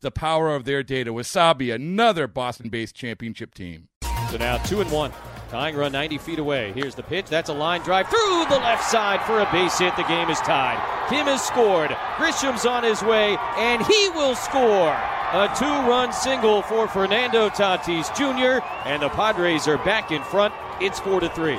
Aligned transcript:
the 0.00 0.10
power 0.10 0.54
of 0.54 0.64
their 0.64 0.82
data. 0.82 1.12
Wasabi, 1.12 1.74
another 1.74 2.26
Boston 2.26 2.68
based 2.68 2.94
championship 2.94 3.54
team. 3.54 3.88
So 4.30 4.36
now 4.36 4.58
two 4.58 4.80
and 4.80 4.90
one. 4.90 5.12
Tying 5.48 5.76
run 5.76 5.92
90 5.92 6.18
feet 6.18 6.38
away. 6.38 6.72
Here's 6.72 6.94
the 6.94 7.02
pitch. 7.02 7.26
That's 7.26 7.48
a 7.48 7.54
line 7.54 7.80
drive 7.80 8.08
through 8.08 8.44
the 8.50 8.58
left 8.58 8.84
side 8.84 9.22
for 9.22 9.40
a 9.40 9.50
base 9.50 9.78
hit. 9.78 9.96
The 9.96 10.02
game 10.02 10.28
is 10.28 10.38
tied. 10.40 10.78
Kim 11.08 11.26
has 11.26 11.42
scored. 11.42 11.96
Grisham's 12.18 12.66
on 12.66 12.84
his 12.84 13.02
way, 13.02 13.38
and 13.56 13.80
he 13.86 14.10
will 14.10 14.34
score. 14.34 14.94
A 15.32 15.50
two 15.58 15.64
run 15.64 16.12
single 16.12 16.60
for 16.60 16.86
Fernando 16.86 17.48
Tatis 17.48 18.14
Jr., 18.14 18.62
and 18.86 19.02
the 19.02 19.08
Padres 19.08 19.66
are 19.66 19.78
back 19.78 20.10
in 20.10 20.22
front. 20.22 20.52
It's 20.80 21.00
4 21.00 21.20
to 21.20 21.30
3. 21.30 21.58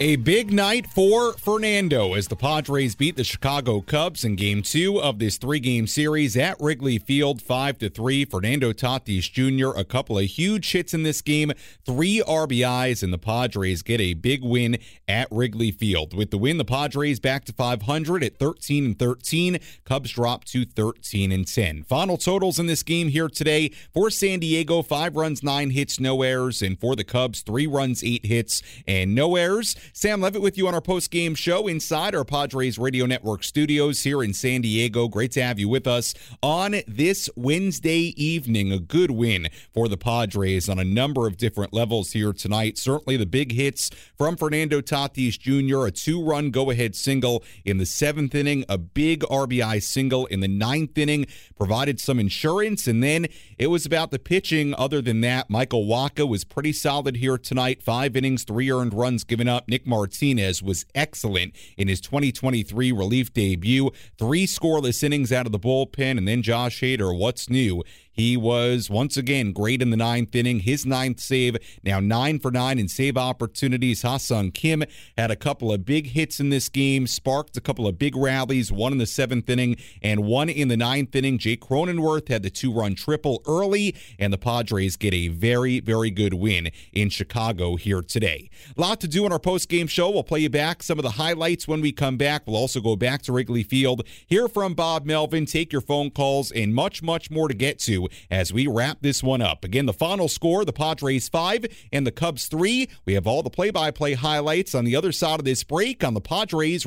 A 0.00 0.16
big 0.16 0.52
night 0.52 0.88
for 0.88 1.34
Fernando 1.34 2.14
as 2.14 2.26
the 2.26 2.34
Padres 2.34 2.96
beat 2.96 3.14
the 3.14 3.22
Chicago 3.22 3.80
Cubs 3.80 4.24
in 4.24 4.34
game 4.34 4.60
two 4.60 5.00
of 5.00 5.20
this 5.20 5.36
three 5.36 5.60
game 5.60 5.86
series 5.86 6.36
at 6.36 6.60
Wrigley 6.60 6.98
Field, 6.98 7.40
5 7.40 7.78
to 7.78 7.88
3. 7.88 8.24
Fernando 8.24 8.72
Tatis 8.72 9.30
Jr., 9.30 9.78
a 9.78 9.84
couple 9.84 10.18
of 10.18 10.24
huge 10.24 10.72
hits 10.72 10.94
in 10.94 11.04
this 11.04 11.22
game, 11.22 11.52
three 11.86 12.20
RBIs, 12.26 13.04
and 13.04 13.12
the 13.12 13.18
Padres 13.18 13.82
get 13.82 14.00
a 14.00 14.14
big 14.14 14.42
win 14.42 14.78
at 15.06 15.28
Wrigley 15.30 15.70
Field. 15.70 16.12
With 16.12 16.32
the 16.32 16.38
win, 16.38 16.58
the 16.58 16.64
Padres 16.64 17.20
back 17.20 17.44
to 17.44 17.52
500 17.52 18.24
at 18.24 18.36
13 18.36 18.84
and 18.84 18.98
13. 18.98 19.60
Cubs 19.84 20.10
drop 20.10 20.42
to 20.46 20.64
13 20.64 21.30
and 21.30 21.46
10. 21.46 21.84
Final 21.84 22.16
totals 22.16 22.58
in 22.58 22.66
this 22.66 22.82
game 22.82 23.10
here 23.10 23.28
today 23.28 23.70
for 23.92 24.10
San 24.10 24.40
Diego 24.40 24.82
five 24.82 25.14
runs, 25.14 25.44
nine 25.44 25.70
hits, 25.70 26.00
no 26.00 26.22
errors, 26.22 26.62
and 26.62 26.80
for 26.80 26.96
the 26.96 27.04
Cubs, 27.04 27.42
three 27.42 27.68
runs, 27.68 28.02
eight 28.02 28.26
hits, 28.26 28.60
and 28.88 29.14
no 29.14 29.36
errors. 29.36 29.76
Sam 29.92 30.20
Levitt 30.20 30.42
with 30.42 30.56
you 30.56 30.66
on 30.68 30.74
our 30.74 30.80
post 30.80 31.10
game 31.10 31.34
show 31.34 31.66
inside 31.66 32.14
our 32.14 32.24
Padres 32.24 32.78
Radio 32.78 33.06
Network 33.06 33.44
studios 33.44 34.02
here 34.02 34.22
in 34.22 34.32
San 34.32 34.62
Diego. 34.62 35.08
Great 35.08 35.32
to 35.32 35.42
have 35.42 35.58
you 35.58 35.68
with 35.68 35.86
us 35.86 36.14
on 36.42 36.76
this 36.86 37.28
Wednesday 37.36 38.14
evening. 38.16 38.72
A 38.72 38.78
good 38.78 39.10
win 39.10 39.48
for 39.72 39.88
the 39.88 39.96
Padres 39.96 40.68
on 40.68 40.78
a 40.78 40.84
number 40.84 41.26
of 41.26 41.36
different 41.36 41.72
levels 41.72 42.12
here 42.12 42.32
tonight. 42.32 42.78
Certainly 42.78 43.16
the 43.16 43.26
big 43.26 43.52
hits 43.52 43.90
from 44.16 44.36
Fernando 44.36 44.80
Tatis 44.80 45.38
Jr., 45.38 45.86
a 45.86 45.90
two 45.90 46.22
run 46.22 46.50
go 46.50 46.70
ahead 46.70 46.94
single 46.94 47.42
in 47.64 47.78
the 47.78 47.86
seventh 47.86 48.34
inning, 48.34 48.64
a 48.68 48.78
big 48.78 49.20
RBI 49.20 49.82
single 49.82 50.26
in 50.26 50.40
the 50.40 50.48
ninth 50.48 50.96
inning, 50.96 51.26
provided 51.56 52.00
some 52.00 52.18
insurance, 52.18 52.86
and 52.86 53.02
then 53.02 53.26
it 53.58 53.68
was 53.68 53.86
about 53.86 54.10
the 54.10 54.18
pitching. 54.18 54.74
Other 54.74 55.02
than 55.02 55.20
that, 55.22 55.50
Michael 55.50 55.86
Wacha 55.86 56.28
was 56.28 56.44
pretty 56.44 56.72
solid 56.72 57.16
here 57.16 57.38
tonight. 57.38 57.82
Five 57.82 58.16
innings, 58.16 58.44
three 58.44 58.70
earned 58.70 58.94
runs 58.94 59.24
given 59.24 59.48
up. 59.48 59.64
Nick 59.74 59.88
Martinez 59.88 60.62
was 60.62 60.86
excellent 60.94 61.52
in 61.76 61.88
his 61.88 62.00
2023 62.00 62.92
relief 62.92 63.34
debut. 63.34 63.90
Three 64.16 64.46
scoreless 64.46 65.02
innings 65.02 65.32
out 65.32 65.46
of 65.46 65.52
the 65.52 65.58
bullpen, 65.58 66.16
and 66.16 66.28
then 66.28 66.42
Josh 66.42 66.80
Hader, 66.80 67.18
what's 67.18 67.50
new? 67.50 67.82
He 68.14 68.36
was 68.36 68.88
once 68.88 69.16
again 69.16 69.52
great 69.52 69.82
in 69.82 69.90
the 69.90 69.96
ninth 69.96 70.34
inning. 70.36 70.60
His 70.60 70.86
ninth 70.86 71.18
save, 71.18 71.56
now 71.82 71.98
nine 71.98 72.38
for 72.38 72.52
nine 72.52 72.78
in 72.78 72.86
save 72.86 73.16
opportunities. 73.16 74.02
Ha-Seong 74.02 74.54
Kim 74.54 74.84
had 75.18 75.32
a 75.32 75.36
couple 75.36 75.72
of 75.72 75.84
big 75.84 76.06
hits 76.06 76.38
in 76.38 76.50
this 76.50 76.68
game, 76.68 77.08
sparked 77.08 77.56
a 77.56 77.60
couple 77.60 77.88
of 77.88 77.98
big 77.98 78.16
rallies, 78.16 78.70
one 78.70 78.92
in 78.92 78.98
the 78.98 79.06
seventh 79.06 79.50
inning 79.50 79.76
and 80.00 80.24
one 80.24 80.48
in 80.48 80.68
the 80.68 80.76
ninth 80.76 81.14
inning. 81.16 81.38
Jake 81.38 81.60
Cronenworth 81.60 82.28
had 82.28 82.44
the 82.44 82.50
two 82.50 82.72
run 82.72 82.94
triple 82.94 83.42
early, 83.48 83.96
and 84.16 84.32
the 84.32 84.38
Padres 84.38 84.96
get 84.96 85.12
a 85.12 85.26
very, 85.26 85.80
very 85.80 86.10
good 86.10 86.34
win 86.34 86.70
in 86.92 87.08
Chicago 87.08 87.74
here 87.74 88.00
today. 88.00 88.48
A 88.76 88.80
lot 88.80 89.00
to 89.00 89.08
do 89.08 89.26
in 89.26 89.32
our 89.32 89.40
post 89.40 89.68
game 89.68 89.88
show. 89.88 90.08
We'll 90.08 90.22
play 90.22 90.40
you 90.40 90.50
back 90.50 90.84
some 90.84 91.00
of 91.00 91.02
the 91.02 91.10
highlights 91.10 91.66
when 91.66 91.80
we 91.80 91.90
come 91.90 92.16
back. 92.16 92.46
We'll 92.46 92.56
also 92.56 92.80
go 92.80 92.94
back 92.94 93.22
to 93.22 93.32
Wrigley 93.32 93.64
Field, 93.64 94.06
hear 94.28 94.46
from 94.46 94.74
Bob 94.74 95.04
Melvin, 95.04 95.46
take 95.46 95.72
your 95.72 95.80
phone 95.80 96.10
calls, 96.10 96.52
and 96.52 96.72
much, 96.72 97.02
much 97.02 97.28
more 97.28 97.48
to 97.48 97.54
get 97.54 97.80
to 97.80 98.03
as 98.30 98.52
we 98.52 98.66
wrap 98.66 98.98
this 99.00 99.22
one 99.22 99.42
up. 99.42 99.64
Again, 99.64 99.86
the 99.86 99.92
final 99.92 100.28
score 100.28 100.64
the 100.64 100.72
Padres 100.72 101.28
5 101.28 101.66
and 101.92 102.06
the 102.06 102.12
Cubs 102.12 102.46
3. 102.46 102.88
We 103.04 103.14
have 103.14 103.26
all 103.26 103.42
the 103.42 103.50
play 103.50 103.70
by 103.70 103.90
play 103.90 104.14
highlights 104.14 104.74
on 104.74 104.84
the 104.84 104.96
other 104.96 105.12
side 105.12 105.38
of 105.38 105.44
this 105.44 105.64
break 105.64 106.04
on 106.04 106.14
the 106.14 106.20
Padres. 106.20 106.86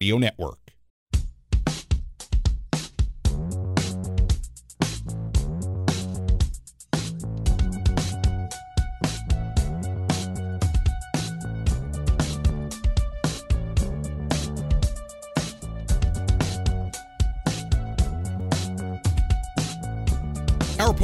Radio 0.00 0.18
Network. 0.18 0.63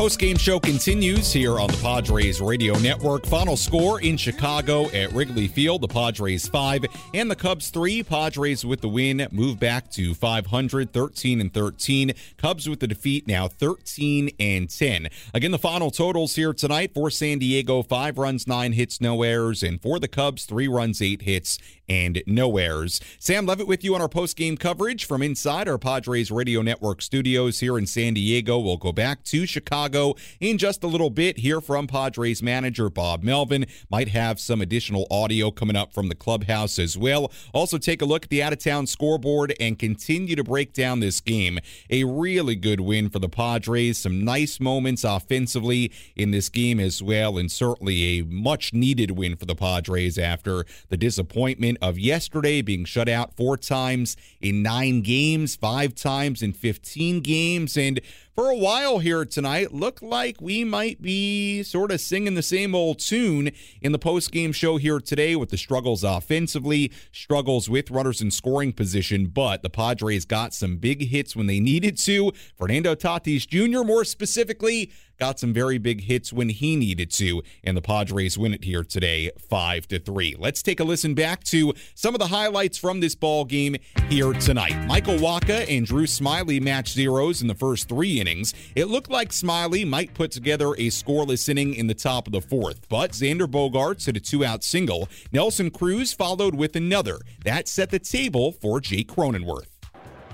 Post-game 0.00 0.38
show 0.38 0.58
continues 0.58 1.30
here 1.30 1.60
on 1.60 1.68
the 1.68 1.76
Padres 1.76 2.40
Radio 2.40 2.72
Network. 2.78 3.26
Final 3.26 3.54
score 3.54 4.00
in 4.00 4.16
Chicago 4.16 4.88
at 4.92 5.12
Wrigley 5.12 5.46
Field: 5.46 5.82
the 5.82 5.88
Padres 5.88 6.48
five 6.48 6.86
and 7.12 7.30
the 7.30 7.36
Cubs 7.36 7.68
three. 7.68 8.02
Padres 8.02 8.64
with 8.64 8.80
the 8.80 8.88
win 8.88 9.28
move 9.30 9.60
back 9.60 9.90
to 9.90 10.14
500, 10.14 10.94
13 10.94 11.42
and 11.42 11.52
13. 11.52 12.12
Cubs 12.38 12.66
with 12.66 12.80
the 12.80 12.86
defeat 12.86 13.28
now 13.28 13.46
13 13.46 14.30
and 14.40 14.70
10. 14.70 15.08
Again, 15.34 15.50
the 15.50 15.58
final 15.58 15.90
totals 15.90 16.34
here 16.34 16.54
tonight 16.54 16.94
for 16.94 17.10
San 17.10 17.38
Diego: 17.38 17.82
five 17.82 18.16
runs, 18.16 18.46
nine 18.46 18.72
hits, 18.72 19.02
no 19.02 19.22
errors, 19.22 19.62
and 19.62 19.82
for 19.82 20.00
the 20.00 20.08
Cubs, 20.08 20.46
three 20.46 20.66
runs, 20.66 21.02
eight 21.02 21.20
hits, 21.20 21.58
and 21.90 22.22
no 22.26 22.56
errors. 22.56 23.02
Sam 23.18 23.44
Levitt 23.44 23.66
with 23.66 23.84
you 23.84 23.94
on 23.94 24.00
our 24.00 24.08
post-game 24.08 24.56
coverage 24.56 25.04
from 25.04 25.20
inside 25.20 25.68
our 25.68 25.76
Padres 25.76 26.30
Radio 26.30 26.62
Network 26.62 27.02
studios 27.02 27.60
here 27.60 27.76
in 27.76 27.86
San 27.86 28.14
Diego. 28.14 28.58
We'll 28.58 28.78
go 28.78 28.92
back 28.92 29.24
to 29.24 29.44
Chicago. 29.44 29.89
Chicago 29.90 30.14
in 30.38 30.56
just 30.58 30.84
a 30.84 30.86
little 30.86 31.10
bit. 31.10 31.38
Hear 31.38 31.60
from 31.60 31.86
Padres 31.86 32.42
manager 32.42 32.88
Bob 32.88 33.22
Melvin. 33.22 33.66
Might 33.90 34.08
have 34.08 34.38
some 34.38 34.60
additional 34.60 35.06
audio 35.10 35.50
coming 35.50 35.76
up 35.76 35.92
from 35.92 36.08
the 36.08 36.14
clubhouse 36.14 36.78
as 36.78 36.96
well. 36.96 37.32
Also, 37.52 37.76
take 37.76 38.00
a 38.00 38.04
look 38.04 38.24
at 38.24 38.30
the 38.30 38.42
out 38.42 38.52
of 38.52 38.58
town 38.60 38.86
scoreboard 38.86 39.54
and 39.58 39.78
continue 39.78 40.36
to 40.36 40.44
break 40.44 40.72
down 40.72 41.00
this 41.00 41.20
game. 41.20 41.58
A 41.90 42.04
really 42.04 42.54
good 42.54 42.80
win 42.80 43.10
for 43.10 43.18
the 43.18 43.28
Padres. 43.28 43.98
Some 43.98 44.24
nice 44.24 44.60
moments 44.60 45.02
offensively 45.02 45.92
in 46.14 46.30
this 46.30 46.48
game 46.48 46.78
as 46.78 47.02
well, 47.02 47.36
and 47.36 47.50
certainly 47.50 48.18
a 48.18 48.24
much 48.24 48.72
needed 48.72 49.12
win 49.12 49.36
for 49.36 49.46
the 49.46 49.56
Padres 49.56 50.18
after 50.18 50.64
the 50.88 50.96
disappointment 50.96 51.78
of 51.82 51.98
yesterday 51.98 52.62
being 52.62 52.84
shut 52.84 53.08
out 53.08 53.34
four 53.36 53.56
times 53.56 54.16
in 54.40 54.62
nine 54.62 55.02
games, 55.02 55.56
five 55.56 55.94
times 55.94 56.42
in 56.42 56.52
15 56.52 57.20
games. 57.20 57.76
And 57.76 58.00
for 58.40 58.48
a 58.48 58.56
while 58.56 59.00
here 59.00 59.26
tonight, 59.26 59.74
looked 59.74 60.02
like 60.02 60.40
we 60.40 60.64
might 60.64 61.02
be 61.02 61.62
sort 61.62 61.92
of 61.92 62.00
singing 62.00 62.32
the 62.32 62.42
same 62.42 62.74
old 62.74 62.98
tune 62.98 63.50
in 63.82 63.92
the 63.92 63.98
post-game 63.98 64.50
show 64.50 64.78
here 64.78 64.98
today 64.98 65.36
with 65.36 65.50
the 65.50 65.58
struggles 65.58 66.02
offensively, 66.02 66.90
struggles 67.12 67.68
with 67.68 67.90
runners 67.90 68.22
in 68.22 68.30
scoring 68.30 68.72
position, 68.72 69.26
but 69.26 69.62
the 69.62 69.68
Padres 69.68 70.24
got 70.24 70.54
some 70.54 70.78
big 70.78 71.08
hits 71.08 71.36
when 71.36 71.48
they 71.48 71.60
needed 71.60 71.98
to. 71.98 72.32
Fernando 72.56 72.94
Tatis 72.94 73.46
Jr., 73.46 73.84
more 73.84 74.06
specifically, 74.06 74.90
got 75.20 75.38
some 75.38 75.52
very 75.52 75.78
big 75.78 76.00
hits 76.00 76.32
when 76.32 76.48
he 76.48 76.74
needed 76.74 77.10
to, 77.10 77.42
and 77.62 77.76
the 77.76 77.82
Padres 77.82 78.38
win 78.38 78.54
it 78.54 78.64
here 78.64 78.82
today, 78.82 79.30
five 79.38 79.86
to 79.88 80.00
three. 80.00 80.34
Let's 80.38 80.62
take 80.62 80.80
a 80.80 80.84
listen 80.84 81.14
back 81.14 81.44
to 81.44 81.74
some 81.94 82.14
of 82.14 82.18
the 82.18 82.26
highlights 82.26 82.78
from 82.78 83.00
this 83.00 83.14
ball 83.14 83.44
game 83.44 83.76
here 84.08 84.32
tonight. 84.32 84.86
Michael 84.86 85.16
Wacha 85.16 85.68
and 85.68 85.86
Drew 85.86 86.06
Smyly 86.06 86.60
matched 86.60 86.94
zeros 86.94 87.42
in 87.42 87.48
the 87.48 87.54
first 87.54 87.88
three 87.88 88.18
innings. 88.18 88.54
It 88.74 88.86
looked 88.86 89.10
like 89.10 89.32
Smiley 89.32 89.84
might 89.84 90.14
put 90.14 90.30
together 90.30 90.72
a 90.72 90.88
scoreless 90.88 91.48
inning 91.48 91.74
in 91.74 91.86
the 91.86 91.94
top 91.94 92.26
of 92.26 92.32
the 92.32 92.40
fourth, 92.40 92.88
but 92.88 93.12
Xander 93.12 93.46
Bogaerts 93.46 94.06
hit 94.06 94.16
a 94.16 94.20
two-out 94.20 94.64
single. 94.64 95.08
Nelson 95.32 95.70
Cruz 95.70 96.14
followed 96.14 96.54
with 96.54 96.74
another. 96.76 97.18
That 97.44 97.68
set 97.68 97.90
the 97.90 97.98
table 97.98 98.52
for 98.52 98.80
Jake 98.80 99.08
Cronenworth. 99.08 99.69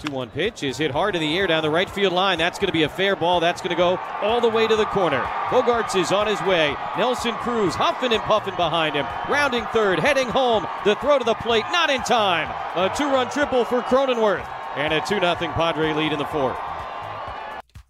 2 0.01 0.13
1 0.13 0.31
pitch 0.31 0.63
is 0.63 0.77
hit 0.77 0.91
hard 0.91 1.15
in 1.15 1.23
the 1.23 1.39
air 1.39 1.47
down 1.47 1.63
the 1.63 1.71
right 1.71 1.89
field 1.89 2.13
line. 2.13 2.39
That's 2.39 2.59
going 2.59 2.69
to 2.69 2.73
be 2.73 2.83
a 2.83 2.89
fair 2.89 3.17
ball. 3.17 3.41
That's 3.41 3.61
going 3.61 3.71
to 3.71 3.77
go 3.77 3.99
all 4.21 4.41
the 4.41 4.49
way 4.49 4.67
to 4.67 4.77
the 4.77 4.85
corner. 4.87 5.23
Bogaerts 5.49 5.99
is 5.99 6.13
on 6.13 6.27
his 6.27 6.41
way. 6.43 6.77
Nelson 6.99 7.33
Cruz 7.35 7.75
huffing 7.75 8.13
and 8.13 8.23
puffing 8.23 8.57
behind 8.57 8.95
him. 8.95 9.07
Rounding 9.29 9.65
third, 9.67 9.99
heading 9.99 10.29
home. 10.29 10.67
The 10.85 10.97
throw 10.97 11.19
to 11.19 11.25
the 11.25 11.35
plate, 11.35 11.65
not 11.73 11.91
in 11.91 12.03
time. 12.03 12.49
A 12.77 12.95
two 12.95 13.07
run 13.07 13.31
triple 13.31 13.65
for 13.65 13.81
Cronenworth. 13.83 14.47
And 14.77 14.93
a 14.93 15.01
2 15.01 15.07
0 15.07 15.21
Padre 15.21 15.95
lead 15.95 16.13
in 16.13 16.19
the 16.19 16.27
fourth. 16.27 16.59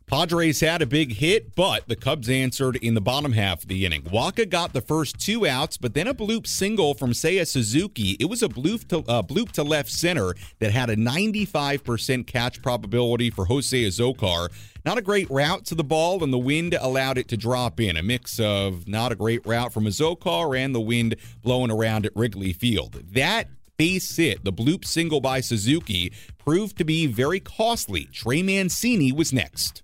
Padres 0.09 0.61
had 0.61 0.83
a 0.83 0.87
big 0.87 1.15
hit, 1.15 1.57
but 1.57 1.89
the 1.89 1.97
Cubs 1.97 2.29
answered 2.29 2.77
in 2.77 2.95
the 2.95 3.01
bottom 3.01 3.33
half 3.33 3.63
of 3.63 3.69
the 3.69 3.85
inning. 3.85 4.03
Wacha 4.03 4.49
got 4.49 4.73
the 4.73 4.81
first 4.81 5.19
two 5.19 5.49
outs, 5.49 5.77
but 5.77 5.95
then 5.95 6.07
a 6.07 6.15
bloop 6.15 6.47
single 6.47 6.95
from 6.95 7.11
Seiya 7.11 7.45
Suzuki. 7.45 8.17
It 8.21 8.27
was 8.27 8.41
a 8.41 8.49
bloop 8.49 8.87
to, 8.91 8.99
uh, 9.11 9.23
bloop 9.23 9.51
to 9.53 9.65
left 9.65 9.91
center 9.91 10.37
that 10.61 10.71
had 10.71 10.91
a 10.91 10.97
95% 10.97 12.29
catch 12.29 12.63
probability 12.63 13.31
for 13.31 13.47
Jose 13.47 13.77
Azocar. 13.77 14.49
Not 14.85 14.97
a 14.97 15.03
great 15.03 15.29
route 15.29 15.65
to 15.67 15.75
the 15.75 15.83
ball, 15.83 16.23
and 16.23 16.33
the 16.33 16.39
wind 16.39 16.75
allowed 16.81 17.19
it 17.19 17.27
to 17.29 17.37
drop 17.37 17.81
in. 17.81 17.97
A 17.97 18.03
mix 18.05 18.39
of 18.39 18.87
not 18.87 19.11
a 19.11 19.17
great 19.17 19.45
route 19.45 19.73
from 19.73 19.87
Azocar 19.87 20.57
and 20.57 20.73
the 20.73 20.81
wind 20.81 21.17
blowing 21.43 21.73
around 21.73 22.07
at 22.07 22.15
Wrigley 22.15 22.53
Field. 22.53 23.03
That 23.13 23.49
base 23.77 24.17
hit, 24.17 24.45
the 24.45 24.53
bloop 24.53 24.85
single 24.85 25.21
by 25.21 25.41
Suzuki, 25.41 26.13
proved 26.39 26.79
to 26.79 26.85
be 26.85 27.09
very 27.09 27.41
costly. 27.41 28.05
Trey 28.13 28.41
Mancini 28.41 29.11
was 29.11 29.33
next. 29.33 29.83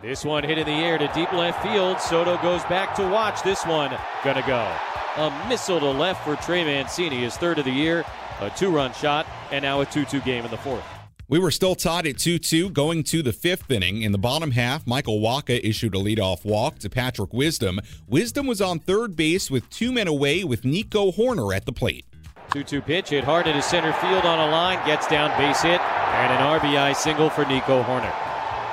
This 0.00 0.24
one 0.24 0.44
hit 0.44 0.58
in 0.58 0.66
the 0.66 0.72
air 0.72 0.96
to 0.96 1.08
deep 1.08 1.32
left 1.32 1.60
field. 1.60 2.00
Soto 2.00 2.40
goes 2.40 2.62
back 2.66 2.94
to 2.96 3.02
watch. 3.02 3.42
This 3.42 3.66
one 3.66 3.90
gonna 4.22 4.44
go. 4.46 4.72
A 5.16 5.48
missile 5.48 5.80
to 5.80 5.90
left 5.90 6.24
for 6.24 6.36
Trey 6.36 6.62
Mancini, 6.62 7.16
his 7.18 7.36
third 7.36 7.58
of 7.58 7.64
the 7.64 7.72
year. 7.72 8.04
A 8.40 8.48
two 8.50 8.70
run 8.70 8.92
shot, 8.92 9.26
and 9.50 9.64
now 9.64 9.80
a 9.80 9.86
2 9.86 10.04
2 10.04 10.20
game 10.20 10.44
in 10.44 10.52
the 10.52 10.56
fourth. 10.56 10.84
We 11.26 11.40
were 11.40 11.50
still 11.50 11.74
tied 11.74 12.06
at 12.06 12.16
2 12.16 12.38
2 12.38 12.70
going 12.70 13.02
to 13.04 13.22
the 13.24 13.32
fifth 13.32 13.68
inning. 13.72 14.02
In 14.02 14.12
the 14.12 14.18
bottom 14.18 14.52
half, 14.52 14.86
Michael 14.86 15.18
Wacha 15.20 15.58
issued 15.64 15.96
a 15.96 15.98
leadoff 15.98 16.44
walk 16.44 16.78
to 16.78 16.88
Patrick 16.88 17.32
Wisdom. 17.32 17.80
Wisdom 18.06 18.46
was 18.46 18.60
on 18.60 18.78
third 18.78 19.16
base 19.16 19.50
with 19.50 19.68
two 19.68 19.90
men 19.90 20.06
away 20.06 20.44
with 20.44 20.64
Nico 20.64 21.10
Hoerner 21.10 21.52
at 21.52 21.66
the 21.66 21.72
plate. 21.72 22.06
2 22.52 22.62
2 22.62 22.80
pitch 22.82 23.08
hit 23.08 23.24
hard 23.24 23.48
into 23.48 23.62
center 23.62 23.92
field 23.94 24.24
on 24.24 24.48
a 24.48 24.52
line, 24.52 24.78
gets 24.86 25.08
down 25.08 25.36
base 25.36 25.62
hit, 25.62 25.80
and 25.80 26.32
an 26.32 26.60
RBI 26.60 26.94
single 26.94 27.28
for 27.28 27.44
Nico 27.46 27.82
Hoerner. 27.82 28.27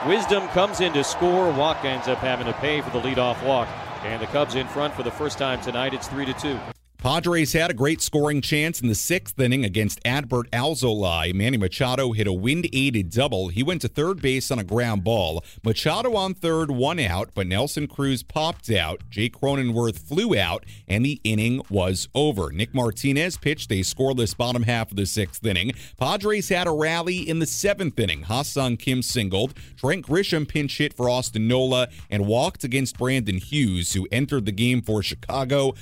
Wisdom 0.05 0.47
comes 0.49 0.81
in 0.81 0.93
to 0.93 1.03
score. 1.03 1.51
Walk 1.51 1.83
ends 1.83 2.07
up 2.07 2.19
having 2.19 2.45
to 2.45 2.53
pay 2.53 2.79
for 2.79 2.91
the 2.91 3.01
leadoff 3.01 3.43
walk. 3.43 3.67
And 4.03 4.21
the 4.21 4.27
Cubs 4.27 4.53
in 4.53 4.67
front 4.67 4.93
for 4.93 5.01
the 5.01 5.09
first 5.09 5.39
time 5.39 5.59
tonight. 5.61 5.95
It's 5.95 6.07
3 6.07 6.25
to 6.25 6.33
2. 6.33 6.74
Padres 6.97 7.53
had 7.53 7.69
a 7.69 7.75
great 7.75 8.01
scoring 8.01 8.41
chance 8.41 8.81
in 8.81 8.87
the 8.87 8.95
sixth 8.95 9.39
inning 9.39 9.63
against 9.63 10.03
Adbert 10.03 10.49
Alzolay. 10.49 11.33
Manny 11.33 11.57
Machado 11.57 12.13
hit 12.13 12.25
a 12.25 12.33
wind-aided 12.33 13.11
double. 13.11 13.49
He 13.49 13.61
went 13.61 13.81
to 13.81 13.87
third 13.87 14.21
base 14.21 14.49
on 14.49 14.57
a 14.57 14.63
ground 14.63 15.03
ball. 15.03 15.43
Machado 15.63 16.15
on 16.15 16.33
third, 16.33 16.71
one 16.71 16.99
out, 16.99 17.29
but 17.35 17.45
Nelson 17.45 17.87
Cruz 17.87 18.23
popped 18.23 18.71
out. 18.71 19.01
Jake 19.11 19.39
Cronenworth 19.39 19.99
flew 19.99 20.35
out, 20.35 20.65
and 20.87 21.05
the 21.05 21.21
inning 21.23 21.61
was 21.69 22.07
over. 22.15 22.51
Nick 22.51 22.73
Martinez 22.73 23.37
pitched 23.37 23.71
a 23.71 23.81
scoreless 23.81 24.35
bottom 24.35 24.63
half 24.63 24.89
of 24.89 24.97
the 24.97 25.05
sixth 25.05 25.45
inning. 25.45 25.73
Padres 25.97 26.49
had 26.49 26.65
a 26.65 26.71
rally 26.71 27.17
in 27.17 27.37
the 27.37 27.45
seventh 27.45 27.99
inning. 27.99 28.23
Ha-Seong 28.23 28.79
Kim 28.79 29.03
singled. 29.03 29.53
Trent 29.77 30.07
Grisham 30.07 30.47
pinch 30.47 30.77
hit 30.79 30.93
for 30.93 31.07
Austin 31.07 31.47
Nola 31.47 31.89
and 32.09 32.25
walked 32.25 32.63
against 32.63 32.97
Brandon 32.97 33.37
Hughes, 33.37 33.93
who 33.93 34.07
entered 34.11 34.45
the 34.45 34.51
game 34.51 34.81
for 34.81 35.03
Chicago. 35.03 35.75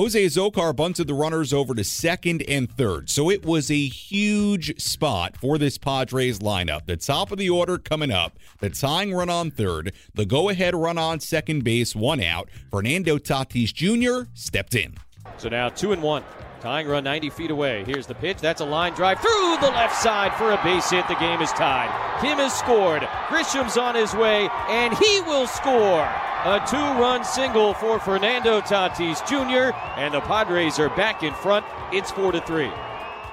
Jose 0.00 0.24
Azocar 0.24 0.74
bunted 0.74 1.08
the 1.08 1.12
runners 1.12 1.52
over 1.52 1.74
to 1.74 1.84
second 1.84 2.42
and 2.48 2.74
third. 2.74 3.10
So 3.10 3.28
it 3.28 3.44
was 3.44 3.70
a 3.70 3.86
huge 3.86 4.80
spot 4.80 5.36
for 5.36 5.58
this 5.58 5.76
Padres 5.76 6.38
lineup. 6.38 6.86
The 6.86 6.96
top 6.96 7.30
of 7.30 7.36
the 7.36 7.50
order 7.50 7.76
coming 7.76 8.10
up, 8.10 8.38
the 8.60 8.70
tying 8.70 9.12
run 9.12 9.28
on 9.28 9.50
third, 9.50 9.92
the 10.14 10.24
go 10.24 10.48
ahead 10.48 10.74
run 10.74 10.96
on 10.96 11.20
second 11.20 11.64
base, 11.64 11.94
one 11.94 12.22
out. 12.22 12.48
Fernando 12.70 13.18
Tatis 13.18 13.74
Jr. 13.74 14.30
stepped 14.32 14.74
in. 14.74 14.94
So 15.36 15.50
now 15.50 15.68
two 15.68 15.92
and 15.92 16.02
one. 16.02 16.24
Tying 16.60 16.88
run 16.88 17.04
90 17.04 17.30
feet 17.30 17.50
away. 17.50 17.84
Here's 17.84 18.06
the 18.06 18.14
pitch. 18.14 18.36
That's 18.36 18.60
a 18.60 18.66
line 18.66 18.92
drive 18.92 19.18
through 19.18 19.56
the 19.62 19.70
left 19.70 19.96
side 19.96 20.34
for 20.34 20.50
a 20.52 20.62
base 20.62 20.90
hit. 20.90 21.08
The 21.08 21.14
game 21.14 21.40
is 21.40 21.50
tied. 21.52 21.88
Kim 22.20 22.36
has 22.36 22.52
scored. 22.52 23.08
Grisham's 23.30 23.78
on 23.78 23.94
his 23.94 24.12
way, 24.12 24.50
and 24.68 24.92
he 24.92 25.22
will 25.22 25.46
score. 25.46 26.02
A 26.44 26.62
two 26.68 26.76
run 26.76 27.24
single 27.24 27.72
for 27.72 27.98
Fernando 27.98 28.60
Tatis 28.60 29.26
Jr., 29.26 29.74
and 29.96 30.12
the 30.12 30.20
Padres 30.20 30.78
are 30.78 30.90
back 30.90 31.22
in 31.22 31.32
front. 31.32 31.64
It's 31.92 32.10
4 32.10 32.32
to 32.32 32.40
3. 32.42 32.70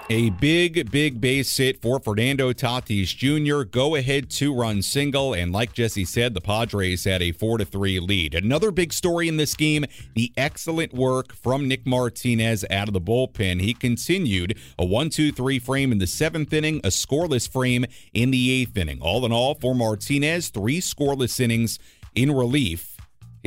A 0.09 0.29
big, 0.29 0.89
big 0.89 1.19
base 1.19 1.57
hit 1.57 1.81
for 1.81 1.99
Fernando 1.99 2.53
Tatis 2.53 3.13
Jr. 3.13 3.65
Go 3.65 3.95
ahead 3.95 4.29
two 4.29 4.55
run 4.55 4.81
single. 4.81 5.33
And 5.33 5.51
like 5.51 5.73
Jesse 5.73 6.05
said, 6.05 6.33
the 6.33 6.39
Padres 6.39 7.03
had 7.03 7.21
a 7.21 7.33
4 7.33 7.57
to 7.57 7.65
3 7.65 7.99
lead. 7.99 8.33
Another 8.33 8.71
big 8.71 8.93
story 8.93 9.27
in 9.27 9.35
this 9.35 9.53
game 9.53 9.85
the 10.15 10.31
excellent 10.37 10.93
work 10.93 11.33
from 11.33 11.67
Nick 11.67 11.85
Martinez 11.85 12.63
out 12.71 12.87
of 12.87 12.93
the 12.93 13.01
bullpen. 13.01 13.59
He 13.59 13.73
continued 13.73 14.57
a 14.79 14.85
1 14.85 15.09
2 15.09 15.33
3 15.33 15.59
frame 15.59 15.91
in 15.91 15.97
the 15.97 16.07
seventh 16.07 16.53
inning, 16.53 16.77
a 16.85 16.87
scoreless 16.87 17.51
frame 17.51 17.85
in 18.13 18.31
the 18.31 18.49
eighth 18.49 18.77
inning. 18.77 19.01
All 19.01 19.25
in 19.25 19.33
all, 19.33 19.55
for 19.55 19.75
Martinez, 19.75 20.47
three 20.47 20.79
scoreless 20.79 21.37
innings 21.41 21.79
in 22.15 22.31
relief 22.31 22.96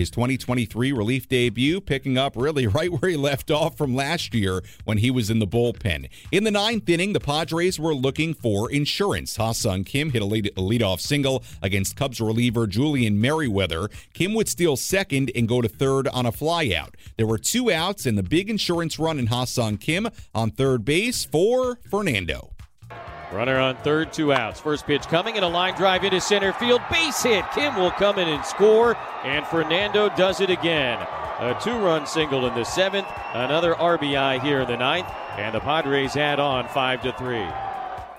his 0.01 0.11
2023 0.11 0.93
relief 0.93 1.29
debut, 1.29 1.81
picking 1.81 2.19
up 2.19 2.35
really 2.35 2.67
right 2.79 2.91
where 2.91 3.11
he 3.11 3.17
left 3.17 3.51
off 3.51 3.77
from 3.77 3.95
last 3.95 4.35
year 4.35 4.63
when 4.85 4.99
he 4.99 5.11
was 5.11 5.31
in 5.31 5.39
the 5.39 5.47
bullpen. 5.47 6.09
In 6.33 6.45
the 6.45 6.51
ninth 6.51 6.89
inning, 6.89 7.13
the 7.13 7.21
Padres 7.21 7.79
were 7.79 7.95
looking 7.95 8.35
for 8.35 8.71
insurance. 8.71 9.37
Ha-Seong 9.37 9.87
Kim 9.87 10.11
hit 10.11 10.23
a, 10.23 10.25
lead, 10.25 10.47
a 10.47 10.61
leadoff 10.61 11.01
single 11.01 11.45
against 11.63 11.97
Cubs 11.97 12.21
reliever 12.21 12.67
Julian 12.67 13.21
Merryweather. 13.21 13.89
Kim 14.15 14.35
would 14.35 14.49
steal 14.49 14.77
second 14.77 15.31
and 15.35 15.47
go 15.47 15.61
to 15.61 15.69
third 15.69 16.09
on 16.09 16.27
a 16.27 16.33
flyout. 16.33 16.95
There 17.17 17.27
were 17.27 17.39
two 17.39 17.71
outs 17.71 18.07
and 18.07 18.17
the 18.17 18.23
big 18.23 18.49
insurance 18.49 18.99
run 18.99 19.19
in 19.19 19.27
Ha-Seong 19.27 19.81
Kim 19.81 20.09
on 20.35 20.51
third 20.51 20.85
base 20.85 21.25
for 21.27 21.79
Fernando. 21.91 22.50
Runner 23.33 23.59
on 23.59 23.77
third, 23.77 24.13
two 24.13 24.33
outs. 24.33 24.59
First 24.59 24.87
pitch 24.87 25.03
coming 25.03 25.37
and 25.37 25.45
a 25.45 25.49
line 25.49 25.75
drive 25.75 26.03
into 26.03 26.21
center 26.21 26.53
field. 26.53 26.81
Base 26.91 27.23
hit. 27.23 27.45
Kim 27.55 27.77
will 27.77 27.93
come 27.93 28.19
in 28.19 28.29
and 28.29 28.45
score, 28.45 28.97
and 29.23 29.47
Fernando 29.47 30.09
does 30.11 30.41
it 30.41 30.51
again. 30.51 30.99
A 31.39 31.57
two 31.63 31.79
run 31.79 32.07
single 32.07 32.47
in 32.47 32.55
the 32.55 32.65
seventh, 32.65 33.07
another 33.33 33.75
RBI 33.75 34.43
here 34.43 34.61
in 34.61 34.67
the 34.67 34.77
ninth, 34.77 35.07
and 35.39 35.55
the 35.55 35.61
Padres 35.61 36.17
add 36.17 36.41
on 36.41 36.69
5 36.69 37.03
to 37.03 37.13
3. 37.13 37.47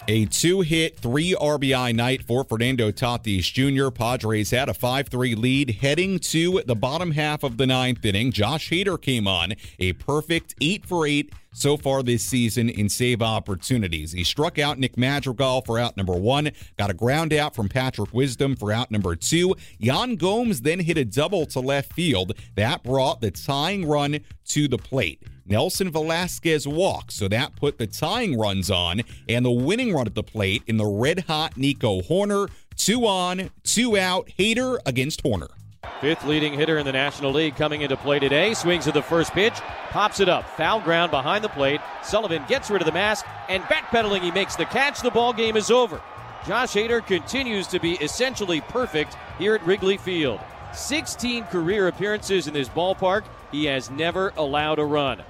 A 0.07 0.25
two 0.25 0.61
hit, 0.61 0.97
three 0.97 1.35
RBI 1.35 1.93
night 1.93 2.23
for 2.23 2.43
Fernando 2.43 2.89
Tatis 2.89 3.43
Jr. 3.53 3.91
Padres 3.91 4.49
had 4.49 4.69
a 4.69 4.73
5 4.73 5.09
3 5.09 5.35
lead 5.35 5.69
heading 5.81 6.17
to 6.19 6.63
the 6.65 6.75
bottom 6.75 7.11
half 7.11 7.43
of 7.43 7.57
the 7.57 7.67
ninth 7.67 8.03
inning. 8.03 8.31
Josh 8.31 8.69
Hader 8.69 8.99
came 8.99 9.27
on, 9.27 9.53
a 9.77 9.93
perfect 9.93 10.55
8 10.59 10.85
for 10.87 11.05
8 11.05 11.31
so 11.53 11.77
far 11.77 12.03
this 12.03 12.23
season 12.23 12.69
in 12.69 12.89
save 12.89 13.21
opportunities. 13.21 14.11
He 14.11 14.23
struck 14.23 14.57
out 14.57 14.79
Nick 14.79 14.97
Madrigal 14.97 15.61
for 15.61 15.79
out 15.79 15.97
number 15.97 16.13
one, 16.13 16.51
got 16.77 16.89
a 16.89 16.93
ground 16.93 17.33
out 17.33 17.55
from 17.55 17.69
Patrick 17.69 18.13
Wisdom 18.13 18.55
for 18.55 18.71
out 18.71 18.91
number 18.91 19.15
two. 19.15 19.55
Yan 19.77 20.15
Gomes 20.15 20.61
then 20.61 20.79
hit 20.79 20.97
a 20.97 21.05
double 21.05 21.45
to 21.47 21.59
left 21.59 21.93
field. 21.93 22.33
That 22.55 22.83
brought 22.83 23.21
the 23.21 23.31
tying 23.31 23.87
run 23.87 24.19
to 24.45 24.67
the 24.67 24.77
plate. 24.77 25.23
Nelson 25.45 25.91
Velázquez 25.91 26.65
walked, 26.65 27.11
so 27.11 27.27
that 27.27 27.55
put 27.55 27.77
the 27.77 27.87
tying 27.87 28.37
runs 28.37 28.71
on 28.71 29.01
and 29.27 29.43
the 29.43 29.51
winning 29.51 29.93
run 29.93 30.07
at 30.07 30.15
the 30.15 30.23
plate 30.23 30.63
in 30.67 30.77
the 30.77 30.85
red 30.85 31.21
hot 31.21 31.57
Nico 31.57 32.01
Hoerner. 32.01 32.49
Two 32.77 33.05
on, 33.05 33.51
two 33.63 33.97
out, 33.97 34.29
Hader 34.39 34.77
against 34.85 35.23
Hoerner. 35.23 35.49
Fifth 36.01 36.25
leading 36.25 36.53
hitter 36.53 36.77
in 36.77 36.85
the 36.85 36.91
National 36.91 37.31
League 37.31 37.55
coming 37.55 37.81
into 37.81 37.95
play 37.95 38.19
today. 38.19 38.53
Swings 38.53 38.87
at 38.87 38.93
the 38.93 39.01
first 39.01 39.33
pitch, 39.33 39.53
pops 39.89 40.19
it 40.19 40.29
up. 40.29 40.49
Foul 40.57 40.79
ground 40.79 41.11
behind 41.11 41.43
the 41.43 41.49
plate. 41.49 41.81
Sullivan 42.03 42.43
gets 42.47 42.69
rid 42.69 42.81
of 42.81 42.85
the 42.85 42.91
mask 42.91 43.25
and 43.49 43.63
backpedaling, 43.63 44.21
he 44.21 44.31
makes 44.31 44.55
the 44.55 44.65
catch. 44.65 45.01
The 45.01 45.11
ball 45.11 45.33
game 45.33 45.55
is 45.55 45.69
over. 45.69 46.01
Josh 46.47 46.73
Hader 46.73 47.05
continues 47.05 47.67
to 47.67 47.79
be 47.79 47.93
essentially 47.93 48.61
perfect 48.61 49.15
here 49.37 49.53
at 49.53 49.65
Wrigley 49.65 49.97
Field. 49.97 50.39
16 50.73 51.43
career 51.45 51.87
appearances 51.87 52.47
in 52.47 52.53
this 52.53 52.69
ballpark. 52.69 53.23
He 53.51 53.65
has 53.65 53.91
never 53.91 54.33
allowed 54.37 54.79
a 54.79 54.85
run. 54.85 55.23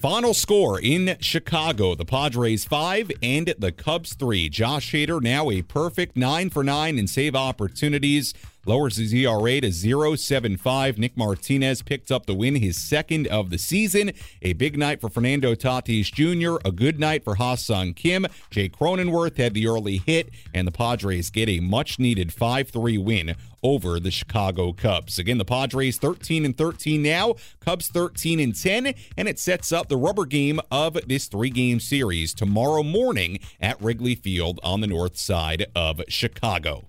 Final 0.00 0.32
score 0.32 0.80
in 0.80 1.16
Chicago 1.20 1.96
the 1.96 2.04
Padres 2.04 2.64
5 2.64 3.10
and 3.20 3.52
the 3.58 3.72
Cubs 3.72 4.14
3. 4.14 4.48
Josh 4.48 4.92
Hader 4.92 5.20
now 5.20 5.50
a 5.50 5.62
perfect 5.62 6.16
9 6.16 6.50
for 6.50 6.62
9 6.62 6.98
in 6.98 7.08
save 7.08 7.34
opportunities 7.34 8.32
lowers 8.68 8.96
his 8.96 9.14
ERA 9.14 9.60
to 9.62 9.68
0.75. 9.68 10.98
Nick 10.98 11.16
Martinez 11.16 11.80
picked 11.82 12.12
up 12.12 12.26
the 12.26 12.34
win, 12.34 12.54
his 12.56 12.76
second 12.76 13.26
of 13.28 13.48
the 13.48 13.58
season. 13.58 14.12
A 14.42 14.52
big 14.52 14.76
night 14.76 15.00
for 15.00 15.08
Fernando 15.08 15.54
Tatis 15.54 16.12
Jr., 16.12 16.60
a 16.68 16.70
good 16.70 17.00
night 17.00 17.24
for 17.24 17.36
Ha-Seong 17.36 17.96
Kim. 17.96 18.26
Jay 18.50 18.68
Cronenworth 18.68 19.38
had 19.38 19.54
the 19.54 19.66
early 19.66 19.96
hit, 19.96 20.28
and 20.52 20.68
the 20.68 20.72
Padres 20.72 21.30
get 21.30 21.48
a 21.48 21.60
much 21.60 21.98
needed 21.98 22.32
5 22.32 22.68
3 22.68 22.98
win 22.98 23.34
over 23.62 23.98
the 23.98 24.10
Chicago 24.10 24.72
Cubs. 24.72 25.18
Again, 25.18 25.38
the 25.38 25.44
Padres 25.44 25.96
13 25.98 26.44
and 26.44 26.56
13 26.56 27.02
now, 27.02 27.34
Cubs 27.60 27.88
13 27.88 28.38
and 28.38 28.54
10, 28.54 28.94
and 29.16 29.28
it 29.28 29.38
sets 29.38 29.72
up 29.72 29.88
the 29.88 29.96
rubber 29.96 30.26
game 30.26 30.60
of 30.70 30.98
this 31.08 31.26
three-game 31.26 31.80
series 31.80 32.34
tomorrow 32.34 32.82
morning 32.82 33.38
at 33.60 33.80
Wrigley 33.82 34.14
Field 34.14 34.60
on 34.62 34.80
the 34.80 34.86
north 34.86 35.16
side 35.16 35.66
of 35.74 36.02
Chicago. 36.08 36.88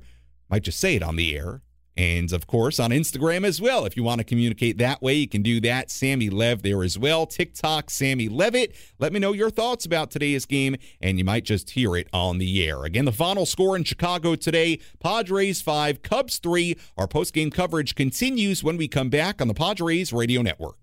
Might 0.49 0.63
just 0.63 0.79
say 0.79 0.95
it 0.95 1.03
on 1.03 1.17
the 1.17 1.35
air. 1.37 1.61
And 1.95 2.31
of 2.31 2.47
course, 2.47 2.79
on 2.79 2.91
Instagram 2.91 3.45
as 3.45 3.61
well. 3.61 3.85
If 3.85 3.95
you 3.95 4.03
want 4.03 4.19
to 4.19 4.23
communicate 4.23 4.77
that 4.79 5.01
way, 5.01 5.13
you 5.13 5.27
can 5.27 5.43
do 5.43 5.59
that. 5.61 5.91
Sammy 5.91 6.29
Lev 6.29 6.63
there 6.63 6.83
as 6.83 6.97
well. 6.97 7.25
TikTok, 7.25 7.89
Sammy 7.89 8.29
Levitt. 8.29 8.75
Let 8.97 9.13
me 9.13 9.19
know 9.19 9.33
your 9.33 9.51
thoughts 9.51 9.85
about 9.85 10.09
today's 10.09 10.45
game, 10.45 10.75
and 11.01 11.19
you 11.19 11.25
might 11.25 11.43
just 11.43 11.71
hear 11.71 11.95
it 11.95 12.07
on 12.11 12.37
the 12.37 12.67
air. 12.67 12.83
Again, 12.83 13.05
the 13.05 13.11
final 13.11 13.45
score 13.45 13.75
in 13.75 13.83
Chicago 13.83 14.35
today 14.35 14.79
Padres 15.01 15.61
5, 15.61 16.01
Cubs 16.01 16.39
3. 16.39 16.77
Our 16.97 17.07
post 17.07 17.33
game 17.33 17.51
coverage 17.51 17.93
continues 17.93 18.63
when 18.63 18.77
we 18.77 18.87
come 18.87 19.09
back 19.09 19.41
on 19.41 19.47
the 19.47 19.53
Padres 19.53 20.11
Radio 20.11 20.41
Network. 20.41 20.82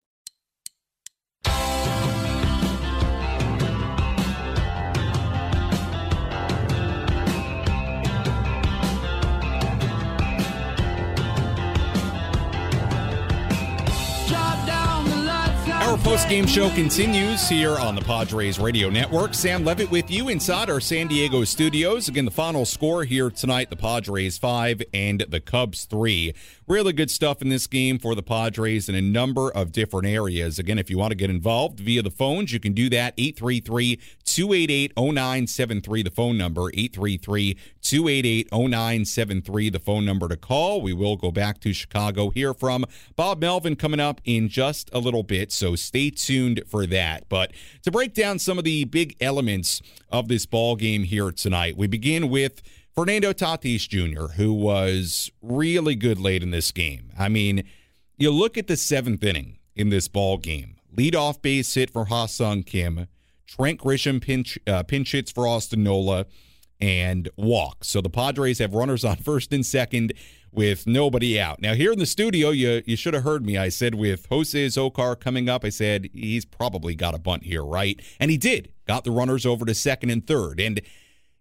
Post-game 16.03 16.47
show 16.47 16.69
continues 16.71 17.47
here 17.47 17.77
on 17.77 17.93
the 17.93 18.01
Padres 18.01 18.57
Radio 18.57 18.89
Network. 18.89 19.35
Sam 19.35 19.63
Levitt 19.63 19.91
with 19.91 20.09
you 20.09 20.29
inside 20.29 20.69
our 20.69 20.79
San 20.79 21.07
Diego 21.07 21.43
studios. 21.43 22.07
Again, 22.07 22.25
the 22.25 22.31
final 22.31 22.65
score 22.65 23.03
here 23.03 23.29
tonight, 23.29 23.69
the 23.69 23.75
Padres 23.75 24.37
5 24.39 24.81
and 24.93 25.23
the 25.29 25.39
Cubs 25.39 25.85
3. 25.85 26.33
Really 26.71 26.93
good 26.93 27.11
stuff 27.11 27.41
in 27.41 27.49
this 27.49 27.67
game 27.67 27.99
for 27.99 28.15
the 28.15 28.23
Padres 28.23 28.87
in 28.87 28.95
a 28.95 29.01
number 29.01 29.51
of 29.51 29.73
different 29.73 30.07
areas. 30.07 30.57
Again, 30.57 30.79
if 30.79 30.89
you 30.89 30.97
want 30.97 31.11
to 31.11 31.17
get 31.17 31.29
involved 31.29 31.81
via 31.81 32.01
the 32.01 32.09
phones, 32.09 32.53
you 32.53 32.61
can 32.61 32.71
do 32.71 32.89
that. 32.91 33.13
833 33.17 33.99
288 34.23 34.93
0973, 34.95 36.03
the 36.03 36.09
phone 36.09 36.37
number. 36.37 36.69
833 36.69 37.57
288 37.81 38.53
0973, 38.53 39.69
the 39.69 39.79
phone 39.79 40.05
number 40.05 40.29
to 40.29 40.37
call. 40.37 40.81
We 40.81 40.93
will 40.93 41.17
go 41.17 41.29
back 41.29 41.59
to 41.59 41.73
Chicago, 41.73 42.29
hear 42.29 42.53
from 42.53 42.85
Bob 43.17 43.41
Melvin 43.41 43.75
coming 43.75 43.99
up 43.99 44.21
in 44.23 44.47
just 44.47 44.89
a 44.93 44.99
little 44.99 45.23
bit, 45.23 45.51
so 45.51 45.75
stay 45.75 46.09
tuned 46.09 46.63
for 46.65 46.85
that. 46.85 47.27
But 47.27 47.51
to 47.81 47.91
break 47.91 48.13
down 48.13 48.39
some 48.39 48.57
of 48.57 48.63
the 48.63 48.85
big 48.85 49.17
elements 49.19 49.81
of 50.09 50.29
this 50.29 50.45
ball 50.45 50.77
game 50.77 51.03
here 51.03 51.33
tonight, 51.33 51.75
we 51.75 51.87
begin 51.87 52.29
with 52.29 52.61
Fernando 52.95 53.31
Tatis 53.31 53.87
Jr., 53.87 54.33
who 54.33 54.53
was 54.53 55.31
really 55.41 55.95
good 55.95 56.19
late 56.19 56.43
in 56.43 56.51
this 56.51 56.71
game. 56.71 57.11
I 57.17 57.29
mean, 57.29 57.63
you 58.17 58.31
look 58.31 58.57
at 58.57 58.67
the 58.67 58.77
seventh 58.77 59.23
inning 59.23 59.59
in 59.75 59.89
this 59.89 60.07
ball 60.07 60.37
game. 60.37 60.75
Lead-off 60.95 61.41
base 61.41 61.73
hit 61.73 61.89
for 61.89 62.05
Ha-Seong 62.05 62.65
Kim. 62.65 63.07
Trent 63.47 63.79
Grisham 63.79 64.21
pinch, 64.21 64.57
uh, 64.67 64.83
pinch 64.83 65.11
hits 65.13 65.31
for 65.31 65.47
Austin 65.47 65.83
Nola 65.83 66.25
and 66.79 67.29
walk. 67.37 67.83
So 67.83 68.01
the 68.01 68.09
Padres 68.09 68.59
have 68.59 68.73
runners 68.73 69.05
on 69.05 69.17
first 69.17 69.53
and 69.53 69.65
second 69.65 70.13
with 70.51 70.85
nobody 70.85 71.39
out. 71.39 71.61
Now 71.61 71.73
here 71.73 71.91
in 71.91 71.99
the 71.99 72.05
studio, 72.05 72.49
you 72.49 72.81
you 72.85 72.95
should 72.97 73.13
have 73.13 73.23
heard 73.23 73.45
me. 73.45 73.57
I 73.57 73.69
said 73.69 73.95
with 73.95 74.25
Jose 74.27 74.65
Azocar 74.65 75.17
coming 75.19 75.47
up, 75.47 75.63
I 75.63 75.69
said 75.69 76.09
he's 76.13 76.43
probably 76.43 76.95
got 76.95 77.15
a 77.15 77.19
bunt 77.19 77.43
here, 77.43 77.63
right? 77.63 78.01
And 78.19 78.31
he 78.31 78.37
did. 78.37 78.71
Got 78.87 79.03
the 79.03 79.11
runners 79.11 79.45
over 79.45 79.65
to 79.65 79.73
second 79.73 80.09
and 80.09 80.25
third. 80.25 80.59
And 80.59 80.81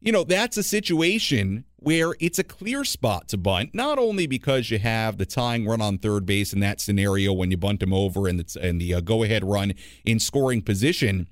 you 0.01 0.13
know, 0.13 0.25
that's 0.25 0.57
a 0.57 0.63
situation 0.63 1.65
where 1.77 2.15
it's 2.21 2.39
a 2.39 2.45
clear 2.45 2.85
spot 2.85 3.29
to 3.29 3.37
bunt, 3.37 3.75
not 3.75 3.99
only 3.99 4.27
because 4.27 4.71
you 4.71 4.79
have 4.79 5.19
the 5.19 5.27
tying 5.27 5.67
run 5.67 5.81
on 5.81 5.99
third 5.99 6.27
base 6.27 6.53
in 6.53 6.61
that 6.61 6.81
scenario 6.81 7.33
when 7.33 7.51
you 7.51 7.57
bunt 7.57 7.83
him 7.83 7.93
over 7.93 8.27
and 8.27 8.41
the, 8.41 8.61
and 8.61 8.81
the 8.81 8.95
uh, 8.95 9.01
go 9.01 9.23
ahead 9.23 9.45
run 9.45 9.75
in 10.05 10.19
scoring 10.19 10.63
position, 10.63 11.29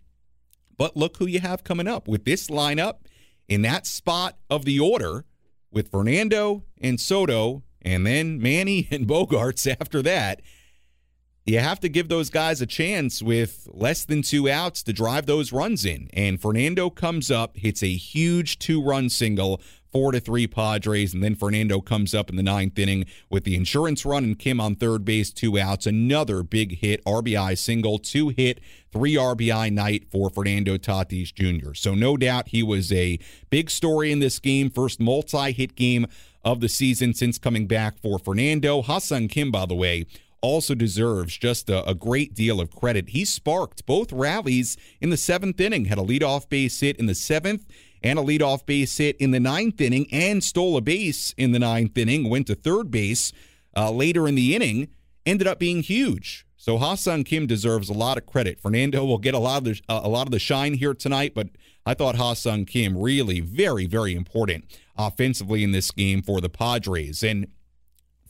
but 0.77 0.97
look 0.97 1.17
who 1.17 1.27
you 1.27 1.41
have 1.41 1.65
coming 1.65 1.89
up 1.89 2.09
with 2.09 2.25
this 2.25 2.49
lineup 2.49 3.01
in 3.49 3.63
that 3.63 3.87
spot 3.87 4.39
of 4.51 4.65
the 4.65 4.79
order 4.79 5.25
with 5.71 5.91
Fernando 5.91 6.65
and 6.81 7.01
Soto 7.01 7.63
and 7.83 8.07
then 8.07 8.41
Manny 8.41 8.89
and 8.91 9.07
Bogaerts 9.07 9.77
after 9.81 10.03
that. 10.03 10.41
You 11.49 11.61
have 11.61 11.81
to 11.81 11.89
give 11.89 12.11
those 12.11 12.29
guys 12.29 12.61
a 12.61 12.67
chance 12.67 13.23
with 13.23 13.67
less 13.73 14.05
than 14.05 14.21
two 14.21 14.51
outs 14.51 14.83
to 14.83 14.93
drive 14.93 15.25
those 15.25 15.51
runs 15.51 15.87
in. 15.87 16.11
And 16.13 16.39
Fernando 16.39 16.91
comes 16.91 17.31
up, 17.31 17.57
hits 17.57 17.83
a 17.83 17.87
huge 17.87 18.59
two 18.59 18.83
run 18.83 19.09
single 19.09 19.63
four 19.91 20.13
to 20.13 20.21
three 20.21 20.47
Padres, 20.47 21.15
and 21.15 21.25
then 21.25 21.35
Fernando 21.35 21.81
comes 21.81 22.15
up 22.15 22.29
in 22.29 22.37
the 22.37 22.43
ninth 22.43 22.79
inning 22.79 23.07
with 23.31 23.45
the 23.45 23.57
insurance 23.57 24.05
run 24.05 24.25
and 24.25 24.39
Kim 24.39 24.61
on 24.61 24.75
third 24.75 25.07
base, 25.07 25.31
two 25.31 25.59
outs. 25.59 25.87
Another 25.87 26.43
big 26.43 26.81
hit, 26.81 27.03
RBI 27.07 27.57
single, 27.57 27.99
two 27.99 28.29
hit, 28.29 28.61
three 28.93 29.15
RBI 29.15 29.73
night 29.73 30.05
for 30.11 30.29
Fernando 30.29 30.77
Tatis 30.77 31.33
Jr. 31.33 31.73
So 31.73 31.95
no 31.95 32.19
doubt 32.19 32.49
he 32.49 32.63
was 32.63 32.93
a 32.93 33.19
big 33.49 33.71
story 33.71 34.13
in 34.13 34.19
this 34.19 34.39
game, 34.39 34.69
first 34.69 35.01
multi-hit 35.01 35.77
game 35.77 36.09
of 36.45 36.61
the 36.61 36.69
season 36.69 37.15
since 37.15 37.39
coming 37.39 37.67
back 37.67 37.99
for 37.99 38.19
Fernando. 38.19 38.83
Ha-Seong 38.83 39.31
Kim, 39.31 39.51
by 39.51 39.65
the 39.65 39.75
way, 39.75 40.05
also 40.41 40.75
deserves 40.75 41.37
just 41.37 41.69
a, 41.69 41.85
a, 41.89 41.95
great 41.95 42.35
deal 42.35 42.61
of 42.61 42.71
credit. 42.71 43.11
He 43.11 43.25
sparked 43.25 43.87
both 43.87 44.13
rallies 44.13 44.77
in 45.01 45.11
the 45.11 45.17
seventh 45.17 45.61
inning, 45.61 45.87
had 45.87 45.99
a 45.99 46.03
leadoff 46.03 46.49
base 46.49 46.81
hit 46.81 46.97
in 46.97 47.07
the 47.07 47.15
seventh 47.15 47.67
and 48.03 48.19
a 48.19 48.23
leadoff 48.23 48.65
base 48.65 48.97
hit 48.97 49.17
in 49.17 49.33
the 49.33 49.41
ninth 49.41 49.81
inning 49.81 50.07
and 50.13 50.43
stole 50.43 50.77
a 50.77 50.81
base 50.81 51.35
in 51.37 51.53
the 51.53 51.59
ninth 51.59 51.97
inning, 51.99 52.29
went 52.29 52.47
to 52.47 52.55
third 52.55 52.91
base 52.91 53.33
uh, 53.77 53.91
later 53.91 54.29
in 54.29 54.35
the 54.35 54.55
inning, 54.55 54.89
ended 55.27 55.47
up 55.47 55.59
being 55.59 55.83
huge. 55.83 56.47
So 56.57 56.79
Ha-Seong 56.79 57.25
Kim 57.25 57.47
deserves 57.47 57.89
a 57.89 57.95
lot 57.95 58.19
of 58.19 58.27
credit. 58.27 58.61
Fernando 58.61 59.05
will 59.05 59.19
get 59.19 59.35
a 59.35 59.39
lot 59.39 59.59
of 59.59 59.65
the, 59.65 59.81
uh, 59.89 60.01
a 60.03 60.09
lot 60.09 60.27
of 60.27 60.33
the 60.33 60.39
shine 60.39 60.75
here 60.75 60.95
tonight, 60.95 61.33
but 61.35 61.49
I 61.87 61.95
thought 61.95 62.17
Ha-Seong 62.17 62.67
Kim 62.67 62.97
really 62.97 63.41
very 63.41 63.87
very 63.87 64.15
important 64.15 64.65
offensively 64.97 65.65
in 65.65 65.73
this 65.73 65.91
game 65.91 66.23
for 66.23 66.41
the 66.41 66.49
Padres. 66.49 67.23
And 67.23 67.47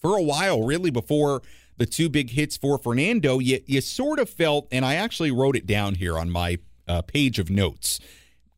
for 0.00 0.16
a 0.16 0.22
while, 0.22 0.62
really 0.62 0.90
before 0.90 1.42
the 1.78 1.86
two 1.86 2.08
big 2.08 2.30
hits 2.30 2.56
for 2.56 2.78
Fernando, 2.78 3.38
you, 3.38 3.60
you 3.66 3.80
sort 3.80 4.18
of 4.18 4.28
felt, 4.28 4.68
and 4.70 4.84
I 4.84 4.94
actually 4.94 5.30
wrote 5.30 5.56
it 5.56 5.66
down 5.66 5.94
here 5.94 6.18
on 6.18 6.30
my 6.30 6.58
uh, 6.86 7.02
page 7.02 7.38
of 7.38 7.50
notes 7.50 8.00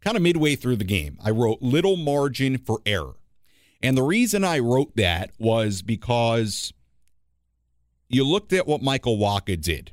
kind 0.00 0.17
of 0.17 0.23
midway 0.23 0.57
through 0.57 0.77
the 0.77 0.85
game, 0.85 1.19
I 1.23 1.31
wrote 1.31 1.62
little 1.62 1.97
margin 1.97 2.59
for 2.59 2.81
error. 2.87 3.15
And 3.83 3.97
the 3.97 4.03
reason 4.03 4.45
I 4.45 4.59
wrote 4.59 4.97
that 4.97 5.31
was 5.39 5.83
because 5.83 6.73
you 8.09 8.25
looked 8.25 8.53
at 8.53 8.67
what 8.67 8.83
Michael 8.83 9.17
Wacha 9.17 9.61
did. 9.61 9.93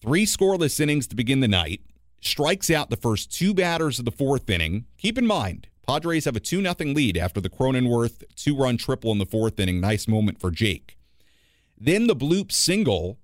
Three 0.00 0.24
scoreless 0.24 0.78
innings 0.78 1.06
to 1.08 1.16
begin 1.16 1.40
the 1.40 1.48
night, 1.48 1.80
strikes 2.20 2.70
out 2.70 2.90
the 2.90 2.96
first 2.96 3.32
two 3.32 3.52
batters 3.52 3.98
of 3.98 4.04
the 4.04 4.12
fourth 4.12 4.48
inning. 4.48 4.86
Keep 4.96 5.18
in 5.18 5.26
mind, 5.26 5.66
Padres 5.86 6.24
have 6.24 6.36
a 6.36 6.40
2 6.40 6.62
0 6.62 6.74
lead 6.94 7.16
after 7.16 7.40
the 7.40 7.50
Cronenworth 7.50 8.22
two 8.36 8.56
run 8.56 8.76
triple 8.76 9.10
in 9.10 9.18
the 9.18 9.26
fourth 9.26 9.58
inning. 9.58 9.80
Nice 9.80 10.06
moment 10.06 10.40
for 10.40 10.50
Jake. 10.50 10.97
Then 11.80 12.06
the 12.06 12.16
bloop 12.16 12.50
single 12.52 13.18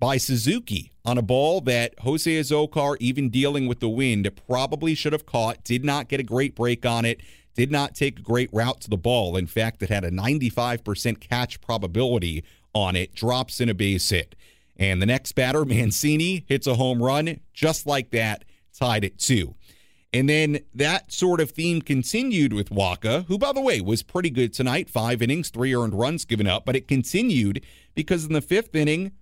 by 0.00 0.16
Suzuki 0.16 0.92
on 1.04 1.18
a 1.18 1.22
ball 1.22 1.60
that 1.62 1.94
Jose 2.00 2.30
Azocar, 2.30 2.96
even 3.00 3.30
dealing 3.30 3.66
with 3.66 3.80
the 3.80 3.88
wind, 3.88 4.30
probably 4.46 4.94
should 4.94 5.12
have 5.12 5.26
caught. 5.26 5.64
Did 5.64 5.84
not 5.84 6.08
get 6.08 6.20
a 6.20 6.24
great 6.24 6.54
break 6.54 6.86
on 6.86 7.04
it. 7.04 7.20
Did 7.54 7.72
not 7.72 7.94
take 7.94 8.18
a 8.18 8.22
great 8.22 8.50
route 8.52 8.80
to 8.82 8.90
the 8.90 8.96
ball. 8.96 9.36
In 9.36 9.46
fact, 9.46 9.82
it 9.82 9.88
had 9.88 10.04
a 10.04 10.10
95% 10.10 11.20
catch 11.20 11.60
probability 11.60 12.44
on 12.72 12.94
it. 12.94 13.14
Drops 13.14 13.60
in 13.60 13.68
a 13.68 13.74
base 13.74 14.08
hit. 14.08 14.34
And 14.76 15.02
the 15.02 15.06
next 15.06 15.32
batter, 15.32 15.64
Mancini, 15.66 16.44
hits 16.46 16.66
a 16.66 16.74
home 16.74 17.02
run 17.02 17.40
just 17.52 17.86
like 17.86 18.10
that, 18.10 18.44
tied 18.72 19.04
it 19.04 19.18
two. 19.18 19.54
And 20.12 20.28
then 20.28 20.60
that 20.74 21.12
sort 21.12 21.40
of 21.40 21.50
theme 21.50 21.82
continued 21.82 22.52
with 22.54 22.70
Wacha, 22.70 23.26
who, 23.26 23.36
by 23.36 23.52
the 23.52 23.60
way, 23.60 23.80
was 23.80 24.02
pretty 24.02 24.30
good 24.30 24.54
tonight. 24.54 24.88
Five 24.88 25.20
innings, 25.20 25.50
three 25.50 25.74
earned 25.74 25.94
runs 25.94 26.24
given 26.24 26.46
up, 26.46 26.64
but 26.64 26.76
it 26.76 26.88
continued 26.88 27.62
because 27.94 28.24
in 28.24 28.32
the 28.32 28.40
fifth 28.40 28.74
inning, 28.74 29.12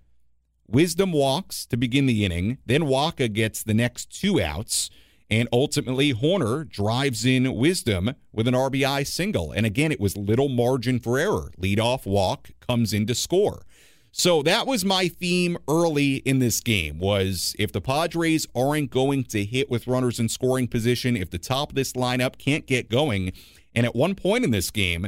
Wisdom 0.69 1.11
walks 1.11 1.65
to 1.65 1.77
begin 1.77 2.05
the 2.05 2.23
inning. 2.25 2.57
Then 2.65 2.83
Wacha 2.83 3.31
gets 3.31 3.63
the 3.63 3.73
next 3.73 4.17
two 4.17 4.41
outs. 4.41 4.89
And 5.29 5.49
ultimately, 5.51 6.13
Hoerner 6.13 6.69
drives 6.69 7.25
in 7.25 7.53
Wisdom 7.53 8.13
with 8.31 8.47
an 8.47 8.53
RBI 8.53 9.05
single. 9.05 9.51
And 9.51 9.65
again, 9.65 9.91
it 9.91 9.99
was 9.99 10.15
little 10.15 10.47
margin 10.47 10.99
for 10.99 11.19
error. 11.19 11.51
Leadoff 11.59 12.05
walk 12.05 12.51
comes 12.65 12.93
in 12.93 13.05
to 13.07 13.15
score. 13.15 13.63
So 14.11 14.41
that 14.43 14.65
was 14.65 14.83
my 14.83 15.07
theme 15.07 15.57
early 15.67 16.17
in 16.17 16.39
this 16.39 16.59
game 16.59 16.97
was 16.97 17.55
if 17.59 17.71
the 17.71 17.81
Padres 17.81 18.47
aren't 18.55 18.89
going 18.89 19.23
to 19.25 19.45
hit 19.45 19.69
with 19.69 19.85
runners 19.85 20.19
in 20.19 20.27
scoring 20.27 20.67
position, 20.67 21.15
if 21.15 21.29
the 21.29 21.37
top 21.37 21.69
of 21.69 21.75
this 21.75 21.93
lineup 21.93 22.37
can't 22.37 22.65
get 22.65 22.89
going, 22.89 23.31
and 23.75 23.85
at 23.85 23.95
one 23.95 24.15
point 24.15 24.43
in 24.43 24.51
this 24.51 24.71
game, 24.71 25.07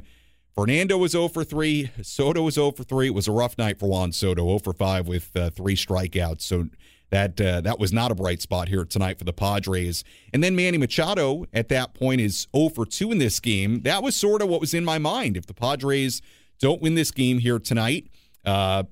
Fernando 0.54 0.98
was 0.98 1.14
0 1.14 1.30
for 1.30 1.44
3. 1.44 1.90
Soto 2.02 2.44
was 2.44 2.56
0 2.56 2.72
for 2.72 2.84
3. 2.84 3.08
It 3.08 3.14
was 3.14 3.28
a 3.28 3.32
rough 3.32 3.58
night 3.58 3.80
for 3.80 3.88
Juan 3.88 4.12
Soto, 4.12 4.46
0 4.46 4.60
for 4.60 4.74
5 4.74 5.08
with 5.08 5.36
uh, 5.36 5.50
three 5.50 5.76
strikeouts. 5.76 6.42
So 6.42 6.68
that 7.10 7.40
uh, 7.42 7.62
that 7.62 7.80
was 7.80 7.92
not 7.92 8.12
a 8.12 8.16
bright 8.16 8.42
spot 8.42 8.68
here 8.68 8.86
tonight 8.86 9.18
for 9.18 9.24
the 9.24 9.34
Padres. 9.34 10.04
And 10.34 10.44
then 10.44 10.56
Manny 10.56 10.78
Machado 10.78 11.46
at 11.54 11.70
that 11.70 11.94
point 11.94 12.22
is 12.22 12.48
0 12.56 12.70
for 12.70 12.86
2 12.86 13.12
in 13.12 13.18
this 13.18 13.40
game. 13.40 13.82
That 13.84 14.04
was 14.04 14.16
sort 14.16 14.42
of 14.42 14.50
what 14.50 14.62
was 14.62 14.74
in 14.74 14.86
my 14.86 14.98
mind. 14.98 15.38
If 15.38 15.48
the 15.48 15.54
Padres 15.54 16.22
don't 16.60 16.82
win 16.82 16.96
this 16.96 17.12
game 17.12 17.40
here 17.40 17.58
tonight, 17.58 18.08
uh, 18.50 18.84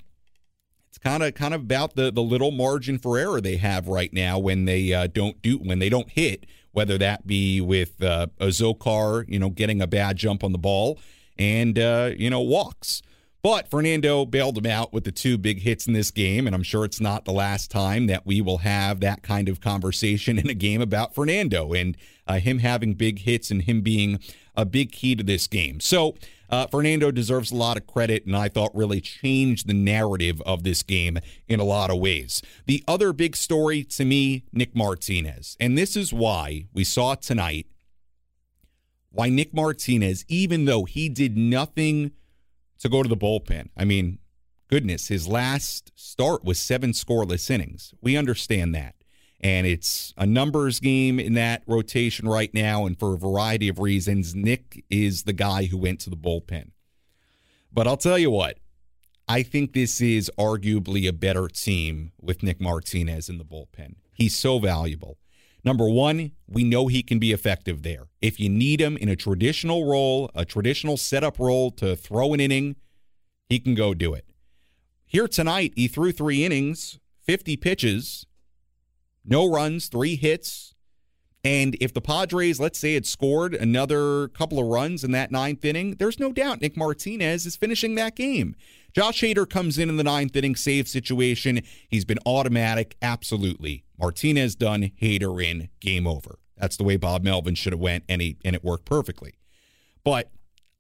it's 0.90 0.98
kind 0.98 1.24
of 1.24 1.34
kind 1.34 1.54
of 1.54 1.62
about 1.62 1.96
the 1.96 2.12
the 2.12 2.22
little 2.22 2.52
margin 2.52 2.98
for 2.98 3.18
error 3.18 3.42
they 3.42 3.58
have 3.58 3.88
right 3.88 4.14
now 4.14 4.40
when 4.40 4.66
they 4.66 4.94
uh, 4.94 5.08
don't 5.08 5.42
do 5.42 5.58
when 5.58 5.80
they 5.80 5.90
don't 5.90 6.10
hit. 6.10 6.46
Whether 6.72 7.00
that 7.00 7.26
be 7.26 7.60
with 7.60 8.04
uh, 8.04 8.28
Azocar, 8.40 9.28
you 9.28 9.40
know, 9.40 9.50
getting 9.50 9.82
a 9.82 9.88
bad 9.88 10.16
jump 10.16 10.44
on 10.44 10.52
the 10.52 10.60
ball 10.60 11.00
and, 11.40 11.80
uh, 11.80 12.12
you 12.16 12.30
know, 12.30 12.42
walks. 12.42 13.02
But 13.42 13.70
Fernando 13.70 14.26
bailed 14.26 14.58
him 14.58 14.66
out 14.68 14.94
with 14.94 15.04
the 15.04 15.12
two 15.12 15.38
big 15.38 15.62
hits 15.62 15.88
in 15.88 15.94
this 15.94 16.12
game, 16.12 16.46
and 16.46 16.56
I'm 16.56 16.64
sure 16.64 16.86
it's 16.86 17.00
not 17.00 17.26
the 17.26 17.32
last 17.32 17.72
time 17.72 18.08
that 18.08 18.28
we 18.28 18.42
will 18.42 18.60
have 18.60 19.00
that 19.00 19.24
kind 19.24 19.50
of 19.50 19.62
conversation 19.62 20.38
in 20.38 20.50
a 20.50 20.54
game 20.54 20.82
about 20.82 21.16
Fernando 21.16 21.74
and 21.74 21.98
uh, 22.28 22.40
him 22.40 22.60
having 22.60 22.94
big 22.94 23.20
hits 23.20 23.50
and 23.50 23.62
him 23.64 23.82
being 23.82 24.20
a 24.56 24.66
big 24.66 24.92
key 24.92 25.16
to 25.16 25.24
this 25.24 25.48
game. 25.48 25.80
So 25.80 26.16
uh, 26.50 26.68
Fernando 26.68 27.12
deserves 27.12 27.52
a 27.52 27.56
lot 27.56 27.78
of 27.78 27.88
credit, 27.88 28.26
and 28.26 28.36
I 28.36 28.50
thought 28.50 28.76
really 28.76 29.02
changed 29.02 29.68
the 29.68 29.74
narrative 29.74 30.42
of 30.42 30.64
this 30.64 30.84
game 30.84 31.20
in 31.48 31.60
a 31.60 31.64
lot 31.66 31.90
of 31.90 32.00
ways. 32.00 32.42
The 32.66 32.84
other 32.88 33.14
big 33.14 33.36
story 33.36 33.84
to 33.84 34.06
me, 34.06 34.44
Nick 34.52 34.76
Martinez, 34.76 35.58
and 35.60 35.78
this 35.78 35.96
is 35.96 36.14
why 36.14 36.68
we 36.74 36.84
saw 36.84 37.16
tonight 37.16 37.68
why 39.18 39.30
Nick 39.30 39.52
Martinez, 39.52 40.26
even 40.28 40.66
though 40.66 40.84
he 40.84 41.10
did 41.10 41.36
nothing 41.36 42.12
to 42.78 42.88
go 42.88 43.02
to 43.02 43.10
the 43.10 43.18
bullpen, 43.18 43.70
I 43.76 43.84
mean, 43.84 44.20
goodness, 44.70 45.08
his 45.08 45.28
last 45.28 45.92
start 45.96 46.44
was 46.44 46.60
seven 46.60 46.92
scoreless 46.92 47.50
innings. 47.50 47.96
We 48.00 48.16
understand 48.16 48.76
that. 48.76 48.94
And 49.40 49.68
it's 49.68 50.14
a 50.18 50.26
numbers 50.26 50.80
game 50.80 51.20
in 51.20 51.34
that 51.34 51.64
rotation 51.68 52.28
right 52.28 52.52
now. 52.54 52.86
And 52.86 52.98
for 52.98 53.14
a 53.14 53.18
variety 53.18 53.68
of 53.68 53.80
reasons, 53.80 54.34
Nick 54.34 54.84
is 54.90 55.24
the 55.24 55.34
guy 55.34 55.66
who 55.66 55.78
went 55.78 56.00
to 56.02 56.10
the 56.10 56.18
bullpen. 56.18 56.72
But 57.72 57.88
I'll 57.88 57.98
tell 57.98 58.18
you 58.18 58.32
what, 58.32 58.58
I 59.28 59.44
think 59.44 59.74
this 59.74 60.02
is 60.02 60.32
arguably 60.40 61.08
a 61.08 61.14
better 61.14 61.48
team 61.48 62.14
with 62.20 62.42
Nick 62.42 62.62
Martinez 62.62 63.30
in 63.30 63.38
the 63.38 63.46
bullpen. 63.46 63.96
He's 64.14 64.36
so 64.36 64.58
valuable. 64.58 65.18
Number 65.64 65.90
one, 65.90 66.32
we 66.48 66.64
know 66.64 66.88
he 66.88 67.04
can 67.04 67.20
be 67.20 67.34
effective 67.34 67.84
there. 67.84 68.08
If 68.22 68.40
you 68.40 68.48
need 68.48 68.80
him 68.80 68.96
in 68.96 69.10
a 69.10 69.18
traditional 69.18 69.86
role, 69.86 70.32
a 70.34 70.46
traditional 70.46 70.96
setup 70.96 71.40
role 71.40 71.72
to 71.72 71.96
throw 71.96 72.34
an 72.34 72.40
inning, 72.40 72.78
he 73.50 73.60
can 73.60 73.76
go 73.76 73.94
do 73.94 74.14
it. 74.14 74.26
Here 75.06 75.28
tonight, 75.28 75.74
he 75.76 75.90
threw 75.90 76.12
three 76.12 76.46
innings, 76.46 77.00
50 77.24 77.58
pitches, 77.58 78.26
no 79.28 79.50
runs, 79.50 79.88
three 79.88 80.16
hits. 80.16 80.74
And 81.44 81.78
if 81.80 81.94
the 81.94 82.02
Padres, 82.02 82.60
let's 82.60 82.80
say, 82.80 82.96
had 82.96 83.06
scored 83.06 83.54
another 83.54 84.28
couple 84.30 84.60
of 84.60 84.66
runs 84.66 85.04
in 85.04 85.12
that 85.12 85.32
ninth 85.32 85.64
inning, 85.64 85.96
there's 85.98 86.20
no 86.20 86.34
doubt 86.34 86.62
Nick 86.62 86.76
Martinez 86.76 87.46
is 87.46 87.56
finishing 87.56 87.96
that 87.96 88.16
game. 88.16 88.56
Josh 88.94 89.22
Hader 89.22 89.48
comes 89.48 89.78
in 89.78 89.90
in 89.90 89.98
the 89.98 90.04
ninth 90.04 90.36
inning 90.36 90.56
save 90.56 90.88
situation. 90.88 91.62
He's 91.88 92.06
been 92.06 92.20
automatic, 92.26 92.98
absolutely. 93.02 93.84
Martinez 94.00 94.56
done, 94.56 94.92
Hader 95.02 95.44
in, 95.44 95.70
game 95.80 96.08
over. 96.08 96.40
That's 96.58 96.78
the 96.78 96.84
way 96.84 96.98
Bob 96.98 97.24
Melvin 97.24 97.56
should 97.56 97.74
have 97.74 97.80
went, 97.80 98.04
and 98.10 98.22
he 98.22 98.38
and 98.44 98.56
it 98.56 98.64
worked 98.64 98.86
perfectly. 98.86 99.36
But 100.04 100.32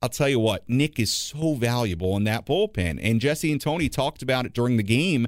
I'll 0.01 0.09
tell 0.09 0.29
you 0.29 0.39
what, 0.39 0.67
Nick 0.67 0.99
is 0.99 1.11
so 1.11 1.53
valuable 1.53 2.17
in 2.17 2.23
that 2.25 2.45
bullpen, 2.45 2.99
and 3.01 3.21
Jesse 3.21 3.51
and 3.51 3.61
Tony 3.61 3.89
talked 3.89 4.21
about 4.21 4.45
it 4.45 4.53
during 4.53 4.77
the 4.77 4.83
game. 4.83 5.27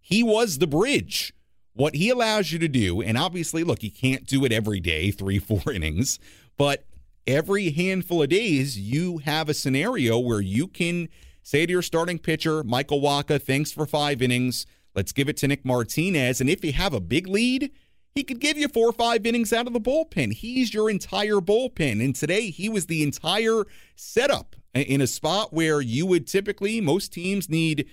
He 0.00 0.22
was 0.22 0.58
the 0.58 0.66
bridge. 0.66 1.32
What 1.78 1.94
he 1.94 2.10
allows 2.10 2.50
you 2.50 2.58
to 2.58 2.66
do, 2.66 3.00
and 3.00 3.16
obviously, 3.16 3.62
look, 3.62 3.82
he 3.82 3.90
can't 3.90 4.26
do 4.26 4.44
it 4.44 4.50
every 4.50 4.80
day, 4.80 5.12
three, 5.12 5.38
four 5.38 5.72
innings, 5.72 6.18
but 6.56 6.84
every 7.24 7.70
handful 7.70 8.20
of 8.20 8.30
days, 8.30 8.76
you 8.76 9.18
have 9.18 9.48
a 9.48 9.54
scenario 9.54 10.18
where 10.18 10.40
you 10.40 10.66
can 10.66 11.08
say 11.40 11.66
to 11.66 11.70
your 11.70 11.82
starting 11.82 12.18
pitcher, 12.18 12.64
Michael 12.64 13.00
Wacha, 13.00 13.40
thanks 13.40 13.70
for 13.70 13.86
five 13.86 14.20
innings. 14.20 14.66
Let's 14.96 15.12
give 15.12 15.28
it 15.28 15.36
to 15.36 15.46
Nick 15.46 15.64
Martinez. 15.64 16.40
And 16.40 16.50
if 16.50 16.64
you 16.64 16.72
have 16.72 16.94
a 16.94 17.00
big 17.00 17.28
lead, 17.28 17.70
he 18.12 18.24
could 18.24 18.40
give 18.40 18.58
you 18.58 18.66
four 18.66 18.88
or 18.88 18.92
five 18.92 19.24
innings 19.24 19.52
out 19.52 19.68
of 19.68 19.72
the 19.72 19.80
bullpen. 19.80 20.32
He's 20.32 20.74
your 20.74 20.90
entire 20.90 21.36
bullpen. 21.36 22.04
And 22.04 22.12
today, 22.12 22.50
he 22.50 22.68
was 22.68 22.86
the 22.86 23.04
entire 23.04 23.66
setup 23.94 24.56
in 24.74 25.00
a 25.00 25.06
spot 25.06 25.52
where 25.52 25.80
you 25.80 26.06
would 26.06 26.26
typically, 26.26 26.80
most 26.80 27.12
teams 27.12 27.48
need 27.48 27.88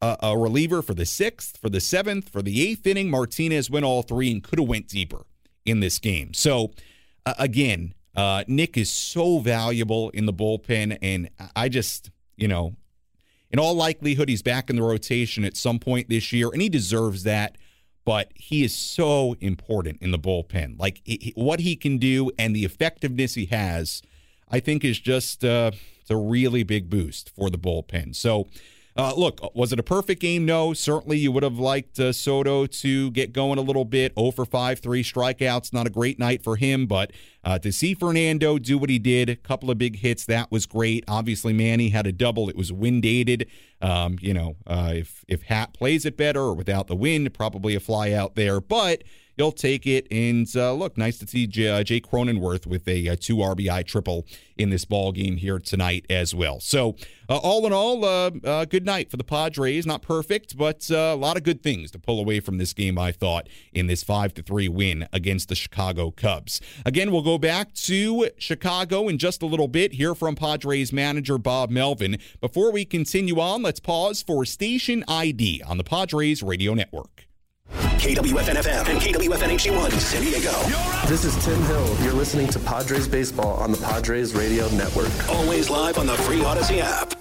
a, 0.00 0.16
a 0.22 0.38
reliever 0.38 0.82
for 0.82 0.94
the 0.94 1.06
sixth, 1.06 1.56
for 1.56 1.68
the 1.68 1.80
seventh, 1.80 2.28
for 2.28 2.42
the 2.42 2.66
eighth 2.66 2.86
inning. 2.86 3.10
Martinez 3.10 3.70
went 3.70 3.84
all 3.84 4.02
three 4.02 4.30
and 4.30 4.42
could 4.42 4.58
have 4.58 4.68
went 4.68 4.88
deeper 4.88 5.24
in 5.64 5.80
this 5.80 5.98
game. 5.98 6.34
So 6.34 6.72
uh, 7.26 7.34
again, 7.38 7.94
uh, 8.16 8.44
Nick 8.48 8.76
is 8.76 8.90
so 8.90 9.38
valuable 9.38 10.10
in 10.10 10.26
the 10.26 10.32
bullpen, 10.32 10.98
and 11.02 11.30
I 11.54 11.68
just, 11.68 12.10
you 12.36 12.48
know, 12.48 12.74
in 13.50 13.58
all 13.58 13.74
likelihood, 13.74 14.28
he's 14.28 14.42
back 14.42 14.68
in 14.70 14.76
the 14.76 14.82
rotation 14.82 15.44
at 15.44 15.56
some 15.56 15.78
point 15.78 16.08
this 16.08 16.32
year, 16.32 16.50
and 16.52 16.60
he 16.60 16.68
deserves 16.68 17.22
that. 17.24 17.56
But 18.04 18.32
he 18.34 18.64
is 18.64 18.74
so 18.74 19.36
important 19.38 20.00
in 20.00 20.12
the 20.12 20.18
bullpen. 20.18 20.80
Like 20.80 21.02
he, 21.04 21.34
what 21.36 21.60
he 21.60 21.76
can 21.76 21.98
do 21.98 22.30
and 22.38 22.56
the 22.56 22.64
effectiveness 22.64 23.34
he 23.34 23.44
has, 23.46 24.00
I 24.50 24.60
think, 24.60 24.82
is 24.82 24.98
just 24.98 25.44
uh, 25.44 25.72
it's 26.00 26.10
a 26.10 26.16
really 26.16 26.62
big 26.62 26.88
boost 26.88 27.28
for 27.36 27.50
the 27.50 27.58
bullpen. 27.58 28.16
So 28.16 28.48
uh, 28.98 29.14
look, 29.16 29.54
was 29.54 29.72
it 29.72 29.78
a 29.78 29.82
perfect 29.84 30.20
game? 30.20 30.44
No. 30.44 30.74
Certainly, 30.74 31.18
you 31.18 31.30
would 31.30 31.44
have 31.44 31.58
liked 31.58 32.00
uh, 32.00 32.12
Soto 32.12 32.66
to 32.66 33.12
get 33.12 33.32
going 33.32 33.56
a 33.56 33.62
little 33.62 33.84
bit. 33.84 34.12
0 34.18 34.32
for 34.32 34.44
5, 34.44 34.80
three 34.80 35.04
strikeouts. 35.04 35.72
Not 35.72 35.86
a 35.86 35.90
great 35.90 36.18
night 36.18 36.42
for 36.42 36.56
him, 36.56 36.86
but 36.86 37.12
uh, 37.44 37.60
to 37.60 37.70
see 37.70 37.94
Fernando 37.94 38.58
do 38.58 38.76
what 38.76 38.90
he 38.90 38.98
did, 38.98 39.30
a 39.30 39.36
couple 39.36 39.70
of 39.70 39.78
big 39.78 40.00
hits, 40.00 40.24
that 40.26 40.50
was 40.50 40.66
great. 40.66 41.04
Obviously, 41.06 41.52
Manny 41.52 41.90
had 41.90 42.08
a 42.08 42.12
double. 42.12 42.48
It 42.48 42.56
was 42.56 42.72
wind 42.72 43.06
aided. 43.06 43.48
Um, 43.80 44.18
you 44.20 44.34
know, 44.34 44.56
uh, 44.66 44.94
if 44.96 45.24
if 45.28 45.42
Happ 45.42 45.74
plays 45.74 46.04
it 46.04 46.16
better 46.16 46.40
or 46.40 46.54
without 46.54 46.88
the 46.88 46.96
wind, 46.96 47.32
probably 47.32 47.76
a 47.76 47.80
fly 47.80 48.10
out 48.10 48.34
there. 48.34 48.60
But 48.60 49.04
you'll 49.38 49.52
take 49.52 49.86
it. 49.86 50.06
And 50.10 50.48
uh, 50.54 50.72
look, 50.74 50.98
nice 50.98 51.18
to 51.18 51.26
see 51.26 51.46
J- 51.46 51.68
uh, 51.68 51.82
Jake 51.84 52.10
Cronenworth 52.10 52.66
with 52.66 52.86
a, 52.88 53.06
a, 53.06 53.16
two 53.16 53.36
RBI 53.36 53.86
triple 53.86 54.26
in 54.56 54.70
this 54.70 54.84
ball 54.84 55.12
game 55.12 55.36
here 55.36 55.58
tonight 55.58 56.04
as 56.10 56.34
well. 56.34 56.58
So 56.60 56.96
uh, 57.28 57.36
all 57.36 57.66
in 57.66 57.72
all, 57.72 58.04
uh, 58.04 58.30
uh, 58.44 58.64
good 58.64 58.84
night 58.84 59.10
for 59.10 59.16
the 59.16 59.24
Padres. 59.24 59.86
Not 59.86 60.02
perfect, 60.02 60.56
but 60.56 60.90
uh, 60.90 60.96
a 60.96 61.16
lot 61.16 61.36
of 61.36 61.44
good 61.44 61.62
things 61.62 61.92
to 61.92 61.98
pull 61.98 62.18
away 62.18 62.40
from 62.40 62.58
this 62.58 62.72
game. 62.72 62.98
I 62.98 63.12
thought 63.12 63.48
in 63.72 63.86
this 63.86 64.02
five 64.02 64.34
to 64.34 64.42
three 64.42 64.68
win 64.68 65.06
against 65.12 65.48
the 65.48 65.54
Chicago 65.54 66.10
Cubs. 66.10 66.60
Again, 66.84 67.12
we'll 67.12 67.22
go 67.22 67.38
back 67.38 67.72
to 67.74 68.28
Chicago 68.38 69.08
in 69.08 69.18
just 69.18 69.42
a 69.42 69.46
little 69.46 69.68
bit. 69.68 69.92
Hear 69.92 70.14
from 70.14 70.34
Padres 70.34 70.92
manager 70.92 71.38
Bob 71.38 71.70
Melvin. 71.70 72.18
Before 72.40 72.72
we 72.72 72.84
continue 72.84 73.38
on, 73.38 73.62
let's 73.62 73.80
pause 73.80 74.22
for 74.22 74.44
station 74.44 75.04
ID 75.06 75.62
on 75.62 75.78
the 75.78 75.84
Padres 75.84 76.42
Radio 76.42 76.74
Network. 76.74 77.27
KWFN 77.72 78.56
FM 78.56 78.88
and 78.88 79.00
KWFN 79.00 79.56
HD1 79.58 79.92
San 79.98 80.22
Diego. 80.22 80.52
This 81.08 81.24
is 81.24 81.36
Tim 81.44 81.60
Hill. 81.64 81.96
You're 82.02 82.12
listening 82.12 82.46
to 82.48 82.58
Padres 82.58 83.08
Baseball 83.08 83.54
on 83.54 83.72
the 83.72 83.78
Padres 83.78 84.34
Radio 84.34 84.68
Network. 84.70 85.10
Always 85.28 85.68
live 85.68 85.98
on 85.98 86.06
the 86.06 86.14
free 86.14 86.38
Audacy 86.38 86.80
app. 86.80 87.17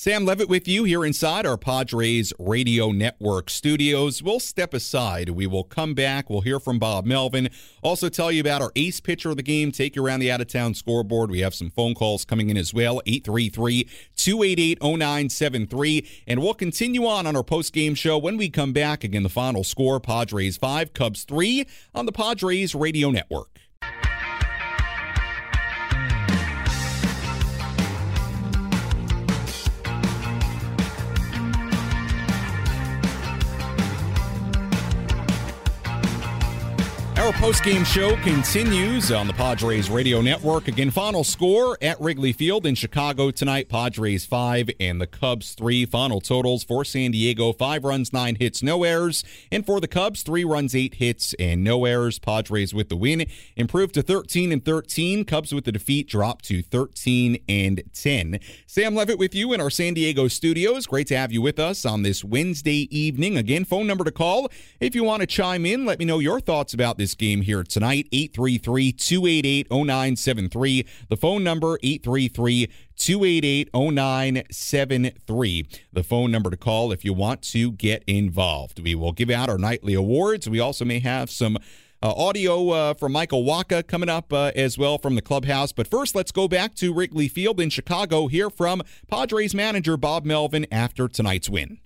Sam 0.00 0.24
Levitt 0.24 0.48
with 0.48 0.68
you 0.68 0.84
here 0.84 1.04
inside 1.04 1.44
our 1.44 1.56
Padres 1.56 2.32
Radio 2.38 2.92
Network 2.92 3.50
studios. 3.50 4.22
We'll 4.22 4.38
step 4.38 4.72
aside. 4.72 5.30
We 5.30 5.48
will 5.48 5.64
come 5.64 5.94
back. 5.94 6.30
We'll 6.30 6.42
hear 6.42 6.60
from 6.60 6.78
Bob 6.78 7.04
Melvin. 7.04 7.50
Also, 7.82 8.08
tell 8.08 8.30
you 8.30 8.40
about 8.40 8.62
our 8.62 8.70
ace 8.76 9.00
pitcher 9.00 9.30
of 9.30 9.36
the 9.36 9.42
game. 9.42 9.72
Take 9.72 9.96
you 9.96 10.06
around 10.06 10.20
the 10.20 10.30
out 10.30 10.40
of 10.40 10.46
town 10.46 10.74
scoreboard. 10.74 11.32
We 11.32 11.40
have 11.40 11.52
some 11.52 11.68
phone 11.68 11.94
calls 11.94 12.24
coming 12.24 12.48
in 12.48 12.56
as 12.56 12.72
well 12.72 13.02
833 13.06 13.88
288 14.14 14.78
0973. 14.80 16.08
And 16.28 16.40
we'll 16.40 16.54
continue 16.54 17.04
on 17.04 17.26
on 17.26 17.34
our 17.34 17.42
post 17.42 17.72
game 17.72 17.96
show 17.96 18.16
when 18.18 18.36
we 18.36 18.50
come 18.50 18.72
back. 18.72 19.02
Again, 19.02 19.24
the 19.24 19.28
final 19.28 19.64
score 19.64 19.98
Padres 19.98 20.56
5, 20.58 20.94
Cubs 20.94 21.24
3 21.24 21.66
on 21.92 22.06
the 22.06 22.12
Padres 22.12 22.72
Radio 22.72 23.10
Network. 23.10 23.58
Our 37.28 37.34
post-game 37.34 37.84
show 37.84 38.16
continues 38.22 39.12
on 39.12 39.26
the 39.26 39.34
Padres 39.34 39.90
Radio 39.90 40.22
Network. 40.22 40.66
Again, 40.66 40.90
final 40.90 41.22
score 41.22 41.76
at 41.82 42.00
Wrigley 42.00 42.32
Field 42.32 42.64
in 42.64 42.74
Chicago 42.74 43.30
tonight: 43.30 43.68
Padres 43.68 44.24
five 44.24 44.70
and 44.80 44.98
the 44.98 45.06
Cubs 45.06 45.52
three. 45.52 45.84
Final 45.84 46.22
totals 46.22 46.64
for 46.64 46.86
San 46.86 47.10
Diego: 47.10 47.52
five 47.52 47.84
runs, 47.84 48.14
nine 48.14 48.36
hits, 48.36 48.62
no 48.62 48.82
errors, 48.82 49.24
and 49.52 49.66
for 49.66 49.78
the 49.78 49.86
Cubs, 49.86 50.22
three 50.22 50.42
runs, 50.42 50.74
eight 50.74 50.94
hits, 50.94 51.34
and 51.34 51.62
no 51.62 51.84
errors. 51.84 52.18
Padres 52.18 52.72
with 52.72 52.88
the 52.88 52.96
win, 52.96 53.26
improved 53.56 53.92
to 53.92 54.02
13 54.02 54.50
and 54.50 54.64
13. 54.64 55.26
Cubs 55.26 55.52
with 55.52 55.66
the 55.66 55.72
defeat, 55.72 56.08
dropped 56.08 56.46
to 56.46 56.62
13 56.62 57.36
and 57.46 57.82
10. 57.92 58.40
Sam 58.66 58.94
Levitt 58.94 59.18
with 59.18 59.34
you 59.34 59.52
in 59.52 59.60
our 59.60 59.68
San 59.68 59.92
Diego 59.92 60.28
studios. 60.28 60.86
Great 60.86 61.08
to 61.08 61.16
have 61.18 61.30
you 61.30 61.42
with 61.42 61.58
us 61.58 61.84
on 61.84 62.04
this 62.04 62.24
Wednesday 62.24 62.88
evening. 62.90 63.36
Again, 63.36 63.66
phone 63.66 63.86
number 63.86 64.04
to 64.04 64.12
call 64.12 64.48
if 64.80 64.94
you 64.94 65.04
want 65.04 65.20
to 65.20 65.26
chime 65.26 65.66
in. 65.66 65.84
Let 65.84 65.98
me 65.98 66.06
know 66.06 66.20
your 66.20 66.40
thoughts 66.40 66.72
about 66.72 66.96
this 66.96 67.17
game 67.18 67.42
here 67.42 67.62
tonight. 67.62 68.08
833 68.12 68.92
288 68.92 69.70
0973. 69.70 70.86
The 71.08 71.16
phone 71.16 71.44
number 71.44 71.78
833 71.82 72.70
288 72.96 73.70
0973. 73.74 75.68
The 75.92 76.02
phone 76.02 76.30
number 76.30 76.50
to 76.50 76.56
call 76.56 76.92
if 76.92 77.04
you 77.04 77.12
want 77.12 77.42
to 77.42 77.72
get 77.72 78.02
involved. 78.06 78.82
We 78.82 78.94
will 78.94 79.12
give 79.12 79.30
out 79.30 79.48
our 79.48 79.58
nightly 79.58 79.94
awards. 79.94 80.48
We 80.48 80.60
also 80.60 80.84
may 80.84 81.00
have 81.00 81.30
some. 81.30 81.58
Uh, 82.00 82.14
audio 82.16 82.70
uh, 82.70 82.94
from 82.94 83.10
Michael 83.10 83.42
Wacha 83.42 83.84
coming 83.84 84.08
up 84.08 84.32
uh, 84.32 84.52
as 84.54 84.78
well 84.78 84.98
from 84.98 85.16
the 85.16 85.20
clubhouse. 85.20 85.72
But 85.72 85.88
first, 85.88 86.14
let's 86.14 86.30
go 86.30 86.46
back 86.46 86.76
to 86.76 86.94
Wrigley 86.94 87.26
Field 87.26 87.58
in 87.58 87.70
Chicago. 87.70 88.28
Hear 88.28 88.50
from 88.50 88.84
Padres 89.10 89.52
manager 89.52 89.96
Bob 89.96 90.24
Melvin 90.24 90.64
after 90.70 91.08
tonight's 91.08 91.50
win. 91.50 91.80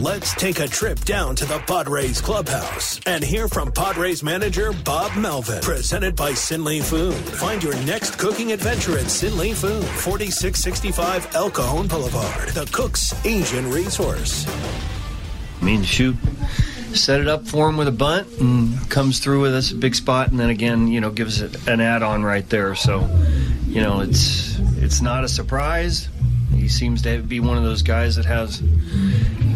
Let's 0.00 0.34
take 0.34 0.60
a 0.60 0.66
trip 0.66 0.98
down 1.00 1.36
to 1.36 1.44
the 1.44 1.58
Padres 1.66 2.22
clubhouse 2.22 2.98
and 3.04 3.22
hear 3.22 3.48
from 3.48 3.70
Padres 3.70 4.22
manager 4.22 4.72
Bob 4.72 5.14
Melvin. 5.14 5.60
Presented 5.60 6.16
by 6.16 6.30
Sinley 6.30 6.82
Food. 6.82 7.12
Find 7.12 7.62
your 7.62 7.74
next 7.82 8.18
cooking 8.18 8.52
adventure 8.52 8.96
at 8.96 9.04
Sinley 9.04 9.54
Food, 9.54 9.84
4665 9.84 11.34
El 11.34 11.50
Cajon 11.50 11.86
Boulevard, 11.86 12.48
the 12.48 12.64
Cook's 12.72 13.12
Asian 13.26 13.70
Resource. 13.70 14.46
I 15.60 15.64
mean, 15.66 15.82
shoot, 15.82 16.16
set 16.94 17.20
it 17.20 17.28
up 17.28 17.46
for 17.46 17.68
him 17.68 17.76
with 17.76 17.88
a 17.88 17.92
bunt 17.92 18.26
and 18.40 18.88
comes 18.88 19.18
through 19.18 19.42
with 19.42 19.54
us 19.54 19.70
a 19.70 19.74
big 19.76 19.94
spot, 19.94 20.30
and 20.30 20.40
then 20.40 20.48
again, 20.48 20.88
you 20.88 21.02
know, 21.02 21.10
gives 21.10 21.42
it 21.42 21.68
an 21.68 21.82
add-on 21.82 22.22
right 22.22 22.48
there. 22.48 22.74
So, 22.74 23.06
you 23.66 23.82
know, 23.82 24.00
it's 24.00 24.58
it's 24.78 25.02
not 25.02 25.24
a 25.24 25.28
surprise. 25.28 26.08
He 26.54 26.68
seems 26.68 27.02
to 27.02 27.22
be 27.22 27.40
one 27.40 27.56
of 27.56 27.64
those 27.64 27.82
guys 27.82 28.16
that 28.16 28.24
has, 28.24 28.60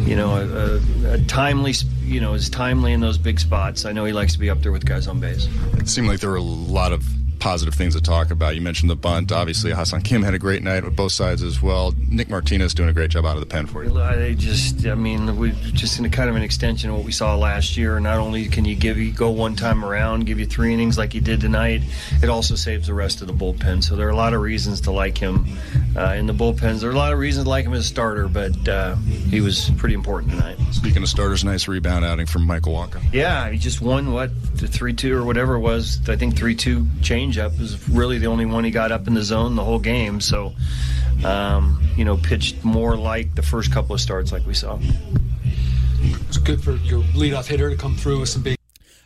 you 0.07 0.17
know, 0.17 0.37
a, 0.37 1.09
a, 1.09 1.15
a, 1.15 1.19
timely, 1.25 1.75
you 2.03 2.21
know, 2.21 2.35
is 2.35 2.49
timely 2.49 2.93
in 2.93 3.01
those 3.01 3.19
big 3.19 3.41
spots. 3.41 3.85
I 3.85 3.93
know 3.93 4.05
he 4.05 4.13
likes 4.13 4.33
to 4.35 4.39
be 4.39 4.51
up 4.51 4.63
there 4.63 4.73
with 4.73 4.85
guys 4.85 5.09
on 5.09 5.21
base. 5.21 5.49
It 5.75 5.89
seemed 5.89 6.09
like 6.09 6.21
there 6.21 6.31
were 6.31 6.37
a 6.37 6.43
lot 6.43 6.93
of 6.93 7.05
positive 7.45 7.75
things 7.75 7.95
to 7.95 8.01
talk 8.01 8.31
about. 8.31 8.55
You 8.55 8.63
mentioned 8.63 8.89
the 8.89 8.97
bunt. 8.97 9.31
Obviously, 9.31 9.71
Ha-Seong 9.71 10.03
Kim 10.03 10.23
had 10.23 10.33
a 10.33 10.39
great 10.39 10.63
night 10.63 10.83
with 10.83 10.97
both 10.97 11.13
sides 11.13 11.43
as 11.43 11.61
well. 11.61 11.93
Nick 12.09 12.31
Martinez 12.31 12.73
doing 12.73 12.89
a 12.89 12.93
great 12.95 13.11
job 13.11 13.27
out 13.27 13.37
of 13.37 13.41
the 13.41 13.47
pen 13.47 13.67
for 13.67 13.85
you. 13.85 13.91
They 13.91 14.35
just, 14.35 14.87
I 14.87 14.95
mean, 14.95 15.37
we're 15.37 15.53
just 15.53 15.99
in 15.99 16.07
a 16.07 16.09
kind 16.09 16.31
of 16.31 16.37
an 16.37 16.43
extension 16.43 16.89
of 16.89 16.97
what 16.97 17.05
we 17.05 17.13
saw 17.13 17.37
last 17.37 17.77
year. 17.77 18.01
Not 18.01 18.17
only 18.17 18.47
can 18.47 18.65
you 18.65 18.75
give 18.75 18.97
you 18.97 19.13
go 19.13 19.31
one 19.31 19.57
time 19.57 19.85
around, 19.85 20.25
give 20.25 20.41
you 20.41 20.47
three 20.47 20.73
innings 20.73 20.97
like 20.97 21.13
he 21.13 21.21
did 21.21 21.43
tonight, 21.43 21.83
it 22.23 22.31
also 22.31 22.55
saves 22.55 22.87
the 22.87 22.95
rest 22.95 23.21
of 23.21 23.27
the 23.27 23.35
bullpen. 23.35 23.85
So 23.85 23.95
there 23.95 24.07
are 24.07 24.11
a 24.11 24.17
lot 24.17 24.33
of 24.33 24.41
reasons 24.41 24.81
to 24.81 24.91
like 24.91 25.19
him 25.19 25.47
uh, 25.99 26.15
in 26.17 26.25
the 26.27 26.33
bullpens. 26.33 26.81
There 26.81 26.89
are 26.89 26.95
a 26.95 26.97
lot 26.97 27.13
of 27.13 27.19
reasons 27.19 27.45
to 27.45 27.51
like 27.51 27.67
him 27.67 27.75
as 27.75 27.81
a 27.81 27.89
starter, 27.89 28.27
but 28.27 28.67
uh, 28.67 28.97
he 28.97 29.43
was 29.43 29.69
pretty 29.77 29.95
important 29.95 30.33
tonight. 30.33 30.57
Speaking 30.73 31.03
of 31.03 31.11
starters, 31.11 31.45
nice 31.45 31.69
rebound 31.69 32.07
outing 32.07 32.25
from 32.25 32.47
Michael 32.47 32.73
Wacha. 32.73 33.03
Yeah, 33.13 33.51
he 33.51 33.59
just 33.59 33.83
won 33.83 34.15
what 34.15 34.31
the 34.57 34.67
three 34.67 34.95
two 34.95 35.15
or 35.15 35.27
whatever 35.27 35.57
it 35.57 35.61
was. 35.61 36.01
I 36.09 36.17
think 36.17 36.39
three 36.39 36.55
two 36.55 36.87
change 37.03 37.34
changeup 37.35 37.59
was 37.59 37.89
really 37.89 38.19
the 38.19 38.27
only 38.27 38.47
one 38.47 38.65
he 38.65 38.71
got 38.71 38.93
up 38.93 39.07
in 39.07 39.15
the 39.15 39.23
zone 39.23 39.57
the 39.57 39.65
whole 39.65 39.79
game. 39.79 40.21
So, 40.21 40.53
um, 41.25 41.81
you 41.97 42.05
know, 42.05 42.17
pitched 42.17 42.65
more 42.65 42.97
like 42.97 43.35
the 43.35 43.43
first 43.43 43.73
couple 43.73 43.95
of 43.95 44.01
starts 44.01 44.33
like 44.33 44.47
we 44.47 44.55
saw. 44.55 44.79
It's 46.29 46.39
good 46.39 46.63
for 46.63 46.73
your 46.73 47.03
leadoff 47.15 47.47
hitter 47.47 47.71
to 47.71 47.77
come 47.77 47.97
through 47.97 48.21
with 48.21 48.29
some 48.29 48.43
big. 48.43 48.57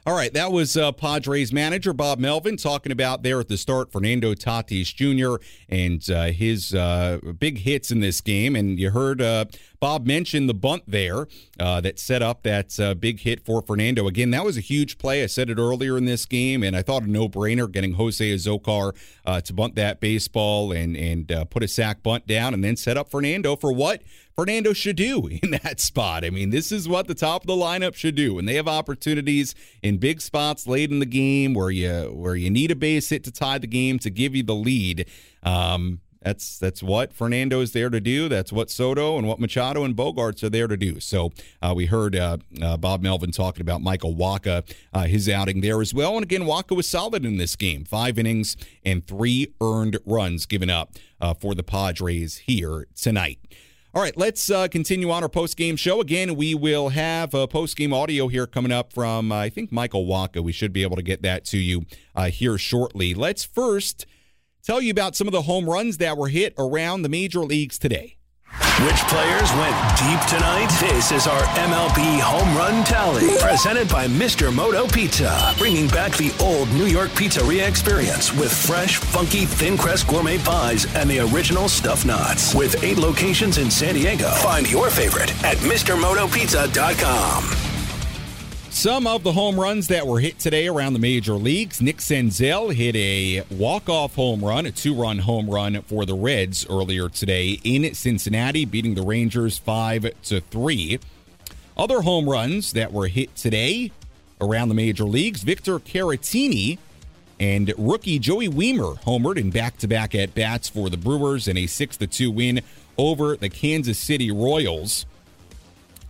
All 0.06 0.14
right, 0.14 0.32
that 0.32 0.50
was 0.50 0.74
uh, 0.74 0.90
Padres 0.92 1.52
manager 1.52 1.92
Bob 1.92 2.18
Melvin 2.18 2.56
talking 2.56 2.92
about 2.92 3.22
there 3.22 3.40
at 3.40 3.48
the 3.48 3.58
start 3.58 3.92
Fernando 3.92 4.32
Tatis 4.32 4.94
Jr. 4.94 5.44
and 5.68 6.08
uh, 6.10 6.32
his 6.32 6.74
uh, 6.74 7.18
big 7.38 7.58
hits 7.58 7.90
in 7.90 8.00
this 8.00 8.22
game. 8.22 8.56
And 8.56 8.78
you 8.78 8.90
heard 8.90 9.20
uh, 9.20 9.44
Bob 9.80 10.06
mentioned 10.06 10.48
the 10.48 10.54
bunt 10.54 10.84
there 10.86 11.26
uh, 11.60 11.80
that 11.80 11.98
set 11.98 12.22
up 12.22 12.42
that 12.42 12.78
uh, 12.80 12.94
big 12.94 13.20
hit 13.20 13.44
for 13.44 13.62
Fernando. 13.62 14.06
Again, 14.06 14.30
that 14.30 14.44
was 14.44 14.56
a 14.56 14.60
huge 14.60 14.98
play. 14.98 15.22
I 15.22 15.26
said 15.26 15.50
it 15.50 15.58
earlier 15.58 15.96
in 15.96 16.04
this 16.04 16.26
game, 16.26 16.62
and 16.62 16.76
I 16.76 16.82
thought 16.82 17.02
a 17.02 17.10
no 17.10 17.28
brainer 17.28 17.70
getting 17.70 17.94
Jose 17.94 18.24
Azocar 18.34 18.94
to 19.44 19.52
bunt 19.52 19.74
that 19.76 20.00
baseball 20.00 20.72
and, 20.72 20.96
and 20.96 21.50
put 21.50 21.62
a 21.62 21.68
sac 21.68 22.02
bunt 22.02 22.26
down 22.26 22.54
and 22.54 22.64
then 22.64 22.76
set 22.76 22.96
up 22.96 23.10
Fernando 23.10 23.56
for 23.56 23.72
what? 23.72 24.02
Fernando 24.38 24.72
should 24.72 24.94
do 24.94 25.26
in 25.42 25.50
that 25.50 25.80
spot. 25.80 26.24
I 26.24 26.30
mean, 26.30 26.50
this 26.50 26.70
is 26.70 26.88
what 26.88 27.08
the 27.08 27.14
top 27.14 27.42
of 27.42 27.48
the 27.48 27.54
lineup 27.54 27.96
should 27.96 28.14
do. 28.14 28.34
When 28.34 28.44
they 28.44 28.54
have 28.54 28.68
opportunities 28.68 29.56
in 29.82 29.98
big 29.98 30.20
spots 30.20 30.64
late 30.68 30.92
in 30.92 31.00
the 31.00 31.06
game 31.06 31.54
where 31.54 31.70
you 31.70 32.12
where 32.14 32.36
you 32.36 32.48
need 32.48 32.70
a 32.70 32.76
base 32.76 33.08
hit 33.08 33.24
to 33.24 33.32
tie 33.32 33.58
the 33.58 33.66
game 33.66 33.98
to 33.98 34.10
give 34.10 34.36
you 34.36 34.44
the 34.44 34.54
lead. 34.54 35.08
Um, 35.42 36.02
That's 36.22 36.58
that's 36.58 36.82
what 36.82 37.12
Fernando 37.12 37.60
is 37.60 37.72
there 37.72 37.90
to 37.90 38.00
do. 38.00 38.28
That's 38.28 38.52
what 38.52 38.70
Soto 38.70 39.18
and 39.18 39.28
what 39.28 39.38
Machado 39.38 39.84
and 39.84 39.94
Bogaerts 39.96 40.42
are 40.42 40.50
there 40.50 40.66
to 40.66 40.76
do. 40.76 41.00
So 41.00 41.32
uh, 41.62 41.72
we 41.76 41.86
heard 41.86 42.16
uh, 42.16 42.38
uh, 42.60 42.76
Bob 42.76 43.02
Melvin 43.02 43.30
talking 43.30 43.60
about 43.60 43.82
Michael 43.82 44.14
Wacha, 44.14 44.68
uh, 44.92 45.04
his 45.04 45.28
outing 45.28 45.60
there 45.60 45.80
as 45.80 45.94
well. 45.94 46.14
And 46.16 46.24
again, 46.24 46.42
Wacha 46.42 46.76
was 46.76 46.88
solid 46.88 47.24
in 47.24 47.36
this 47.36 47.54
game. 47.54 47.84
Five 47.84 48.18
innings 48.18 48.56
and 48.84 49.06
three 49.06 49.54
earned 49.60 49.98
runs 50.04 50.46
given 50.46 50.70
up 50.70 50.92
uh, 51.20 51.34
for 51.34 51.54
the 51.54 51.62
Padres 51.62 52.38
here 52.38 52.86
tonight. 52.96 53.38
All 53.94 54.02
right, 54.02 54.16
let's 54.16 54.50
uh, 54.50 54.68
continue 54.68 55.10
on 55.10 55.22
our 55.22 55.30
post 55.30 55.56
game 55.56 55.74
show. 55.74 56.00
Again, 56.00 56.36
we 56.36 56.54
will 56.54 56.90
have 56.90 57.32
a 57.32 57.48
post 57.48 57.76
game 57.76 57.92
audio 57.92 58.28
here 58.28 58.46
coming 58.46 58.70
up 58.70 58.92
from, 58.92 59.32
uh, 59.32 59.36
I 59.36 59.48
think, 59.48 59.72
Michael 59.72 60.04
Wacha. 60.04 60.42
We 60.42 60.52
should 60.52 60.72
be 60.74 60.82
able 60.82 60.96
to 60.96 61.02
get 61.02 61.22
that 61.22 61.44
to 61.46 61.58
you 61.58 61.86
uh, 62.14 62.26
here 62.28 62.58
shortly. 62.58 63.14
Let's 63.14 63.44
first 63.44 64.04
tell 64.68 64.82
you 64.82 64.90
about 64.90 65.16
some 65.16 65.26
of 65.26 65.32
the 65.32 65.40
home 65.40 65.64
runs 65.64 65.96
that 65.96 66.18
were 66.18 66.28
hit 66.28 66.52
around 66.58 67.00
the 67.00 67.08
major 67.08 67.40
leagues 67.40 67.78
today. 67.78 68.16
Which 68.84 69.00
players 69.08 69.50
went 69.54 69.74
deep 69.96 70.20
tonight? 70.28 70.68
This 70.78 71.10
is 71.10 71.26
our 71.26 71.40
MLB 71.40 72.20
home 72.20 72.54
run 72.54 72.84
tally. 72.84 73.30
Presented 73.40 73.88
by 73.88 74.08
Mr. 74.08 74.54
Moto 74.54 74.86
Pizza. 74.86 75.54
Bringing 75.56 75.88
back 75.88 76.12
the 76.18 76.34
old 76.38 76.70
New 76.72 76.84
York 76.84 77.08
pizzeria 77.10 77.66
experience 77.66 78.30
with 78.34 78.52
fresh, 78.52 78.98
funky, 78.98 79.46
thin 79.46 79.78
crust 79.78 80.06
gourmet 80.06 80.36
pies 80.38 80.84
and 80.94 81.08
the 81.08 81.20
original 81.20 81.66
stuffed 81.68 82.04
knots. 82.04 82.54
With 82.54 82.84
eight 82.84 82.98
locations 82.98 83.56
in 83.56 83.70
San 83.70 83.94
Diego. 83.94 84.28
Find 84.28 84.70
your 84.70 84.90
favorite 84.90 85.30
at 85.44 85.56
MrMotoPizza.com. 85.58 87.67
Some 88.78 89.08
of 89.08 89.24
the 89.24 89.32
home 89.32 89.58
runs 89.58 89.88
that 89.88 90.06
were 90.06 90.20
hit 90.20 90.38
today 90.38 90.68
around 90.68 90.92
the 90.92 91.00
major 91.00 91.32
leagues. 91.32 91.82
Nick 91.82 91.96
Senzel 91.96 92.72
hit 92.72 92.94
a 92.94 93.42
walk-off 93.50 94.14
home 94.14 94.44
run, 94.44 94.66
a 94.66 94.70
two-run 94.70 95.18
home 95.18 95.50
run 95.50 95.82
for 95.82 96.06
the 96.06 96.14
Reds 96.14 96.64
earlier 96.70 97.08
today 97.08 97.58
in 97.64 97.92
Cincinnati, 97.92 98.64
beating 98.64 98.94
the 98.94 99.02
Rangers 99.02 99.58
5 99.58 100.12
to 100.26 100.40
3. 100.40 101.00
Other 101.76 102.02
home 102.02 102.28
runs 102.28 102.72
that 102.74 102.92
were 102.92 103.08
hit 103.08 103.34
today 103.34 103.90
around 104.40 104.68
the 104.68 104.76
major 104.76 105.02
leagues. 105.02 105.42
Victor 105.42 105.80
Caratini 105.80 106.78
and 107.40 107.74
rookie 107.76 108.20
Joey 108.20 108.48
Wiemer 108.48 109.02
homered 109.02 109.38
in 109.38 109.50
back-to-back 109.50 110.14
at 110.14 110.36
bats 110.36 110.68
for 110.68 110.88
the 110.88 110.96
Brewers 110.96 111.48
in 111.48 111.56
a 111.56 111.66
6 111.66 111.96
to 111.96 112.06
2 112.06 112.30
win 112.30 112.60
over 112.96 113.36
the 113.36 113.48
Kansas 113.48 113.98
City 113.98 114.30
Royals. 114.30 115.04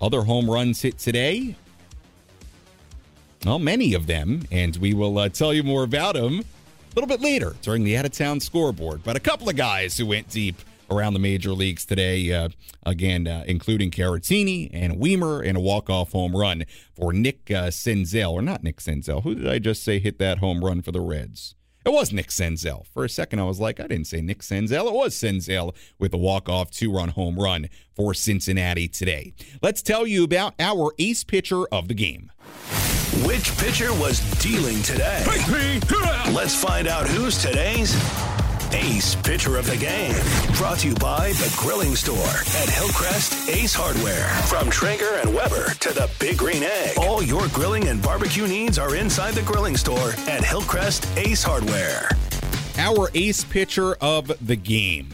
Other 0.02 0.24
home 0.24 0.50
runs 0.50 0.82
hit 0.82 0.98
today 0.98 1.56
well, 3.44 3.58
many 3.58 3.94
of 3.94 4.06
them, 4.06 4.42
and 4.50 4.76
we 4.76 4.94
will 4.94 5.18
uh, 5.18 5.28
tell 5.28 5.54
you 5.54 5.62
more 5.62 5.84
about 5.84 6.14
them 6.14 6.40
a 6.40 6.94
little 6.94 7.08
bit 7.08 7.20
later 7.20 7.54
during 7.62 7.84
the 7.84 7.96
out 7.96 8.04
of 8.04 8.12
town 8.12 8.40
scoreboard. 8.40 9.02
But 9.04 9.16
a 9.16 9.20
couple 9.20 9.48
of 9.48 9.56
guys 9.56 9.96
who 9.96 10.06
went 10.06 10.28
deep 10.28 10.56
around 10.90 11.12
the 11.12 11.20
major 11.20 11.52
leagues 11.52 11.84
today, 11.84 12.32
uh, 12.32 12.48
again, 12.84 13.26
uh, 13.26 13.44
including 13.46 13.90
Caratini 13.90 14.70
and 14.72 14.96
Wiemer 14.96 15.46
and 15.46 15.56
a 15.56 15.60
walk 15.60 15.90
off 15.90 16.12
home 16.12 16.34
run 16.34 16.64
for 16.94 17.12
Nick 17.12 17.50
uh, 17.50 17.68
Senzel, 17.68 18.32
or 18.32 18.42
not 18.42 18.64
Nick 18.64 18.78
Senzel. 18.78 19.22
Who 19.22 19.34
did 19.34 19.48
I 19.48 19.58
just 19.58 19.84
say 19.84 19.98
hit 19.98 20.18
that 20.18 20.38
home 20.38 20.64
run 20.64 20.82
for 20.82 20.90
the 20.90 21.00
Reds? 21.00 21.54
It 21.84 21.92
was 21.92 22.12
Nick 22.12 22.28
Senzel. 22.28 22.86
For 22.88 23.04
a 23.04 23.08
second, 23.08 23.38
I 23.38 23.44
was 23.44 23.60
like, 23.60 23.80
I 23.80 23.86
didn't 23.86 24.08
say 24.08 24.20
Nick 24.20 24.40
Senzel. 24.40 24.88
It 24.88 24.92
was 24.92 25.14
Senzel 25.14 25.74
with 25.98 26.12
a 26.12 26.18
walk-off 26.18 26.70
two-run 26.70 27.10
home 27.10 27.38
run 27.38 27.68
for 27.94 28.12
Cincinnati 28.12 28.88
today. 28.88 29.32
Let's 29.62 29.80
tell 29.80 30.06
you 30.06 30.24
about 30.24 30.54
our 30.58 30.92
ace 30.98 31.24
pitcher 31.24 31.66
of 31.68 31.88
the 31.88 31.94
game. 31.94 32.30
Which 33.26 33.56
pitcher 33.58 33.92
was 33.94 34.20
dealing 34.38 34.80
today? 34.82 35.24
Let's 36.32 36.54
find 36.54 36.86
out 36.86 37.08
who's 37.08 37.36
today's 37.42 37.92
Ace 38.72 39.16
Pitcher 39.16 39.56
of 39.56 39.66
the 39.66 39.76
Game. 39.76 40.14
Brought 40.56 40.78
to 40.80 40.88
you 40.88 40.94
by 40.94 41.32
The 41.32 41.52
Grilling 41.56 41.96
Store 41.96 42.16
at 42.16 42.68
Hillcrest 42.68 43.48
Ace 43.48 43.74
Hardware. 43.74 44.28
From 44.46 44.70
Traeger 44.70 45.10
and 45.22 45.34
Weber 45.34 45.70
to 45.80 45.92
the 45.92 46.08
Big 46.20 46.38
Green 46.38 46.62
Egg. 46.62 46.98
All 46.98 47.22
your 47.22 47.48
grilling 47.48 47.88
and 47.88 48.00
barbecue 48.00 48.46
needs 48.46 48.78
are 48.78 48.94
inside 48.94 49.34
The 49.34 49.42
Grilling 49.42 49.76
Store 49.76 50.10
at 50.28 50.44
Hillcrest 50.44 51.08
Ace 51.16 51.42
Hardware. 51.42 52.10
Our 52.76 53.10
ace 53.14 53.42
pitcher 53.42 53.96
of 54.00 54.30
the 54.46 54.56
game. 54.56 55.08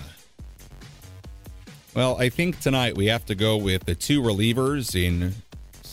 Well, 1.94 2.16
I 2.18 2.28
think 2.28 2.60
tonight 2.60 2.96
we 2.96 3.06
have 3.06 3.24
to 3.26 3.34
go 3.34 3.56
with 3.56 3.84
the 3.84 3.94
two 3.94 4.20
relievers 4.20 4.94
in 5.00 5.36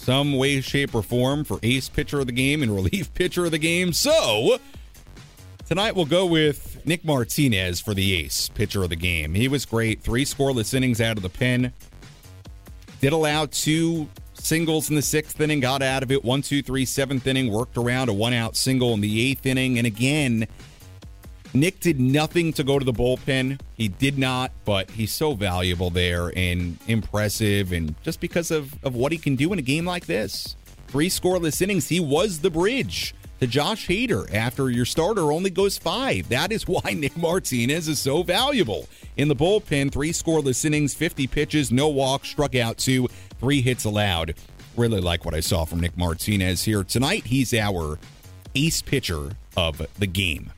some 0.01 0.33
way, 0.33 0.61
shape, 0.61 0.95
or 0.95 1.03
form 1.03 1.43
for 1.43 1.59
ace 1.61 1.87
pitcher 1.87 2.19
of 2.19 2.25
the 2.25 2.31
game 2.31 2.63
and 2.63 2.73
relief 2.75 3.13
pitcher 3.13 3.45
of 3.45 3.51
the 3.51 3.59
game. 3.59 3.93
So 3.93 4.57
tonight 5.67 5.95
we'll 5.95 6.05
go 6.05 6.25
with 6.25 6.83
Nick 6.85 7.05
Martinez 7.05 7.79
for 7.79 7.93
the 7.93 8.15
ace 8.15 8.49
pitcher 8.49 8.83
of 8.83 8.89
the 8.89 8.95
game. 8.95 9.35
He 9.35 9.47
was 9.47 9.65
great. 9.65 10.01
Three 10.01 10.25
scoreless 10.25 10.73
innings 10.73 10.99
out 10.99 11.17
of 11.17 11.23
the 11.23 11.29
pen. 11.29 11.71
Did 12.99 13.13
allow 13.13 13.45
two 13.45 14.09
singles 14.33 14.89
in 14.89 14.95
the 14.95 15.01
sixth 15.01 15.39
inning, 15.39 15.59
got 15.59 15.83
out 15.83 16.01
of 16.01 16.11
it. 16.11 16.25
One, 16.25 16.41
two, 16.41 16.63
three, 16.63 16.85
seventh 16.85 17.27
inning, 17.27 17.51
worked 17.51 17.77
around 17.77 18.09
a 18.09 18.13
one 18.13 18.33
out 18.33 18.55
single 18.55 18.93
in 18.93 19.01
the 19.01 19.29
eighth 19.29 19.45
inning. 19.45 19.77
And 19.77 19.85
again, 19.85 20.47
Nick 21.53 21.81
did 21.81 21.99
nothing 21.99 22.53
to 22.53 22.63
go 22.63 22.79
to 22.79 22.85
the 22.85 22.93
bullpen. 22.93 23.59
He 23.75 23.89
did 23.89 24.17
not, 24.17 24.51
but 24.63 24.89
he's 24.91 25.11
so 25.11 25.33
valuable 25.33 25.89
there 25.89 26.31
and 26.35 26.77
impressive, 26.87 27.73
and 27.73 27.93
just 28.03 28.21
because 28.21 28.51
of, 28.51 28.73
of 28.85 28.95
what 28.95 29.11
he 29.11 29.17
can 29.17 29.35
do 29.35 29.51
in 29.51 29.59
a 29.59 29.63
game 29.63 29.85
like 29.85 30.05
this. 30.05 30.55
Three 30.87 31.09
scoreless 31.09 31.61
innings, 31.61 31.89
he 31.89 31.99
was 31.99 32.39
the 32.39 32.49
bridge 32.49 33.13
to 33.41 33.47
Josh 33.47 33.87
Hader 33.87 34.31
after 34.33 34.69
your 34.69 34.85
starter 34.85 35.31
only 35.31 35.49
goes 35.49 35.77
five. 35.77 36.29
That 36.29 36.51
is 36.51 36.67
why 36.67 36.93
Nick 36.95 37.17
Martinez 37.17 37.87
is 37.87 37.99
so 37.99 38.23
valuable. 38.23 38.87
In 39.17 39.27
the 39.27 39.35
bullpen, 39.35 39.91
three 39.91 40.11
scoreless 40.11 40.63
innings, 40.63 40.93
50 40.93 41.27
pitches, 41.27 41.71
no 41.71 41.89
walks, 41.89 42.29
struck 42.29 42.55
out 42.55 42.77
two, 42.77 43.09
three 43.39 43.61
hits 43.61 43.83
allowed. 43.83 44.35
Really 44.77 45.01
like 45.01 45.25
what 45.25 45.33
I 45.33 45.41
saw 45.41 45.65
from 45.65 45.81
Nick 45.81 45.97
Martinez 45.97 46.63
here 46.63 46.83
tonight. 46.83 47.25
He's 47.25 47.53
our 47.53 47.99
ace 48.55 48.81
pitcher 48.81 49.31
of 49.57 49.85
the 49.99 50.07
game. 50.07 50.51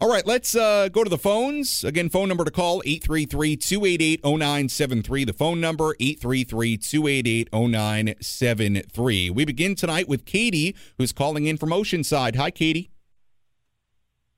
All 0.00 0.08
right, 0.08 0.26
let's 0.26 0.56
uh, 0.56 0.88
go 0.88 1.04
to 1.04 1.08
the 1.08 1.16
phones. 1.16 1.84
Again, 1.84 2.08
phone 2.08 2.28
number 2.28 2.44
to 2.44 2.50
call 2.50 2.82
833 2.84 3.56
288 3.56 4.24
0973. 4.24 5.24
The 5.24 5.32
phone 5.32 5.60
number 5.60 5.94
833 6.00 6.76
288 6.76 7.48
0973. 7.52 9.30
We 9.30 9.44
begin 9.44 9.76
tonight 9.76 10.08
with 10.08 10.24
Katie, 10.24 10.74
who's 10.98 11.12
calling 11.12 11.46
in 11.46 11.56
from 11.56 11.70
Oceanside. 11.70 12.34
Hi, 12.34 12.50
Katie. 12.50 12.90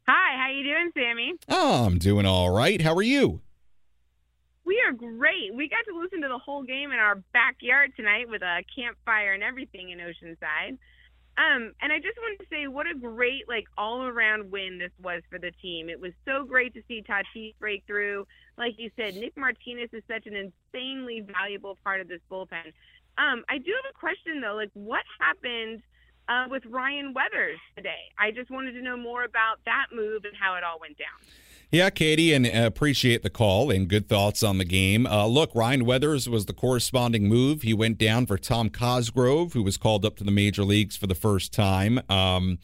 Hi, 0.06 0.36
how 0.36 0.50
you 0.52 0.62
doing, 0.62 0.90
Sammy? 0.94 1.32
Oh, 1.48 1.86
I'm 1.86 1.98
doing 1.98 2.26
all 2.26 2.50
right. 2.50 2.82
How 2.82 2.94
are 2.94 3.02
you? 3.02 3.40
We 4.66 4.82
are 4.86 4.92
great. 4.92 5.54
We 5.54 5.70
got 5.70 5.90
to 5.90 5.98
listen 5.98 6.20
to 6.20 6.28
the 6.28 6.38
whole 6.38 6.64
game 6.64 6.92
in 6.92 6.98
our 6.98 7.22
backyard 7.32 7.92
tonight 7.96 8.28
with 8.28 8.42
a 8.42 8.62
campfire 8.76 9.32
and 9.32 9.42
everything 9.42 9.88
in 9.88 10.00
Oceanside. 10.00 10.76
Um, 11.38 11.72
and 11.82 11.92
I 11.92 11.98
just 11.98 12.16
wanted 12.18 12.38
to 12.38 12.46
say 12.50 12.66
what 12.66 12.86
a 12.86 12.94
great, 12.94 13.46
like, 13.46 13.66
all 13.76 14.04
around 14.04 14.50
win 14.50 14.78
this 14.78 14.92
was 15.02 15.22
for 15.28 15.38
the 15.38 15.50
team. 15.62 15.90
It 15.90 16.00
was 16.00 16.12
so 16.24 16.44
great 16.44 16.72
to 16.74 16.82
see 16.88 17.02
Tatis 17.02 17.54
break 17.58 17.84
through. 17.86 18.26
Like 18.56 18.74
you 18.78 18.90
said, 18.96 19.16
Nick 19.16 19.36
Martinez 19.36 19.90
is 19.92 20.02
such 20.08 20.26
an 20.26 20.34
insanely 20.34 21.20
valuable 21.20 21.76
part 21.84 22.00
of 22.00 22.08
this 22.08 22.20
bullpen. 22.30 22.72
Um, 23.18 23.44
I 23.50 23.58
do 23.58 23.70
have 23.70 23.90
a 23.90 23.98
question, 23.98 24.40
though. 24.40 24.54
Like, 24.54 24.70
what 24.72 25.02
happened 25.20 25.82
uh, 26.28 26.46
with 26.50 26.64
Ryan 26.66 27.14
Weathers 27.14 27.58
today? 27.76 28.10
I 28.18 28.30
just 28.30 28.50
wanted 28.50 28.72
to 28.72 28.82
know 28.82 28.96
more 28.96 29.24
about 29.24 29.58
that 29.64 29.86
move 29.92 30.24
and 30.24 30.34
how 30.38 30.56
it 30.56 30.64
all 30.64 30.78
went 30.80 30.98
down. 30.98 31.06
Yeah, 31.72 31.90
Katie, 31.90 32.32
and 32.32 32.46
uh, 32.46 32.50
appreciate 32.64 33.24
the 33.24 33.30
call 33.30 33.72
and 33.72 33.88
good 33.88 34.08
thoughts 34.08 34.44
on 34.44 34.58
the 34.58 34.64
game. 34.64 35.04
Uh, 35.04 35.26
look, 35.26 35.50
Ryan 35.52 35.84
Weathers 35.84 36.28
was 36.28 36.46
the 36.46 36.52
corresponding 36.52 37.28
move. 37.28 37.62
He 37.62 37.74
went 37.74 37.98
down 37.98 38.26
for 38.26 38.38
Tom 38.38 38.70
Cosgrove, 38.70 39.52
who 39.52 39.64
was 39.64 39.76
called 39.76 40.04
up 40.04 40.16
to 40.16 40.24
the 40.24 40.30
major 40.30 40.62
leagues 40.62 40.96
for 40.96 41.08
the 41.08 41.16
first 41.16 41.52
time. 41.52 42.00
Um, 42.08 42.58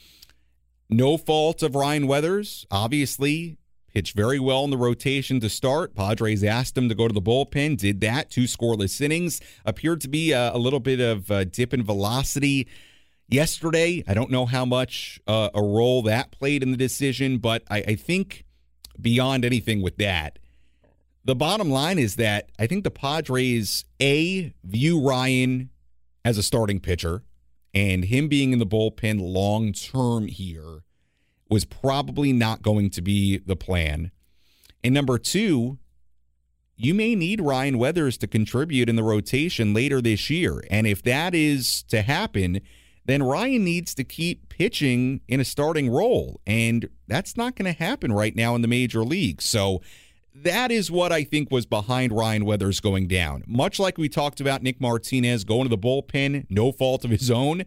no 0.89 1.17
fault 1.17 1.65
of 1.65 1.75
Ryan 1.75 2.07
Weathers. 2.07 2.65
Obviously, 2.71 3.59
pitched 3.93 4.15
very 4.15 4.39
well 4.39 4.63
in 4.63 4.71
the 4.71 4.79
rotation 4.79 5.41
to 5.41 5.49
start. 5.49 5.97
Padres 5.97 6.45
asked 6.45 6.79
him 6.79 6.89
to 6.89 6.95
go 6.95 7.09
to 7.09 7.15
the 7.15 7.21
bullpen, 7.21 7.77
did 7.77 8.01
that. 8.03 8.31
Two 8.31 8.45
scoreless 8.45 9.01
innings. 9.01 9.41
Appeared 9.65 10.01
to 10.03 10.09
be 10.09 10.31
a, 10.31 10.55
a 10.55 10.59
little 10.59 10.81
bit 10.81 11.01
of 11.01 11.29
a 11.29 11.45
dip 11.45 11.75
in 11.75 11.83
velocity 11.83 12.69
yesterday. 13.29 14.05
I 14.07 14.15
don't 14.15 14.31
know 14.31 14.47
how 14.47 14.65
much 14.65 15.21
uh, 15.27 15.51
a 15.55 15.63
role 15.63 16.03
that 16.03 16.31
played 16.31 16.63
in 16.63 16.71
the 16.71 16.77
decision, 16.77 17.39
but 17.39 17.63
I, 17.71 17.79
I 17.89 17.95
think 17.95 18.45
beyond 19.01 19.45
anything 19.45 19.83
with 19.83 19.97
that. 19.99 20.39
The 21.25 21.35
bottom 21.37 21.71
line 21.71 21.99
is 21.99 22.17
that 22.17 22.51
I 22.59 22.67
think 22.67 22.85
the 22.85 22.91
Padres, 22.91 23.85
A, 24.01 24.53
view 24.65 25.01
Ryan 25.01 25.71
as 26.25 26.37
a 26.37 26.43
starting 26.43 26.81
pitcher, 26.81 27.23
and 27.75 28.05
him 28.05 28.29
being 28.29 28.53
in 28.53 28.59
the 28.59 28.67
bullpen 28.67 29.21
long 29.21 29.73
term 29.73 30.27
here 30.27 30.83
was 31.49 31.65
probably 31.65 32.33
not 32.33 32.63
going 32.63 32.91
to 32.91 33.03
be 33.03 33.39
the 33.39 33.57
plan. 33.57 34.11
And 34.83 34.95
number 34.95 35.19
two, 35.19 35.79
you 36.77 36.95
may 36.95 37.15
need 37.15 37.41
Ryan 37.41 37.79
Weathers 37.79 38.17
to 38.19 38.27
contribute 38.27 38.89
in 38.89 38.97
the 38.97 39.03
rotation 39.03 39.73
later 39.73 40.01
this 40.01 40.29
year. 40.29 40.65
And 40.71 40.87
if 40.87 41.03
that 41.03 41.35
is 41.35 41.85
to 41.85 42.03
happen, 42.03 42.61
then 43.05 43.23
Ryan 43.23 43.65
needs 43.65 43.95
to 43.97 44.05
keep 44.05 44.49
pitching 44.49 45.21
in 45.29 45.41
a 45.41 45.45
starting 45.45 45.91
role. 45.91 46.41
And 46.47 46.89
that's 47.09 47.37
not 47.37 47.57
going 47.57 47.73
to 47.73 47.79
happen 47.79 48.13
right 48.13 48.35
now 48.35 48.55
in 48.55 48.63
the 48.63 48.69
major 48.69 49.05
leagues. 49.05 49.45
So 49.45 49.83
that 50.35 50.71
is 50.71 50.91
what 50.91 51.13
I 51.13 51.25
think 51.25 51.51
was 51.51 51.67
behind 51.67 52.13
Ryan 52.13 52.45
Weathers 52.45 52.81
going 52.81 53.09
down. 53.09 53.45
Much 53.47 53.79
like 53.79 53.99
we 53.99 54.09
talked 54.09 54.41
about 54.41 54.63
Nick 54.63 54.81
Martinez 54.81 55.45
going 55.45 55.65
to 55.65 55.69
the 55.69 55.79
bullpen, 55.79 56.47
no 56.49 56.73
fault 56.73 57.05
of 57.05 57.11
his 57.11 57.31
own. 57.31 57.65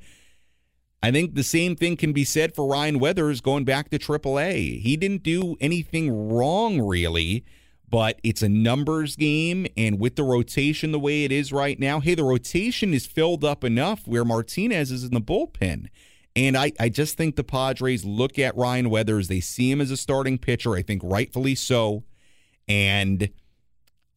I 1.04 1.12
think 1.12 1.36
the 1.36 1.44
same 1.44 1.76
thing 1.76 1.98
can 1.98 2.14
be 2.14 2.24
said 2.24 2.56
for 2.56 2.66
Ryan 2.66 2.98
Weathers 2.98 3.40
going 3.42 3.66
back 3.66 3.90
to 3.90 4.00
AAA. 4.00 4.82
He 4.82 4.98
didn't 4.98 5.22
do 5.22 5.56
anything 5.62 6.30
wrong, 6.30 6.82
really, 6.82 7.46
but 7.90 8.20
it's 8.24 8.42
a 8.42 8.50
numbers 8.50 9.16
game. 9.16 9.68
And 9.78 10.00
with 10.00 10.16
the 10.16 10.24
rotation 10.24 10.92
the 10.92 11.00
way 11.00 11.24
it 11.24 11.32
is 11.32 11.54
right 11.54 11.80
now, 11.80 12.00
hey, 12.00 12.16
the 12.16 12.24
rotation 12.24 12.94
is 12.94 13.06
filled 13.06 13.44
up 13.44 13.64
enough 13.64 14.08
where 14.08 14.26
Martinez 14.26 14.92
is 14.92 15.04
in 15.04 15.14
the 15.14 15.22
bullpen. 15.22 15.88
And 16.36 16.58
I, 16.58 16.74
I 16.80 16.90
just 16.90 17.16
think 17.16 17.36
the 17.36 17.44
Padres 17.44 18.04
look 18.04 18.38
at 18.38 18.58
Ryan 18.58 18.90
Weathers, 18.90 19.30
they 19.30 19.40
see 19.40 19.72
him 19.72 19.80
as 19.80 19.92
a 19.92 19.98
starting 19.98 20.38
pitcher, 20.38 20.76
I 20.76 20.82
think 20.82 21.02
rightfully 21.04 21.56
so. 21.56 22.04
And 22.68 23.30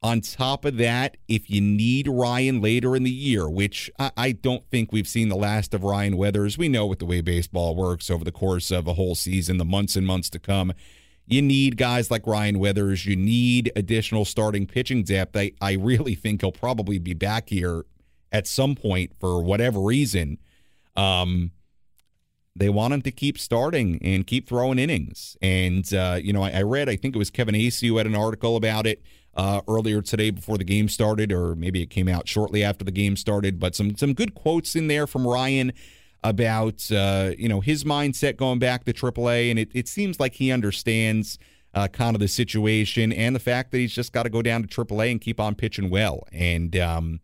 on 0.03 0.21
top 0.21 0.65
of 0.65 0.77
that, 0.77 1.17
if 1.29 1.51
you 1.51 1.61
need 1.61 2.09
Ryan 2.09 2.61
later 2.61 2.95
in 2.95 3.03
the 3.03 3.11
year, 3.11 3.49
which 3.49 3.91
I, 3.99 4.11
I, 4.17 4.33
don't 4.33 4.69
think 4.71 4.93
we've 4.93 5.09
seen 5.09 5.29
the 5.29 5.37
last 5.37 5.75
of 5.75 5.83
Ryan 5.83 6.17
Weathers, 6.17 6.57
we 6.57 6.69
know 6.69 6.87
with 6.87 7.01
the 7.01 7.07
way 7.07 7.21
baseball 7.21 7.75
works 7.75 8.09
over 8.09 8.25
the 8.25 8.33
course 8.33 8.71
of 8.71 8.87
a 8.87 8.95
whole 8.95 9.17
season, 9.17 9.59
the 9.59 9.65
months 9.65 9.97
and 9.97 10.07
months 10.07 10.31
to 10.31 10.39
come. 10.39 10.73
You 11.29 11.43
need 11.43 11.77
guys 11.77 12.11
like 12.11 12.27
Ryan 12.27 12.59
Weathers. 12.59 13.05
You 13.05 13.15
need 13.15 13.71
additional 13.77 14.25
starting 14.25 14.67
pitching 14.67 15.03
depth. 15.03 15.37
I, 15.37 15.53
I 15.61 15.75
really 15.75 16.15
think 16.15 16.41
he'll 16.41 16.53
probably 16.53 16.99
be 16.99 17.13
back 17.13 17.51
here 17.51 17.85
at 18.33 18.47
some 18.47 18.75
point 18.75 19.13
for 19.21 19.43
whatever 19.43 19.79
reason. 19.79 20.39
Um, 20.97 21.53
they 22.57 22.71
want 22.71 22.95
him 22.95 23.03
to 23.03 23.11
keep 23.11 23.39
starting 23.39 24.01
and 24.03 24.27
keep 24.27 24.49
throwing 24.49 24.79
innings. 24.79 25.37
And, 25.43 25.93
uh, 25.93 26.19
you 26.21 26.33
know, 26.33 26.43
I, 26.43 26.51
I 26.51 26.63
read, 26.63 26.89
I 26.89 26.97
think 26.97 27.15
it 27.15 27.19
was 27.19 27.31
Kevin 27.31 27.55
who 27.55 27.97
had 27.99 28.07
an 28.07 28.17
article 28.17 28.57
about 28.57 28.87
it 28.87 29.03
uh, 29.35 29.61
earlier 29.69 30.03
today 30.03 30.31
before 30.31 30.59
the 30.59 30.65
game 30.65 30.89
started, 30.89 31.31
or 31.31 31.55
maybe 31.55 31.83
it 31.83 31.91
came 31.91 32.09
out 32.09 32.27
shortly 32.27 32.65
after 32.65 32.85
the 32.85 32.91
game 32.91 33.17
started. 33.17 33.61
But 33.61 33.75
some 33.75 33.97
some 33.97 34.13
good 34.13 34.35
quotes 34.35 34.75
in 34.75 34.89
there 34.89 35.07
from 35.07 35.27
Ryan 35.27 35.73
about 36.25 36.91
uh, 36.91 37.33
you 37.39 37.49
know 37.49 37.61
his 37.61 37.85
mindset 37.85 38.37
going 38.37 38.59
back 38.59 38.85
to 38.85 38.93
AAA, 38.93 39.51
and 39.51 39.59
it, 39.59 39.71
it 39.75 39.89
seems 39.89 40.19
like 40.19 40.35
he 40.35 40.51
understands 40.51 41.39
uh, 41.75 41.89
kind 41.89 42.17
of 42.17 42.21
the 42.21 42.29
situation 42.29 43.13
and 43.13 43.35
the 43.35 43.41
fact 43.41 43.71
that 43.71 43.79
he's 43.79 43.95
just 43.95 44.13
got 44.13 44.25
to 44.25 44.31
go 44.31 44.43
down 44.43 44.63
to 44.63 44.69
AAA 44.69 45.13
and 45.13 45.21
keep 45.21 45.39
on 45.39 45.55
pitching 45.55 45.91
well. 45.91 46.27
And 46.33 46.77
um, 46.77 47.21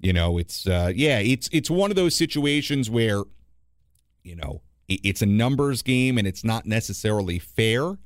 you 0.00 0.12
know, 0.12 0.38
it's 0.38 0.66
uh, 0.66 0.92
yeah, 0.94 1.18
it's 1.18 1.48
it's 1.52 1.70
one 1.70 1.90
of 1.90 1.96
those 1.96 2.14
situations 2.14 2.90
where 2.90 3.22
you 4.22 4.36
know 4.36 4.62
it's 4.88 5.22
a 5.22 5.26
numbers 5.26 5.82
game 5.82 6.18
and 6.18 6.26
it's 6.26 6.44
not 6.44 6.66
necessarily 6.66 7.38
fair 7.38 7.96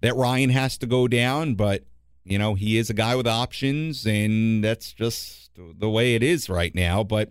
that 0.00 0.16
Ryan 0.16 0.50
has 0.50 0.76
to 0.78 0.86
go 0.86 1.06
down, 1.06 1.54
but 1.54 1.84
you 2.24 2.38
know, 2.38 2.54
he 2.54 2.76
is 2.76 2.90
a 2.90 2.94
guy 2.94 3.14
with 3.14 3.28
options, 3.28 4.04
and 4.04 4.62
that's 4.62 4.92
just 4.92 5.50
the 5.56 5.88
way 5.88 6.16
it 6.16 6.22
is 6.22 6.50
right 6.50 6.74
now. 6.74 7.04
But 7.04 7.30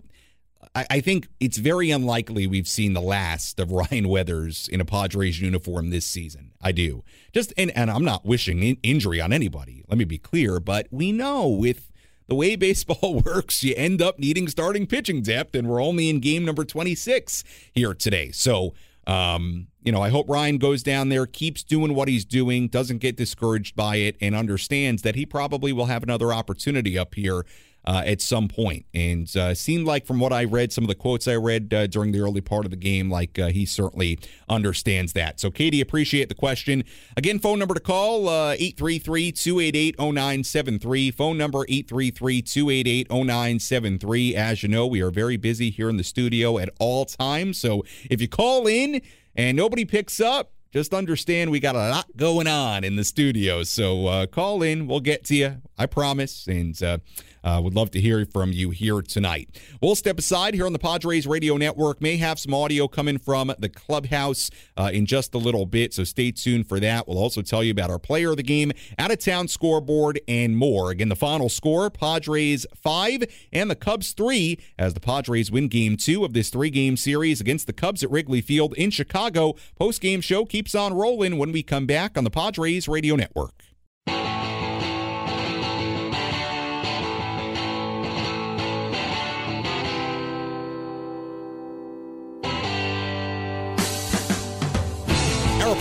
I, 0.75 0.85
I 0.89 0.99
think 0.99 1.27
it's 1.39 1.57
very 1.57 1.89
unlikely 1.89 2.45
we've 2.45 2.67
seen 2.67 2.93
the 2.93 3.01
last 3.01 3.59
of 3.59 3.71
Ryan 3.91 4.09
Weathers 4.09 4.67
in 4.67 4.81
a 4.81 4.85
Padres 4.85 5.39
uniform 5.41 5.89
this 5.89 6.05
season. 6.05 6.51
I 6.61 6.71
do. 6.71 7.03
Just 7.33 7.53
and, 7.57 7.71
and 7.75 7.89
I'm 7.89 8.03
not 8.03 8.25
wishing 8.25 8.61
in 8.61 8.77
injury 8.83 9.21
on 9.21 9.33
anybody. 9.33 9.83
Let 9.87 9.97
me 9.97 10.05
be 10.05 10.17
clear, 10.17 10.59
but 10.59 10.87
we 10.91 11.11
know 11.11 11.47
with 11.47 11.91
the 12.27 12.35
way 12.35 12.55
baseball 12.57 13.21
works, 13.25 13.63
you 13.63 13.73
end 13.75 14.01
up 14.01 14.19
needing 14.19 14.47
starting 14.47 14.85
pitching 14.85 15.21
depth, 15.21 15.55
and 15.55 15.67
we're 15.67 15.81
only 15.81 16.09
in 16.09 16.19
game 16.19 16.45
number 16.45 16.65
26 16.65 17.43
here 17.73 17.93
today. 17.93 18.31
So 18.31 18.73
um, 19.07 19.67
you 19.83 19.91
know, 19.91 20.01
I 20.01 20.09
hope 20.09 20.27
Ryan 20.27 20.57
goes 20.57 20.81
down 20.81 21.09
there, 21.09 21.27
keeps 21.27 21.63
doing 21.63 21.93
what 21.93 22.07
he's 22.07 22.25
doing, 22.25 22.67
doesn't 22.67 22.97
get 22.97 23.15
discouraged 23.15 23.75
by 23.75 23.97
it, 23.97 24.15
and 24.19 24.35
understands 24.35 25.03
that 25.03 25.15
he 25.15 25.25
probably 25.25 25.71
will 25.71 25.85
have 25.85 26.01
another 26.01 26.33
opportunity 26.33 26.97
up 26.97 27.13
here 27.13 27.45
uh, 27.85 28.03
at 28.05 28.21
some 28.21 28.47
point. 28.47 28.85
And 28.93 29.33
uh, 29.35 29.53
seemed 29.53 29.85
like, 29.85 30.05
from 30.05 30.19
what 30.19 30.33
I 30.33 30.45
read, 30.45 30.71
some 30.71 30.83
of 30.83 30.87
the 30.87 30.95
quotes 30.95 31.27
I 31.27 31.35
read 31.35 31.73
uh, 31.73 31.87
during 31.87 32.11
the 32.11 32.19
early 32.19 32.41
part 32.41 32.65
of 32.65 32.71
the 32.71 32.77
game, 32.77 33.09
like 33.09 33.37
uh, 33.37 33.47
he 33.47 33.65
certainly 33.65 34.19
understands 34.49 35.13
that. 35.13 35.39
So, 35.39 35.51
Katie, 35.51 35.81
appreciate 35.81 36.29
the 36.29 36.35
question. 36.35 36.83
Again, 37.15 37.39
phone 37.39 37.59
number 37.59 37.73
to 37.73 37.79
call 37.79 38.27
uh, 38.27 38.51
833 38.53 39.31
288 39.31 39.99
0973. 39.99 41.11
Phone 41.11 41.37
number 41.37 41.65
833 41.67 42.41
288 42.41 43.11
0973. 43.11 44.35
As 44.35 44.63
you 44.63 44.69
know, 44.69 44.87
we 44.87 45.01
are 45.01 45.11
very 45.11 45.37
busy 45.37 45.69
here 45.69 45.89
in 45.89 45.97
the 45.97 46.03
studio 46.03 46.57
at 46.57 46.69
all 46.79 47.05
times. 47.05 47.57
So, 47.57 47.83
if 48.09 48.21
you 48.21 48.27
call 48.27 48.67
in 48.67 49.01
and 49.35 49.57
nobody 49.57 49.85
picks 49.85 50.19
up, 50.19 50.51
just 50.75 50.93
understand 50.93 51.51
we 51.51 51.61
got 51.61 51.75
a 51.75 51.89
lot 51.89 52.05
going 52.17 52.47
on 52.47 52.83
in 52.83 52.97
the 52.97 53.05
studio. 53.05 53.63
So 53.63 54.07
uh, 54.07 54.25
call 54.25 54.61
in. 54.61 54.87
We'll 54.87 54.99
get 54.99 55.23
to 55.25 55.35
you. 55.35 55.61
I 55.77 55.85
promise. 55.85 56.47
And 56.47 56.81
uh, 56.83 56.97
uh, 57.45 57.61
would 57.63 57.75
love 57.75 57.91
to 57.91 58.01
hear 58.01 58.25
from 58.25 58.51
you 58.51 58.71
here 58.71 59.01
tonight. 59.01 59.49
We'll 59.81 59.95
step 59.95 60.19
aside 60.19 60.55
here 60.55 60.65
on 60.65 60.73
the 60.73 60.79
Padres 60.79 61.27
Radio 61.27 61.55
Network. 61.55 62.01
May 62.01 62.17
have 62.17 62.39
some 62.39 62.53
audio 62.53 62.87
coming 62.87 63.19
from 63.19 63.53
the 63.59 63.69
clubhouse 63.69 64.49
uh, 64.75 64.89
in 64.91 65.05
just 65.05 65.33
a 65.35 65.37
little 65.37 65.65
bit, 65.65 65.93
so 65.93 66.03
stay 66.03 66.31
tuned 66.31 66.67
for 66.67 66.79
that. 66.79 67.07
We'll 67.07 67.19
also 67.19 67.41
tell 67.41 67.63
you 67.63 67.71
about 67.71 67.91
our 67.91 67.99
player 67.99 68.31
of 68.31 68.37
the 68.37 68.43
game, 68.43 68.71
out 68.97 69.11
of 69.11 69.19
town 69.19 69.47
scoreboard, 69.47 70.19
and 70.27 70.57
more. 70.57 70.89
Again, 70.89 71.09
the 71.09 71.15
final 71.15 71.47
score 71.47 71.89
Padres 71.89 72.65
5 72.75 73.23
and 73.53 73.69
the 73.69 73.75
Cubs 73.75 74.13
3 74.13 74.57
as 74.79 74.95
the 74.95 74.99
Padres 74.99 75.51
win 75.51 75.67
game 75.67 75.97
two 75.97 76.25
of 76.25 76.33
this 76.33 76.49
three 76.49 76.69
game 76.69 76.97
series 76.97 77.39
against 77.39 77.67
the 77.67 77.73
Cubs 77.73 78.03
at 78.03 78.09
Wrigley 78.09 78.41
Field 78.41 78.73
in 78.75 78.89
Chicago. 78.89 79.55
Post 79.77 80.01
game 80.01 80.21
show 80.21 80.45
keeps 80.45 80.73
on 80.73 80.93
rolling 80.93 81.37
when 81.37 81.51
we 81.51 81.61
come 81.61 81.85
back 81.85 82.17
on 82.17 82.23
the 82.23 82.31
Padres 82.31 82.87
Radio 82.87 83.15
Network. 83.15 83.74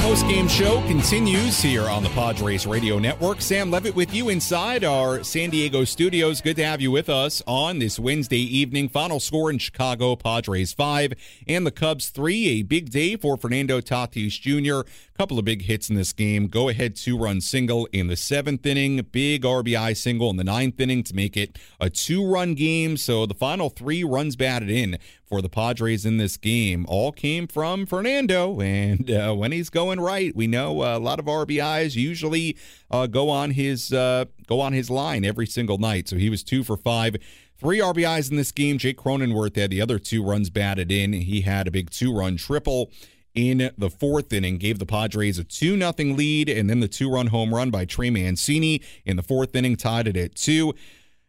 Post-game 0.04 0.46
show 0.46 0.82
continues 0.82 1.62
here 1.62 1.88
on 1.88 2.02
the 2.02 2.10
Padres 2.10 2.66
Radio 2.66 2.98
Network. 2.98 3.40
Sam 3.40 3.70
Levitt 3.70 3.96
with 3.96 4.14
you 4.14 4.28
inside 4.28 4.84
our 4.84 5.24
San 5.24 5.48
Diego 5.48 5.82
studios. 5.84 6.42
Good 6.42 6.56
to 6.56 6.64
have 6.66 6.82
you 6.82 6.90
with 6.90 7.08
us 7.08 7.42
on 7.46 7.78
this 7.78 7.98
Wednesday 7.98 8.36
evening. 8.36 8.90
Final 8.90 9.18
score 9.18 9.50
in 9.50 9.56
Chicago, 9.56 10.14
Padres 10.14 10.74
5 10.74 11.14
and 11.48 11.66
the 11.66 11.70
Cubs 11.70 12.10
3. 12.10 12.48
A 12.48 12.62
big 12.64 12.90
day 12.90 13.16
for 13.16 13.38
Fernando 13.38 13.80
Tatis 13.80 14.38
Jr. 14.38 14.86
Couple 15.16 15.38
of 15.38 15.46
big 15.46 15.62
hits 15.62 15.88
in 15.88 15.96
this 15.96 16.12
game. 16.12 16.48
Go 16.48 16.68
ahead 16.68 16.96
two-run 16.96 17.40
single 17.40 17.88
in 17.92 18.08
the 18.08 18.16
seventh 18.16 18.66
inning. 18.66 19.06
Big 19.10 19.42
RBI 19.42 19.96
single 19.96 20.28
in 20.28 20.36
the 20.36 20.44
ninth 20.44 20.78
inning 20.80 21.02
to 21.04 21.14
make 21.14 21.34
it 21.34 21.56
a 21.80 21.88
two-run 21.88 22.54
game. 22.54 22.98
So 22.98 23.24
the 23.24 23.32
final 23.32 23.70
three 23.70 24.04
runs 24.04 24.36
batted 24.36 24.68
in 24.68 24.98
for 25.34 25.42
the 25.42 25.48
Padres 25.48 26.06
in 26.06 26.16
this 26.16 26.36
game 26.36 26.86
all 26.88 27.10
came 27.10 27.48
from 27.48 27.86
Fernando. 27.86 28.60
And 28.60 29.10
uh, 29.10 29.34
when 29.34 29.50
he's 29.50 29.68
going 29.68 29.98
right, 29.98 30.34
we 30.36 30.46
know 30.46 30.80
uh, 30.80 30.96
a 30.96 31.00
lot 31.00 31.18
of 31.18 31.24
RBIs 31.24 31.96
usually 31.96 32.56
uh, 32.88 33.08
go 33.08 33.30
on 33.30 33.50
his 33.50 33.92
uh, 33.92 34.26
go 34.46 34.60
on 34.60 34.72
his 34.72 34.90
line 34.90 35.24
every 35.24 35.46
single 35.48 35.76
night. 35.76 36.06
So 36.06 36.14
he 36.14 36.30
was 36.30 36.44
two 36.44 36.62
for 36.62 36.76
five. 36.76 37.16
Three 37.58 37.80
RBIs 37.80 38.30
in 38.30 38.36
this 38.36 38.52
game. 38.52 38.78
Jake 38.78 38.96
Cronenworth 38.96 39.56
had 39.56 39.70
the 39.70 39.80
other 39.80 39.98
two 39.98 40.22
runs 40.22 40.50
batted 40.50 40.92
in. 40.92 41.12
He 41.12 41.40
had 41.40 41.66
a 41.66 41.72
big 41.72 41.90
two 41.90 42.16
run 42.16 42.36
triple 42.36 42.92
in 43.34 43.72
the 43.76 43.90
fourth 43.90 44.32
inning, 44.32 44.58
gave 44.58 44.78
the 44.78 44.86
Padres 44.86 45.40
a 45.40 45.44
2 45.44 45.76
0 45.76 45.92
lead, 46.14 46.48
and 46.48 46.70
then 46.70 46.78
the 46.78 46.86
two 46.86 47.10
run 47.10 47.26
home 47.26 47.52
run 47.52 47.70
by 47.70 47.84
Trey 47.84 48.08
Mancini 48.10 48.80
in 49.04 49.16
the 49.16 49.22
fourth 49.24 49.56
inning 49.56 49.74
tied 49.74 50.06
it 50.06 50.16
at 50.16 50.36
two. 50.36 50.74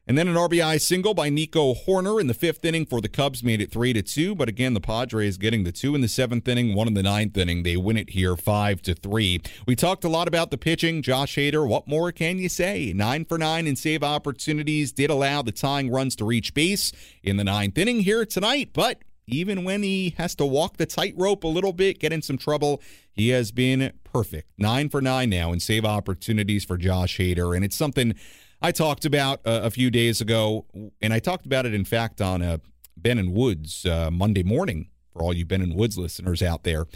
And 0.08 0.18
then 0.18 0.28
an 0.28 0.36
RBI 0.36 0.80
single 0.80 1.16
by 1.16 1.30
Nico 1.30 1.74
Hoerner 1.74 2.22
in 2.22 2.28
the 2.28 2.36
fifth 2.36 2.64
inning 2.64 2.86
for 2.86 3.02
the 3.02 3.10
Cubs 3.10 3.44
made 3.44 3.60
it 3.60 3.72
three 3.72 3.92
to 3.94 4.04
two. 4.04 4.36
But 4.36 4.48
again, 4.48 4.76
the 4.76 4.80
Padres 4.80 5.38
getting 5.38 5.64
the 5.64 5.72
two 5.72 5.96
in 5.96 6.02
the 6.02 6.08
seventh 6.08 6.48
inning, 6.48 6.76
one 6.76 6.88
in 6.88 6.94
the 6.94 7.02
ninth 7.02 7.36
inning. 7.36 7.64
They 7.64 7.76
win 7.76 7.98
it 7.98 8.12
here 8.12 8.36
five 8.36 8.84
to 8.84 8.94
three. 8.94 9.42
We 9.66 9.76
talked 9.76 10.04
a 10.04 10.10
lot 10.10 10.28
about 10.28 10.52
the 10.52 10.60
pitching. 10.60 11.02
Josh 11.02 11.36
Hader, 11.36 11.68
what 11.68 11.88
more 11.88 12.12
can 12.12 12.38
you 12.38 12.50
say? 12.50 12.94
Nine 12.96 13.26
for 13.26 13.40
nine 13.40 13.66
in 13.66 13.76
save 13.76 14.04
opportunities. 14.04 14.92
Did 14.92 15.10
allow 15.10 15.42
the 15.42 15.52
tying 15.52 15.90
runs 15.90 16.16
to 16.18 16.26
reach 16.26 16.54
base 16.54 16.92
in 17.24 17.38
the 17.38 17.44
ninth 17.44 17.76
inning 17.76 18.02
here 18.02 18.26
tonight, 18.26 18.70
but 18.74 19.02
even 19.28 19.64
when 19.64 19.82
he 19.82 20.14
has 20.18 20.36
to 20.36 20.46
walk 20.46 20.78
the 20.78 20.86
tightrope 20.86 21.44
a 21.44 21.48
little 21.48 21.74
bit, 21.74 22.00
get 22.00 22.14
in 22.14 22.22
some 22.22 22.38
trouble, 22.38 22.80
he 23.12 23.30
has 23.30 23.52
been 23.52 23.92
perfect. 24.04 24.52
Nine 24.58 24.90
for 24.90 25.02
nine 25.02 25.32
now 25.32 25.52
in 25.52 25.60
save 25.60 25.84
opportunities 25.84 26.64
for 26.64 26.78
Josh 26.78 27.18
Hader. 27.18 27.56
And 27.56 27.66
it's 27.66 27.76
something 27.76 28.14
I 28.66 28.72
talked 28.72 29.06
about 29.06 29.42
uh, 29.46 29.62
a 29.64 29.70
few 29.70 29.92
days 29.92 30.22
ago, 30.22 30.66
and 31.00 31.14
I 31.14 31.20
talked 31.20 31.46
about 31.46 31.68
it, 31.68 31.76
in 31.76 31.86
fact, 31.86 32.20
on 32.20 32.42
uh, 32.42 32.58
Ben 32.98 33.20
and 33.20 33.32
Woods 33.32 33.86
uh, 33.86 34.10
Monday 34.10 34.42
morning 34.42 34.90
for 35.14 35.22
all 35.22 35.36
you 35.36 35.46
Ben 35.46 35.62
and 35.62 35.76
Woods 35.76 36.00
listeners 36.00 36.42
out 36.42 36.64
there. 36.64 36.88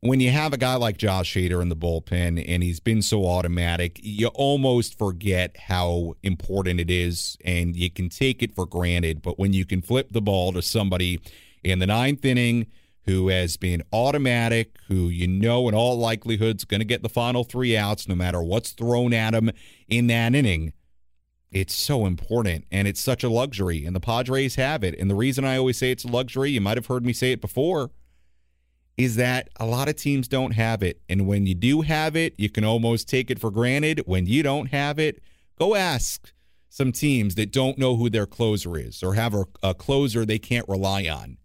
When 0.00 0.20
you 0.20 0.30
have 0.30 0.54
a 0.54 0.56
guy 0.56 0.76
like 0.76 0.96
Josh 0.96 1.34
Hader 1.34 1.60
in 1.60 1.68
the 1.68 1.76
bullpen 1.76 2.42
and 2.48 2.62
he's 2.62 2.80
been 2.80 3.02
so 3.02 3.26
automatic, 3.26 4.00
you 4.02 4.28
almost 4.28 4.96
forget 4.96 5.54
how 5.58 6.14
important 6.22 6.80
it 6.80 6.90
is 6.90 7.36
and 7.44 7.76
you 7.76 7.90
can 7.90 8.08
take 8.08 8.42
it 8.42 8.54
for 8.54 8.64
granted. 8.64 9.20
But 9.20 9.38
when 9.38 9.52
you 9.52 9.66
can 9.66 9.82
flip 9.82 10.12
the 10.12 10.22
ball 10.22 10.54
to 10.54 10.62
somebody 10.62 11.20
in 11.62 11.78
the 11.78 11.86
ninth 11.86 12.24
inning 12.24 12.68
who 13.04 13.28
has 13.28 13.56
been 13.56 13.82
automatic, 13.92 14.76
who 14.88 15.08
you 15.08 15.26
know 15.26 15.68
in 15.68 15.74
all 15.74 15.98
likelihood 15.98 16.56
is 16.56 16.64
going 16.64 16.80
to 16.80 16.86
get 16.86 17.02
the 17.02 17.08
final 17.08 17.44
three 17.44 17.76
outs 17.76 18.08
no 18.08 18.14
matter 18.14 18.42
what's 18.42 18.72
thrown 18.72 19.12
at 19.12 19.34
him 19.34 19.50
in 19.88 20.06
that 20.06 20.34
inning. 20.34 20.72
It's 21.52 21.74
so 21.74 22.06
important 22.06 22.64
and 22.72 22.88
it's 22.88 23.00
such 23.00 23.22
a 23.22 23.28
luxury, 23.28 23.84
and 23.84 23.94
the 23.94 24.00
Padres 24.00 24.56
have 24.56 24.82
it. 24.82 24.98
And 24.98 25.10
the 25.10 25.14
reason 25.14 25.44
I 25.44 25.56
always 25.56 25.78
say 25.78 25.90
it's 25.90 26.04
a 26.04 26.08
luxury, 26.08 26.50
you 26.50 26.60
might 26.60 26.76
have 26.76 26.86
heard 26.86 27.04
me 27.04 27.12
say 27.12 27.32
it 27.32 27.40
before, 27.40 27.90
is 28.96 29.16
that 29.16 29.48
a 29.60 29.66
lot 29.66 29.88
of 29.88 29.96
teams 29.96 30.26
don't 30.26 30.52
have 30.52 30.82
it. 30.82 31.00
And 31.08 31.26
when 31.26 31.46
you 31.46 31.54
do 31.54 31.82
have 31.82 32.16
it, 32.16 32.34
you 32.38 32.48
can 32.48 32.64
almost 32.64 33.08
take 33.08 33.30
it 33.30 33.38
for 33.38 33.50
granted. 33.50 34.02
When 34.06 34.26
you 34.26 34.42
don't 34.42 34.66
have 34.66 34.98
it, 34.98 35.22
go 35.58 35.74
ask 35.74 36.32
some 36.68 36.90
teams 36.90 37.36
that 37.36 37.52
don't 37.52 37.78
know 37.78 37.96
who 37.96 38.10
their 38.10 38.26
closer 38.26 38.76
is 38.76 39.02
or 39.02 39.14
have 39.14 39.34
a, 39.34 39.44
a 39.62 39.74
closer 39.74 40.24
they 40.24 40.38
can't 40.38 40.68
rely 40.68 41.06
on. 41.06 41.36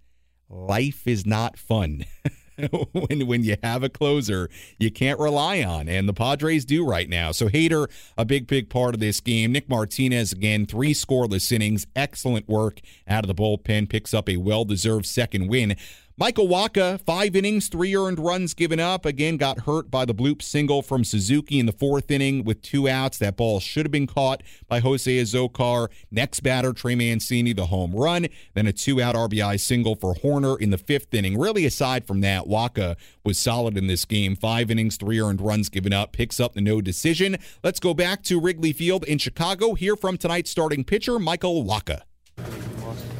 Life 0.49 1.07
is 1.07 1.25
not 1.25 1.57
fun. 1.57 2.05
when 2.91 3.27
when 3.27 3.43
you 3.43 3.55
have 3.63 3.83
a 3.83 3.89
closer 3.89 4.49
you 4.77 4.91
can't 4.91 5.19
rely 5.19 5.63
on, 5.63 5.87
and 5.87 6.09
the 6.09 6.13
Padres 6.13 6.65
do 6.65 6.85
right 6.85 7.07
now. 7.07 7.31
So 7.31 7.47
Hader, 7.47 7.89
a 8.17 8.25
big 8.25 8.47
big 8.47 8.69
part 8.69 8.93
of 8.93 8.99
this 8.99 9.21
game. 9.21 9.51
Nick 9.51 9.69
Martinez 9.69 10.31
again, 10.31 10.65
three 10.65 10.93
scoreless 10.93 11.51
innings, 11.51 11.87
excellent 11.95 12.47
work 12.47 12.81
out 13.07 13.23
of 13.23 13.27
the 13.27 13.35
bullpen, 13.35 13.89
picks 13.89 14.13
up 14.13 14.27
a 14.27 14.37
well 14.37 14.65
deserved 14.65 15.05
second 15.05 15.47
win. 15.47 15.75
Michael 16.19 16.49
Wacha, 16.49 16.99
five 16.99 17.33
innings, 17.33 17.69
three 17.69 17.95
earned 17.95 18.19
runs 18.19 18.53
given 18.53 18.77
up. 18.77 19.05
Again, 19.05 19.37
got 19.37 19.59
hurt 19.59 19.89
by 19.89 20.03
the 20.03 20.13
bloop 20.13 20.41
single 20.41 20.81
from 20.81 21.05
Suzuki 21.05 21.59
in 21.59 21.65
the 21.65 21.71
fourth 21.71 22.11
inning 22.11 22.43
with 22.43 22.61
two 22.61 22.89
outs. 22.89 23.17
That 23.19 23.37
ball 23.37 23.61
should 23.61 23.85
have 23.85 23.91
been 23.93 24.05
caught 24.05 24.43
by 24.67 24.81
Jose 24.81 25.09
Azocar. 25.09 25.87
Next 26.11 26.41
batter, 26.41 26.73
Trey 26.73 26.95
Mancini, 26.95 27.53
the 27.53 27.67
home 27.67 27.95
run. 27.95 28.27
Then 28.53 28.67
a 28.67 28.73
two 28.73 29.01
out 29.01 29.15
RBI 29.15 29.61
single 29.61 29.95
for 29.95 30.13
Hoerner 30.13 30.59
in 30.59 30.71
the 30.71 30.77
fifth 30.77 31.13
inning. 31.13 31.39
Really, 31.39 31.65
aside 31.65 32.05
from 32.05 32.19
that, 32.19 32.47
Wacha 32.47 32.97
was 33.23 33.37
solid 33.37 33.77
in 33.77 33.87
this 33.87 34.03
game. 34.03 34.35
Five 34.35 34.69
innings, 34.69 34.97
three 34.97 35.21
earned 35.21 35.39
runs 35.39 35.69
given 35.69 35.93
up, 35.93 36.11
picks 36.11 36.37
up 36.37 36.53
the 36.53 36.59
no 36.59 36.81
decision. 36.81 37.37
Let's 37.63 37.79
go 37.79 37.93
back 37.93 38.23
to 38.23 38.41
Wrigley 38.41 38.73
Field 38.73 39.05
in 39.05 39.19
Chicago. 39.19 39.73
Hear 39.73 39.95
from 39.95 40.17
tonight's 40.17 40.51
starting 40.51 40.83
pitcher, 40.83 41.17
Michael 41.17 41.63
Wacha. 41.63 42.01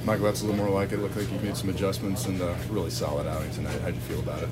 Michael, 0.09 0.25
that's 0.25 0.41
a 0.41 0.45
little 0.45 0.65
more 0.65 0.73
like 0.73 0.91
it. 0.91 0.97
Looked 0.97 1.17
like 1.17 1.31
you 1.31 1.37
made 1.37 1.55
some 1.55 1.69
adjustments 1.69 2.25
and 2.25 2.41
a 2.41 2.57
really 2.71 2.89
solid 2.89 3.27
outing 3.27 3.51
tonight. 3.51 3.79
How'd 3.81 3.93
you 3.93 4.01
feel 4.01 4.19
about 4.21 4.41
it? 4.41 4.49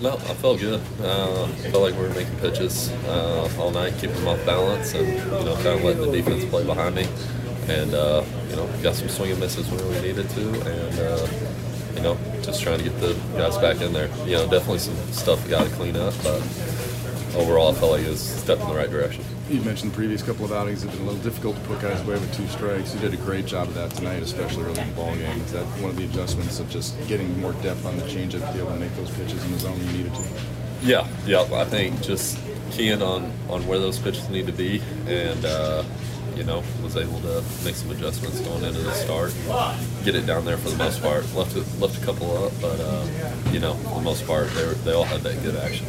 No, 0.00 0.14
I 0.14 0.34
felt 0.34 0.60
good. 0.60 0.80
Uh, 1.00 1.46
I 1.46 1.70
felt 1.72 1.82
like 1.82 1.94
we 1.94 2.02
were 2.02 2.14
making 2.14 2.36
pitches 2.36 2.92
uh, 3.08 3.50
all 3.58 3.72
night, 3.72 3.94
keeping 3.94 4.14
them 4.14 4.28
off 4.28 4.46
balance, 4.46 4.94
and 4.94 5.08
you 5.08 5.44
know, 5.44 5.54
kind 5.56 5.66
of 5.66 5.82
letting 5.82 6.02
the 6.02 6.12
defense 6.12 6.44
play 6.44 6.64
behind 6.64 6.94
me. 6.94 7.08
And 7.66 7.92
uh, 7.92 8.22
you 8.48 8.54
know, 8.54 8.68
got 8.84 8.94
some 8.94 9.08
swing 9.08 9.32
and 9.32 9.40
misses 9.40 9.68
when 9.68 9.84
we 9.84 10.00
needed 10.00 10.30
to, 10.30 10.48
and 10.48 10.98
uh, 11.00 11.26
you 11.96 12.00
know, 12.00 12.16
just 12.42 12.62
trying 12.62 12.78
to 12.78 12.84
get 12.84 12.96
the 13.00 13.14
guys 13.36 13.58
back 13.58 13.80
in 13.80 13.92
there. 13.92 14.08
You 14.24 14.36
know, 14.36 14.48
definitely 14.48 14.78
some 14.78 14.94
stuff 15.10 15.42
we 15.42 15.50
got 15.50 15.68
to 15.68 15.74
clean 15.74 15.96
up, 15.96 16.14
but 16.22 16.40
overall, 17.36 17.70
I 17.70 17.74
felt 17.74 17.92
like 17.92 18.02
it 18.02 18.10
was 18.10 18.20
a 18.20 18.38
step 18.38 18.60
in 18.60 18.68
the 18.68 18.74
right 18.74 18.90
direction. 18.90 19.24
You 19.48 19.60
mentioned 19.62 19.92
the 19.92 19.96
previous 19.96 20.22
couple 20.22 20.44
of 20.44 20.52
outings 20.52 20.82
have 20.82 20.92
been 20.92 21.02
a 21.02 21.04
little 21.04 21.22
difficult 21.22 21.56
to 21.56 21.62
put 21.62 21.80
guys 21.82 22.00
away 22.00 22.14
with 22.14 22.34
two 22.34 22.46
strikes. 22.48 22.94
You 22.94 23.00
did 23.00 23.12
a 23.12 23.18
great 23.18 23.46
job 23.46 23.68
of 23.68 23.74
that 23.74 23.90
tonight, 23.90 24.22
especially 24.22 24.64
early 24.64 24.80
in 24.80 24.88
the 24.88 24.94
ball 24.94 25.14
game. 25.16 25.40
Is 25.42 25.52
that 25.52 25.64
one 25.80 25.90
of 25.90 25.96
the 25.96 26.04
adjustments 26.04 26.60
of 26.60 26.70
just 26.70 26.96
getting 27.08 27.38
more 27.40 27.52
depth 27.54 27.84
on 27.84 27.96
the 27.96 28.04
changeup 28.04 28.46
to 28.46 28.52
be 28.52 28.60
able 28.60 28.72
to 28.72 28.80
make 28.80 28.94
those 28.96 29.10
pitches 29.10 29.44
in 29.44 29.52
the 29.52 29.58
zone 29.58 29.78
you 29.78 29.92
needed 29.92 30.14
to? 30.14 30.22
Yeah, 30.82 31.06
yeah. 31.26 31.46
I 31.52 31.64
think 31.64 32.00
just 32.02 32.38
keying 32.70 33.02
on 33.02 33.30
on 33.48 33.66
where 33.66 33.78
those 33.78 33.98
pitches 33.98 34.28
need 34.28 34.46
to 34.46 34.52
be, 34.52 34.82
and 35.06 35.44
uh, 35.44 35.84
you 36.36 36.44
know, 36.44 36.62
was 36.82 36.96
able 36.96 37.20
to 37.20 37.42
make 37.64 37.74
some 37.74 37.90
adjustments 37.90 38.40
going 38.40 38.64
into 38.64 38.80
the 38.80 38.92
start, 38.92 39.34
get 40.04 40.14
it 40.14 40.26
down 40.26 40.44
there 40.44 40.56
for 40.56 40.70
the 40.70 40.76
most 40.76 41.02
part. 41.02 41.32
Left 41.34 41.56
it, 41.56 41.64
left 41.78 42.00
a 42.00 42.04
couple 42.04 42.44
up, 42.44 42.52
but 42.60 42.80
uh, 42.80 43.06
you 43.52 43.60
know, 43.60 43.74
for 43.74 43.96
the 43.96 44.00
most 44.02 44.26
part, 44.26 44.48
they 44.50 44.66
were, 44.66 44.74
they 44.74 44.92
all 44.92 45.04
had 45.04 45.20
that 45.22 45.42
good 45.42 45.56
action. 45.56 45.86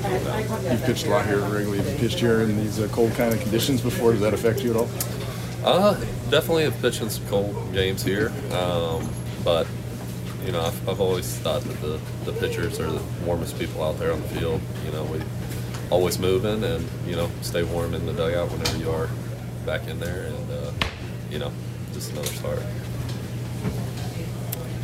You've 0.69 0.83
pitched 0.83 1.05
a 1.05 1.09
lot 1.09 1.25
here 1.25 1.39
regularly. 1.39 1.77
You've 1.77 1.99
pitched 1.99 2.19
here 2.19 2.41
in 2.41 2.57
these 2.57 2.79
uh, 2.79 2.87
cold 2.91 3.13
kind 3.13 3.33
of 3.33 3.41
conditions 3.41 3.81
before. 3.81 4.11
Does 4.11 4.21
that 4.21 4.33
affect 4.33 4.61
you 4.61 4.71
at 4.71 4.77
all? 4.77 4.89
Uh, 5.63 5.93
definitely 6.29 6.63
have 6.63 6.79
pitched 6.81 7.01
in 7.01 7.09
some 7.09 7.25
cold 7.27 7.73
games 7.73 8.03
here, 8.03 8.31
um, 8.51 9.09
but 9.43 9.67
you 10.45 10.51
know, 10.51 10.61
I've, 10.61 10.89
I've 10.89 11.01
always 11.01 11.37
thought 11.39 11.63
that 11.63 11.81
the, 11.81 11.99
the 12.23 12.33
pitchers 12.33 12.79
are 12.79 12.91
the 12.91 13.01
warmest 13.25 13.57
people 13.57 13.83
out 13.83 13.97
there 13.97 14.13
on 14.13 14.21
the 14.21 14.27
field. 14.27 14.61
You 14.85 14.91
know, 14.91 15.03
we 15.05 15.19
always 15.89 16.19
moving 16.19 16.63
and 16.63 16.87
you 17.05 17.15
know 17.15 17.29
stay 17.41 17.63
warm 17.63 17.93
in 17.93 18.05
the 18.05 18.13
dugout 18.13 18.51
whenever 18.51 18.77
you 18.77 18.89
are 18.89 19.07
back 19.65 19.87
in 19.87 19.99
there, 19.99 20.25
and 20.25 20.51
uh, 20.51 20.71
you 21.29 21.39
know, 21.39 21.51
just 21.93 22.11
another 22.11 22.27
start. 22.27 22.59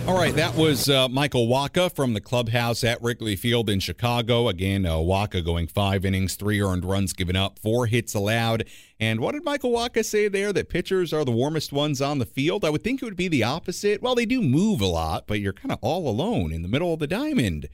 All 0.08 0.18
right, 0.18 0.34
that 0.34 0.56
was 0.56 0.90
uh, 0.90 1.08
Michael 1.10 1.48
Wacha 1.48 1.94
from 1.94 2.14
the 2.14 2.20
clubhouse 2.20 2.84
at 2.84 3.00
Wrigley 3.04 3.36
Field 3.36 3.70
in 3.70 3.80
Chicago. 3.80 4.48
Again, 4.48 4.84
uh, 4.84 4.96
Wacha 4.96 5.46
going 5.46 5.68
five 5.68 6.04
innings, 6.06 6.34
three 6.34 6.60
earned 6.60 6.84
runs 6.84 7.14
given 7.14 7.36
up, 7.36 7.60
four 7.60 7.86
hits 7.86 8.16
allowed. 8.16 8.66
And 9.00 9.20
what 9.20 9.34
did 9.34 9.46
Michael 9.46 9.72
Wacha 9.72 10.04
say 10.04 10.28
there? 10.28 10.52
That 10.52 10.70
pitchers 10.70 11.14
are 11.14 11.24
the 11.24 11.32
warmest 11.32 11.72
ones 11.72 12.02
on 12.02 12.18
the 12.18 12.26
field? 12.26 12.66
I 12.66 12.72
would 12.72 12.84
think 12.84 13.02
it 13.02 13.06
would 13.06 13.16
be 13.16 13.28
the 13.28 13.44
opposite. 13.44 14.02
Well, 14.02 14.16
they 14.16 14.26
do 14.26 14.42
move 14.42 14.82
a 14.82 14.88
lot, 14.88 15.28
but 15.28 15.40
you're 15.40 15.54
kind 15.54 15.72
of 15.72 15.78
all 15.82 16.10
alone 16.10 16.52
in 16.52 16.64
the 16.64 16.68
middle 16.68 16.94
of 16.94 17.00
the 17.00 17.08
diamond. 17.08 17.70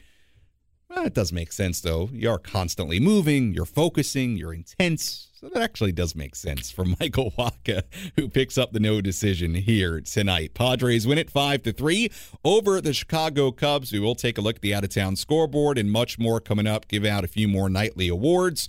Well, 0.89 1.07
does 1.09 1.31
make 1.31 1.53
sense, 1.53 1.79
though. 1.79 2.09
You're 2.11 2.39
constantly 2.39 2.99
moving, 2.99 3.53
you're 3.53 3.65
focusing, 3.65 4.35
you're 4.35 4.53
intense. 4.53 5.26
So 5.39 5.49
that 5.49 5.61
actually 5.61 5.91
does 5.91 6.15
make 6.15 6.35
sense 6.35 6.71
for 6.71 6.83
Michael 6.99 7.29
Wacha, 7.37 7.83
who 8.15 8.27
picks 8.27 8.57
up 8.57 8.71
the 8.71 8.79
no 8.79 9.01
decision 9.01 9.53
here 9.53 10.01
tonight. 10.01 10.55
Padres 10.55 11.05
win 11.05 11.19
it 11.19 11.29
five 11.29 11.61
to 11.61 11.71
three 11.71 12.09
over 12.43 12.81
the 12.81 12.91
Chicago 12.91 13.51
Cubs. 13.51 13.91
We 13.91 13.99
will 13.99 14.15
take 14.15 14.39
a 14.39 14.41
look 14.41 14.55
at 14.55 14.63
the 14.63 14.73
out 14.73 14.83
of 14.83 14.89
town 14.89 15.15
scoreboard 15.15 15.77
and 15.77 15.91
much 15.91 16.17
more 16.17 16.39
coming 16.39 16.65
up. 16.65 16.87
Give 16.87 17.05
out 17.05 17.23
a 17.23 17.27
few 17.27 17.47
more 17.47 17.69
nightly 17.69 18.07
awards. 18.07 18.67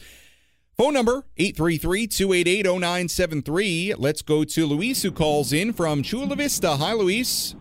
Phone 0.77 0.93
number 0.93 1.25
833-288-0973. 1.39 3.95
Let's 3.97 4.21
go 4.21 4.45
to 4.45 4.67
Luis 4.67 5.03
who 5.03 5.11
calls 5.11 5.55
in 5.55 5.73
from 5.73 6.03
Chula 6.03 6.37
Vista. 6.37 6.77
Hi, 6.77 6.93
Luis. 6.93 7.57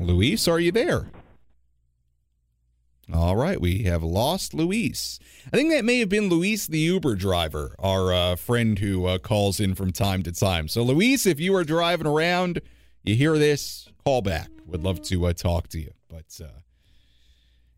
Luis, 0.00 0.48
are 0.48 0.58
you 0.58 0.72
there? 0.72 1.12
All 3.12 3.36
right, 3.36 3.60
we 3.60 3.82
have 3.84 4.02
lost 4.02 4.54
Luis. 4.54 5.18
I 5.52 5.56
think 5.56 5.70
that 5.72 5.84
may 5.84 5.98
have 5.98 6.08
been 6.08 6.28
Luis, 6.28 6.66
the 6.66 6.78
Uber 6.78 7.16
driver, 7.16 7.74
our 7.78 8.12
uh, 8.12 8.36
friend 8.36 8.78
who 8.78 9.06
uh, 9.06 9.18
calls 9.18 9.58
in 9.58 9.74
from 9.74 9.90
time 9.90 10.22
to 10.22 10.32
time. 10.32 10.68
So, 10.68 10.82
Luis, 10.82 11.26
if 11.26 11.40
you 11.40 11.54
are 11.56 11.64
driving 11.64 12.06
around, 12.06 12.60
you 13.02 13.16
hear 13.16 13.36
this, 13.36 13.88
call 14.04 14.22
back. 14.22 14.48
Would 14.66 14.84
love 14.84 15.02
to 15.02 15.26
uh, 15.26 15.32
talk 15.32 15.68
to 15.68 15.80
you. 15.80 15.90
But 16.08 16.40
uh, 16.40 16.60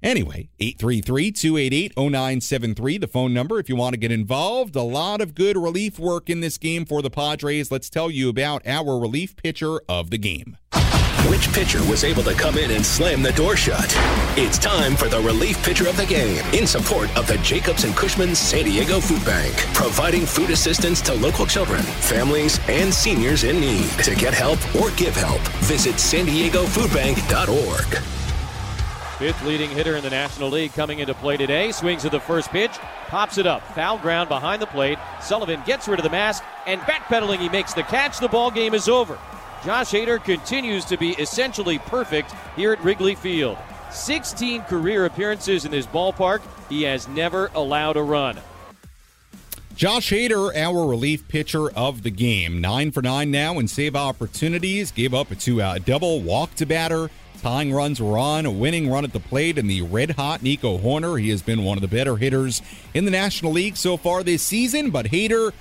anyway, 0.02 0.50
833 0.60 1.32
288 1.32 1.92
0973, 1.96 2.98
the 2.98 3.06
phone 3.06 3.32
number 3.32 3.58
if 3.58 3.68
you 3.68 3.76
want 3.76 3.94
to 3.94 4.00
get 4.00 4.12
involved. 4.12 4.76
A 4.76 4.82
lot 4.82 5.20
of 5.22 5.34
good 5.34 5.56
relief 5.56 5.98
work 5.98 6.28
in 6.28 6.40
this 6.40 6.58
game 6.58 6.84
for 6.84 7.00
the 7.00 7.10
Padres. 7.10 7.70
Let's 7.70 7.88
tell 7.88 8.10
you 8.10 8.28
about 8.28 8.66
our 8.66 8.98
relief 8.98 9.36
pitcher 9.36 9.80
of 9.88 10.10
the 10.10 10.18
game. 10.18 10.58
Which 11.28 11.52
pitcher 11.52 11.78
was 11.84 12.02
able 12.02 12.24
to 12.24 12.34
come 12.34 12.58
in 12.58 12.72
and 12.72 12.84
slam 12.84 13.22
the 13.22 13.30
door 13.32 13.56
shut? 13.56 13.94
It's 14.36 14.58
time 14.58 14.96
for 14.96 15.08
the 15.08 15.20
relief 15.20 15.62
pitcher 15.62 15.88
of 15.88 15.96
the 15.96 16.04
game 16.04 16.44
in 16.52 16.66
support 16.66 17.16
of 17.16 17.28
the 17.28 17.38
Jacobs 17.38 17.84
and 17.84 17.94
Cushman 17.94 18.34
San 18.34 18.64
Diego 18.64 18.98
Food 18.98 19.24
Bank, 19.24 19.54
providing 19.72 20.26
food 20.26 20.50
assistance 20.50 21.00
to 21.02 21.14
local 21.14 21.46
children, 21.46 21.82
families, 21.82 22.58
and 22.68 22.92
seniors 22.92 23.44
in 23.44 23.60
need. 23.60 23.88
To 24.02 24.16
get 24.16 24.34
help 24.34 24.58
or 24.74 24.90
give 24.92 25.14
help, 25.14 25.40
visit 25.62 26.00
san 26.00 26.26
diego 26.26 26.64
foodbank.org. 26.64 28.02
Fifth 29.18 29.44
leading 29.44 29.70
hitter 29.70 29.94
in 29.94 30.02
the 30.02 30.10
National 30.10 30.50
League 30.50 30.72
coming 30.72 30.98
into 30.98 31.14
play 31.14 31.36
today. 31.36 31.70
Swings 31.70 32.04
at 32.04 32.10
the 32.10 32.18
first 32.18 32.50
pitch, 32.50 32.72
pops 33.06 33.38
it 33.38 33.46
up. 33.46 33.62
Foul 33.76 33.98
ground 33.98 34.28
behind 34.28 34.60
the 34.60 34.66
plate. 34.66 34.98
Sullivan 35.20 35.62
gets 35.64 35.86
rid 35.86 36.00
of 36.00 36.04
the 36.04 36.10
mask 36.10 36.42
and 36.66 36.80
backpedaling, 36.80 37.38
he 37.38 37.48
makes 37.48 37.74
the 37.74 37.84
catch. 37.84 38.18
The 38.18 38.26
ball 38.26 38.50
game 38.50 38.74
is 38.74 38.88
over. 38.88 39.16
Josh 39.64 39.92
Hader 39.92 40.22
continues 40.22 40.84
to 40.86 40.96
be 40.96 41.10
essentially 41.10 41.78
perfect 41.78 42.34
here 42.56 42.72
at 42.72 42.82
Wrigley 42.82 43.14
Field. 43.14 43.56
16 43.92 44.62
career 44.62 45.04
appearances 45.04 45.64
in 45.64 45.70
this 45.70 45.86
ballpark. 45.86 46.40
He 46.68 46.82
has 46.82 47.06
never 47.06 47.48
allowed 47.54 47.96
a 47.96 48.02
run. 48.02 48.38
Josh 49.76 50.10
Hader, 50.10 50.54
our 50.56 50.86
relief 50.86 51.28
pitcher 51.28 51.70
of 51.70 52.02
the 52.02 52.10
game. 52.10 52.60
Nine 52.60 52.90
for 52.90 53.02
nine 53.02 53.30
now 53.30 53.60
in 53.60 53.68
save 53.68 53.94
opportunities. 53.94 54.90
Gave 54.90 55.14
up 55.14 55.30
a 55.30 55.36
two 55.36 55.62
out 55.62 55.84
double, 55.84 56.20
walk 56.20 56.54
to 56.56 56.66
batter. 56.66 57.08
Tying 57.40 57.72
runs 57.72 58.00
were 58.02 58.18
on, 58.18 58.46
a 58.46 58.50
winning 58.50 58.90
run 58.90 59.04
at 59.04 59.12
the 59.12 59.20
plate, 59.20 59.58
and 59.58 59.70
the 59.70 59.82
red 59.82 60.10
hot 60.10 60.42
Nico 60.42 60.76
Hoerner. 60.78 61.20
He 61.20 61.30
has 61.30 61.42
been 61.42 61.64
one 61.64 61.78
of 61.78 61.82
the 61.82 61.88
better 61.88 62.16
hitters 62.16 62.62
in 62.94 63.04
the 63.04 63.10
National 63.12 63.52
League 63.52 63.76
so 63.76 63.96
far 63.96 64.22
this 64.24 64.42
season, 64.42 64.90
but 64.90 65.06
Hader 65.06 65.52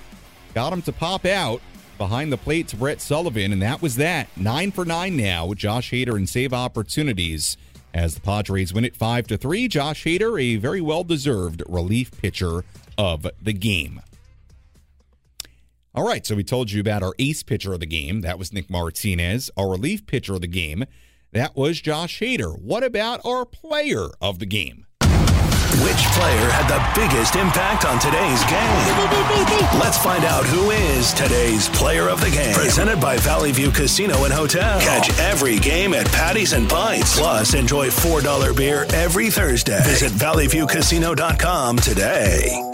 got 0.54 0.72
him 0.72 0.82
to 0.82 0.92
pop 0.92 1.24
out 1.24 1.60
behind 2.02 2.32
the 2.32 2.36
plate 2.36 2.66
to 2.66 2.74
Brett 2.74 3.00
Sullivan, 3.00 3.52
and 3.52 3.62
that 3.62 3.80
was 3.80 3.94
that. 3.94 4.26
Nine 4.36 4.72
for 4.72 4.84
nine 4.84 5.16
now 5.16 5.46
with 5.46 5.58
Josh 5.58 5.92
Hader 5.92 6.16
and 6.16 6.28
save 6.28 6.52
opportunities. 6.52 7.56
As 7.94 8.16
the 8.16 8.20
Padres 8.20 8.74
win 8.74 8.84
it 8.84 8.96
five 8.96 9.28
to 9.28 9.36
three, 9.36 9.68
Josh 9.68 10.02
Hader, 10.02 10.42
a 10.42 10.56
very 10.56 10.80
well 10.80 11.04
deserved 11.04 11.62
relief 11.68 12.10
pitcher 12.20 12.64
of 12.98 13.24
the 13.40 13.52
game. 13.52 14.00
All 15.94 16.04
right, 16.04 16.26
so 16.26 16.34
we 16.34 16.42
told 16.42 16.72
you 16.72 16.80
about 16.80 17.04
our 17.04 17.12
ace 17.20 17.44
pitcher 17.44 17.72
of 17.72 17.78
the 17.78 17.86
game. 17.86 18.22
That 18.22 18.36
was 18.36 18.52
Nick 18.52 18.68
Martinez. 18.68 19.48
Our 19.56 19.70
relief 19.70 20.04
pitcher 20.04 20.34
of 20.34 20.40
the 20.40 20.48
game. 20.48 20.84
That 21.30 21.54
was 21.54 21.80
Josh 21.80 22.18
Hader. 22.18 22.60
What 22.60 22.82
about 22.82 23.20
our 23.24 23.44
player 23.44 24.08
of 24.20 24.40
the 24.40 24.46
game? 24.46 24.86
Which 25.92 26.06
player 26.06 26.48
had 26.48 26.68
the 26.68 26.80
biggest 26.98 27.36
impact 27.36 27.84
on 27.84 27.98
today's 27.98 28.42
game? 28.44 29.78
Let's 29.78 29.98
find 29.98 30.24
out 30.24 30.42
who 30.46 30.70
is 30.70 31.12
today's 31.12 31.68
player 31.68 32.08
of 32.08 32.18
the 32.22 32.30
game. 32.30 32.54
Presented 32.54 32.98
by 32.98 33.18
Valley 33.18 33.52
View 33.52 33.70
Casino 33.70 34.24
and 34.24 34.32
Hotel. 34.32 34.80
Catch 34.80 35.10
every 35.18 35.58
game 35.58 35.92
at 35.92 36.06
Patties 36.06 36.54
and 36.54 36.66
Pints. 36.66 37.18
Plus, 37.18 37.52
enjoy 37.52 37.88
$4 37.88 38.56
beer 38.56 38.86
every 38.94 39.28
Thursday. 39.28 39.82
Visit 39.84 40.12
valleyviewcasino.com 40.12 41.76
today. 41.76 42.70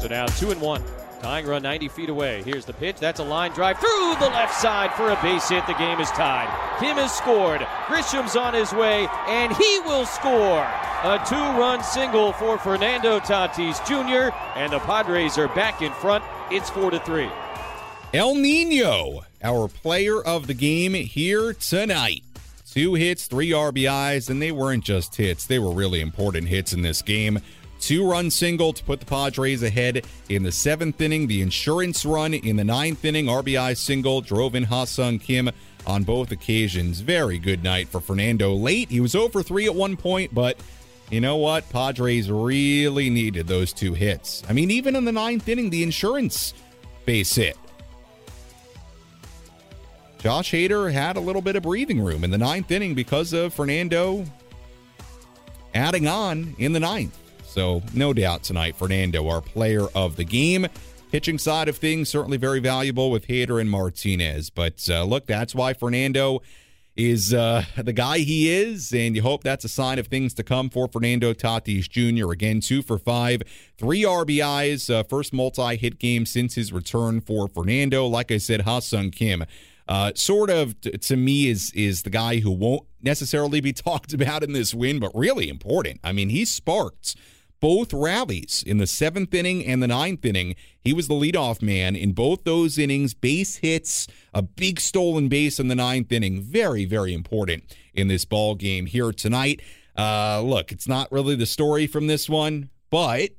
So 0.00 0.08
now 0.08 0.26
two 0.26 0.50
and 0.50 0.60
one. 0.60 0.82
Tying 1.20 1.46
run 1.46 1.62
90 1.62 1.88
feet 1.88 2.08
away. 2.08 2.42
Here's 2.42 2.64
the 2.64 2.72
pitch. 2.72 2.96
That's 2.96 3.20
a 3.20 3.24
line 3.24 3.52
drive 3.52 3.78
through 3.78 4.14
the 4.18 4.28
left 4.28 4.58
side 4.58 4.90
for 4.94 5.10
a 5.10 5.22
base 5.22 5.50
hit. 5.50 5.66
The 5.66 5.74
game 5.74 6.00
is 6.00 6.10
tied. 6.12 6.48
Kim 6.80 6.96
has 6.96 7.12
scored. 7.12 7.66
Grisham's 7.88 8.36
on 8.36 8.54
his 8.54 8.72
way, 8.72 9.06
and 9.28 9.54
he 9.54 9.80
will 9.80 10.06
score. 10.06 10.66
A 11.02 11.22
two 11.28 11.36
run 11.36 11.84
single 11.84 12.32
for 12.32 12.56
Fernando 12.56 13.20
Tatis 13.20 13.86
Jr., 13.86 14.34
and 14.56 14.72
the 14.72 14.78
Padres 14.80 15.36
are 15.36 15.48
back 15.48 15.82
in 15.82 15.92
front. 15.92 16.24
It's 16.50 16.70
4 16.70 16.90
to 16.92 17.00
3. 17.00 17.28
El 18.14 18.34
Nino, 18.34 19.20
our 19.42 19.68
player 19.68 20.22
of 20.22 20.46
the 20.46 20.54
game 20.54 20.94
here 20.94 21.52
tonight. 21.52 22.24
Two 22.72 22.94
hits, 22.94 23.26
three 23.26 23.50
RBIs, 23.50 24.30
and 24.30 24.40
they 24.40 24.52
weren't 24.52 24.84
just 24.84 25.16
hits, 25.16 25.44
they 25.44 25.58
were 25.58 25.72
really 25.72 26.00
important 26.00 26.48
hits 26.48 26.72
in 26.72 26.82
this 26.82 27.02
game. 27.02 27.40
Two 27.80 28.08
run 28.08 28.30
single 28.30 28.72
to 28.72 28.84
put 28.84 29.00
the 29.00 29.06
Padres 29.06 29.62
ahead 29.62 30.06
in 30.28 30.42
the 30.42 30.52
seventh 30.52 31.00
inning. 31.00 31.26
The 31.26 31.42
insurance 31.42 32.04
run 32.04 32.34
in 32.34 32.56
the 32.56 32.64
ninth 32.64 33.04
inning. 33.04 33.26
RBI 33.26 33.76
single 33.76 34.20
drove 34.20 34.54
in 34.54 34.64
Ha-Seong 34.64 35.20
Kim 35.20 35.50
on 35.86 36.04
both 36.04 36.30
occasions. 36.30 37.00
Very 37.00 37.38
good 37.38 37.64
night 37.64 37.88
for 37.88 38.00
Fernando. 38.00 38.54
Late, 38.54 38.90
he 38.90 39.00
was 39.00 39.14
over 39.14 39.42
three 39.42 39.66
at 39.66 39.74
one 39.74 39.96
point, 39.96 40.34
but 40.34 40.58
you 41.10 41.20
know 41.20 41.36
what? 41.36 41.68
Padres 41.70 42.30
really 42.30 43.10
needed 43.10 43.48
those 43.48 43.72
two 43.72 43.94
hits. 43.94 44.42
I 44.48 44.52
mean, 44.52 44.70
even 44.70 44.94
in 44.94 45.04
the 45.04 45.12
ninth 45.12 45.48
inning, 45.48 45.70
the 45.70 45.82
insurance 45.82 46.54
base 47.06 47.34
hit. 47.34 47.56
Josh 50.18 50.52
Hader 50.52 50.92
had 50.92 51.16
a 51.16 51.20
little 51.20 51.40
bit 51.40 51.56
of 51.56 51.62
breathing 51.62 52.00
room 52.00 52.24
in 52.24 52.30
the 52.30 52.38
ninth 52.38 52.70
inning 52.70 52.94
because 52.94 53.32
of 53.32 53.54
Fernando 53.54 54.24
adding 55.74 56.06
on 56.06 56.54
in 56.58 56.72
the 56.72 56.80
ninth. 56.80 57.16
So, 57.50 57.82
no 57.92 58.12
doubt 58.12 58.44
tonight, 58.44 58.76
Fernando, 58.76 59.26
our 59.28 59.40
player 59.40 59.86
of 59.94 60.14
the 60.14 60.24
game. 60.24 60.68
Pitching 61.10 61.36
side 61.36 61.68
of 61.68 61.76
things, 61.76 62.08
certainly 62.08 62.36
very 62.36 62.60
valuable 62.60 63.10
with 63.10 63.26
Hader 63.26 63.60
and 63.60 63.68
Martinez. 63.68 64.50
But 64.50 64.88
uh, 64.88 65.02
look, 65.02 65.26
that's 65.26 65.52
why 65.52 65.74
Fernando 65.74 66.42
is 66.96 67.34
uh, 67.34 67.64
the 67.76 67.92
guy 67.92 68.18
he 68.18 68.48
is, 68.48 68.92
and 68.92 69.16
you 69.16 69.22
hope 69.22 69.42
that's 69.42 69.64
a 69.64 69.68
sign 69.68 69.98
of 69.98 70.06
things 70.06 70.32
to 70.34 70.44
come 70.44 70.70
for 70.70 70.86
Fernando 70.86 71.32
Tatis 71.32 71.88
Jr. 71.88 72.30
Again, 72.30 72.60
two 72.60 72.82
for 72.82 72.98
five, 72.98 73.42
three 73.76 74.02
RBIs, 74.02 74.88
uh, 74.88 75.02
first 75.02 75.32
multi 75.32 75.74
hit 75.74 75.98
game 75.98 76.26
since 76.26 76.54
his 76.54 76.72
return 76.72 77.20
for 77.20 77.48
Fernando. 77.48 78.06
Like 78.06 78.30
I 78.30 78.38
said, 78.38 78.60
Ha-Seong 78.60 79.12
Kim. 79.12 79.44
Uh, 79.88 80.12
sort 80.14 80.50
of 80.50 80.80
t- 80.80 80.92
to 80.92 81.16
me 81.16 81.48
is 81.48 81.72
is 81.72 82.02
the 82.02 82.10
guy 82.10 82.38
who 82.38 82.52
won't 82.52 82.86
necessarily 83.02 83.60
be 83.60 83.72
talked 83.72 84.12
about 84.12 84.44
in 84.44 84.52
this 84.52 84.72
win, 84.72 85.00
but 85.00 85.10
really 85.12 85.48
important. 85.48 85.98
I 86.04 86.12
mean, 86.12 86.28
he 86.28 86.44
sparked 86.44 87.16
both 87.60 87.92
rallies 87.92 88.64
in 88.66 88.78
the 88.78 88.86
seventh 88.86 89.34
inning 89.34 89.64
and 89.64 89.82
the 89.82 89.88
ninth 89.88 90.24
inning. 90.24 90.54
He 90.80 90.92
was 90.92 91.08
the 91.08 91.14
leadoff 91.14 91.62
man 91.62 91.94
in 91.94 92.12
both 92.12 92.44
those 92.44 92.78
innings. 92.78 93.14
Base 93.14 93.56
hits, 93.56 94.06
a 94.32 94.42
big 94.42 94.80
stolen 94.80 95.28
base 95.28 95.60
in 95.60 95.68
the 95.68 95.74
ninth 95.74 96.10
inning. 96.10 96.40
Very, 96.42 96.84
very 96.84 97.12
important 97.12 97.64
in 97.94 98.08
this 98.08 98.24
ball 98.24 98.54
game 98.54 98.86
here 98.86 99.12
tonight. 99.12 99.60
Uh, 99.96 100.40
look, 100.40 100.72
it's 100.72 100.88
not 100.88 101.10
really 101.12 101.34
the 101.34 101.46
story 101.46 101.86
from 101.86 102.06
this 102.06 102.28
one, 102.28 102.70
but 102.90 103.30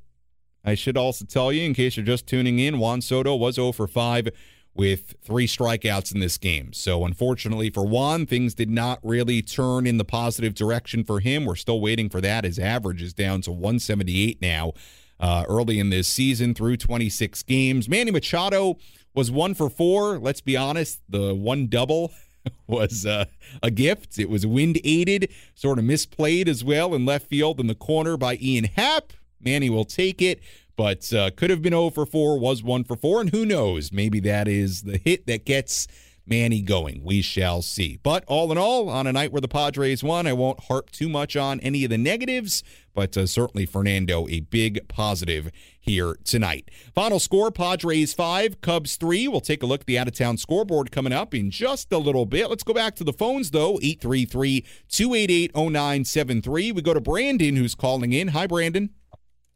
I 0.63 0.75
should 0.75 0.97
also 0.97 1.25
tell 1.25 1.51
you, 1.51 1.63
in 1.63 1.73
case 1.73 1.97
you're 1.97 2.05
just 2.05 2.27
tuning 2.27 2.59
in, 2.59 2.77
Juan 2.77 3.01
Soto 3.01 3.35
was 3.35 3.55
0 3.55 3.71
for 3.71 3.87
5 3.87 4.29
with 4.73 5.15
three 5.21 5.47
strikeouts 5.47 6.13
in 6.13 6.19
this 6.19 6.37
game. 6.37 6.73
So, 6.73 7.05
unfortunately 7.05 7.69
for 7.69 7.85
Juan, 7.85 8.25
things 8.25 8.53
did 8.53 8.69
not 8.69 8.99
really 9.03 9.41
turn 9.41 9.85
in 9.85 9.97
the 9.97 10.05
positive 10.05 10.53
direction 10.53 11.03
for 11.03 11.19
him. 11.19 11.45
We're 11.45 11.55
still 11.55 11.81
waiting 11.81 12.09
for 12.09 12.21
that. 12.21 12.43
His 12.43 12.57
average 12.57 13.01
is 13.01 13.13
down 13.13 13.41
to 13.41 13.51
178 13.51 14.41
now. 14.41 14.73
Uh, 15.19 15.45
early 15.47 15.77
in 15.77 15.91
this 15.91 16.07
season 16.07 16.55
through 16.55 16.75
26 16.75 17.43
games. 17.43 17.87
Manny 17.87 18.09
Machado 18.09 18.79
was 19.13 19.29
one 19.29 19.53
for 19.53 19.69
four. 19.69 20.17
Let's 20.17 20.41
be 20.41 20.57
honest, 20.57 20.99
the 21.07 21.35
one 21.35 21.67
double 21.67 22.11
was 22.67 23.05
uh, 23.05 23.25
a 23.61 23.69
gift. 23.69 24.17
It 24.17 24.31
was 24.31 24.47
wind 24.47 24.79
aided, 24.83 25.31
sort 25.53 25.77
of 25.77 25.85
misplayed 25.85 26.47
as 26.47 26.63
well 26.63 26.95
in 26.95 27.05
left 27.05 27.27
field 27.27 27.59
in 27.59 27.67
the 27.67 27.75
corner 27.75 28.17
by 28.17 28.39
Ian 28.41 28.63
Happ. 28.63 29.13
Manny 29.39 29.69
will 29.69 29.85
take 29.85 30.21
it 30.21 30.39
but 30.75 31.11
uh, 31.13 31.31
could 31.35 31.49
have 31.49 31.61
been 31.61 31.73
0 31.73 31.89
for 31.91 32.05
4, 32.05 32.39
was 32.39 32.63
1 32.63 32.83
for 32.83 32.95
4, 32.95 33.21
and 33.21 33.29
who 33.31 33.45
knows? 33.45 33.91
Maybe 33.91 34.19
that 34.21 34.47
is 34.47 34.83
the 34.83 34.97
hit 34.97 35.27
that 35.27 35.45
gets 35.45 35.87
Manny 36.25 36.61
going. 36.61 37.03
We 37.03 37.21
shall 37.21 37.61
see. 37.61 37.99
But 38.01 38.23
all 38.25 38.51
in 38.51 38.57
all, 38.57 38.89
on 38.89 39.07
a 39.07 39.11
night 39.11 39.31
where 39.31 39.41
the 39.41 39.47
Padres 39.47 40.03
won, 40.03 40.27
I 40.27 40.33
won't 40.33 40.61
harp 40.61 40.89
too 40.91 41.09
much 41.09 41.35
on 41.35 41.59
any 41.61 41.83
of 41.83 41.89
the 41.89 41.97
negatives, 41.97 42.63
but 42.93 43.17
uh, 43.17 43.25
certainly 43.25 43.65
Fernando, 43.65 44.27
a 44.29 44.41
big 44.41 44.87
positive 44.87 45.51
here 45.79 46.15
tonight. 46.23 46.69
Final 46.93 47.19
score 47.19 47.51
Padres 47.51 48.13
5, 48.13 48.61
Cubs 48.61 48.95
3. 48.95 49.27
We'll 49.27 49.41
take 49.41 49.63
a 49.63 49.65
look 49.65 49.81
at 49.81 49.87
the 49.87 49.97
out 49.97 50.07
of 50.07 50.13
town 50.13 50.37
scoreboard 50.37 50.91
coming 50.91 51.13
up 51.13 51.33
in 51.33 51.51
just 51.51 51.91
a 51.91 51.97
little 51.97 52.25
bit. 52.25 52.49
Let's 52.49 52.63
go 52.63 52.73
back 52.73 52.95
to 52.95 53.03
the 53.03 53.13
phones, 53.13 53.51
though 53.51 53.79
833 53.81 54.65
288 54.89 55.55
0973. 55.55 56.71
We 56.71 56.81
go 56.81 56.93
to 56.93 57.01
Brandon, 57.01 57.55
who's 57.55 57.75
calling 57.75 58.13
in. 58.13 58.29
Hi, 58.29 58.47
Brandon. 58.47 58.91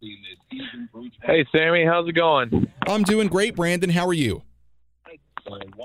Hey, 0.01 1.45
Sammy, 1.51 1.85
how's 1.85 2.07
it 2.07 2.13
going? 2.13 2.71
I'm 2.87 3.03
doing 3.03 3.27
great, 3.27 3.55
Brandon. 3.55 3.89
How 3.89 4.05
are 4.07 4.13
you? 4.13 4.43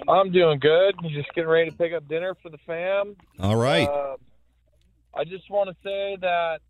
I'm 0.09 0.33
doing 0.33 0.59
good. 0.59 0.95
Just 1.11 1.33
getting 1.35 1.51
ready 1.51 1.71
to 1.71 1.77
pick 1.77 1.93
up 1.93 2.09
dinner 2.09 2.35
for 2.43 2.49
the 2.51 2.59
fam. 2.67 3.17
All 3.39 3.57
right. 3.57 3.89
Uh, 3.89 4.17
I 5.15 5.25
just 5.25 5.51
want 5.51 5.69
to 5.69 5.77
say 5.85 6.17
that 6.21 6.61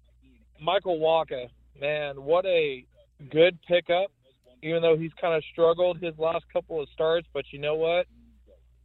Michael 0.60 0.98
Wacha, 0.98 1.48
man, 1.80 2.22
what 2.22 2.44
a 2.46 2.84
good 3.30 3.58
pickup. 3.66 4.10
Even 4.62 4.82
though 4.82 4.96
he's 4.96 5.12
kind 5.18 5.34
of 5.34 5.42
struggled 5.52 5.98
his 6.00 6.12
last 6.18 6.44
couple 6.52 6.82
of 6.82 6.88
starts, 6.92 7.26
but 7.32 7.44
you 7.50 7.58
know 7.58 7.76
what? 7.76 8.06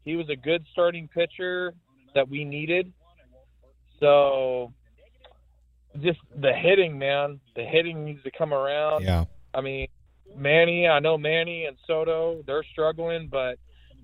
He 0.03 0.15
was 0.15 0.29
a 0.29 0.35
good 0.35 0.65
starting 0.71 1.09
pitcher 1.09 1.73
that 2.13 2.29
we 2.29 2.45
needed. 2.45 2.93
So 3.99 4.71
just 6.01 6.19
the 6.35 6.53
hitting, 6.53 6.97
man. 6.97 7.39
The 7.55 7.63
hitting 7.63 8.05
needs 8.05 8.23
to 8.23 8.31
come 8.31 8.53
around. 8.53 9.03
Yeah. 9.03 9.25
I 9.53 9.61
mean, 9.61 9.87
Manny, 10.35 10.87
I 10.87 10.99
know 10.99 11.17
Manny 11.17 11.65
and 11.65 11.77
Soto, 11.87 12.43
they're 12.45 12.63
struggling, 12.71 13.27
but 13.31 13.57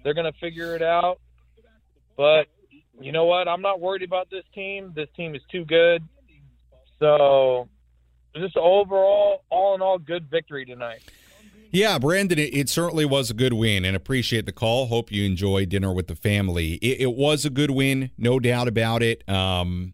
they're 0.03 0.13
going 0.13 0.31
to 0.31 0.39
figure 0.39 0.75
it 0.75 0.81
out. 0.81 1.19
But 2.15 2.47
you 2.99 3.11
know 3.11 3.25
what? 3.25 3.47
I'm 3.47 3.61
not 3.61 3.79
worried 3.79 4.03
about 4.03 4.29
this 4.29 4.43
team. 4.53 4.93
This 4.95 5.09
team 5.15 5.35
is 5.35 5.41
too 5.51 5.65
good. 5.65 6.03
So, 6.99 7.67
just 8.35 8.55
overall, 8.57 9.43
all 9.49 9.75
in 9.75 9.81
all, 9.81 9.97
good 9.97 10.29
victory 10.29 10.65
tonight. 10.65 11.01
Yeah, 11.71 11.97
Brandon, 11.99 12.37
it, 12.37 12.53
it, 12.53 12.69
certainly 12.69 13.05
was 13.05 13.31
a 13.31 13.33
good 13.33 13.53
win 13.53 13.85
and 13.85 13.95
appreciate 13.95 14.45
the 14.45 14.51
call. 14.51 14.87
Hope 14.87 15.11
you 15.11 15.25
enjoy 15.25 15.65
dinner 15.65 15.93
with 15.93 16.07
the 16.07 16.15
family. 16.15 16.73
It, 16.75 17.01
it 17.01 17.15
was 17.15 17.45
a 17.45 17.49
good 17.49 17.71
win, 17.71 18.11
no 18.17 18.39
doubt 18.39 18.67
about 18.67 19.01
it. 19.01 19.27
Um, 19.27 19.93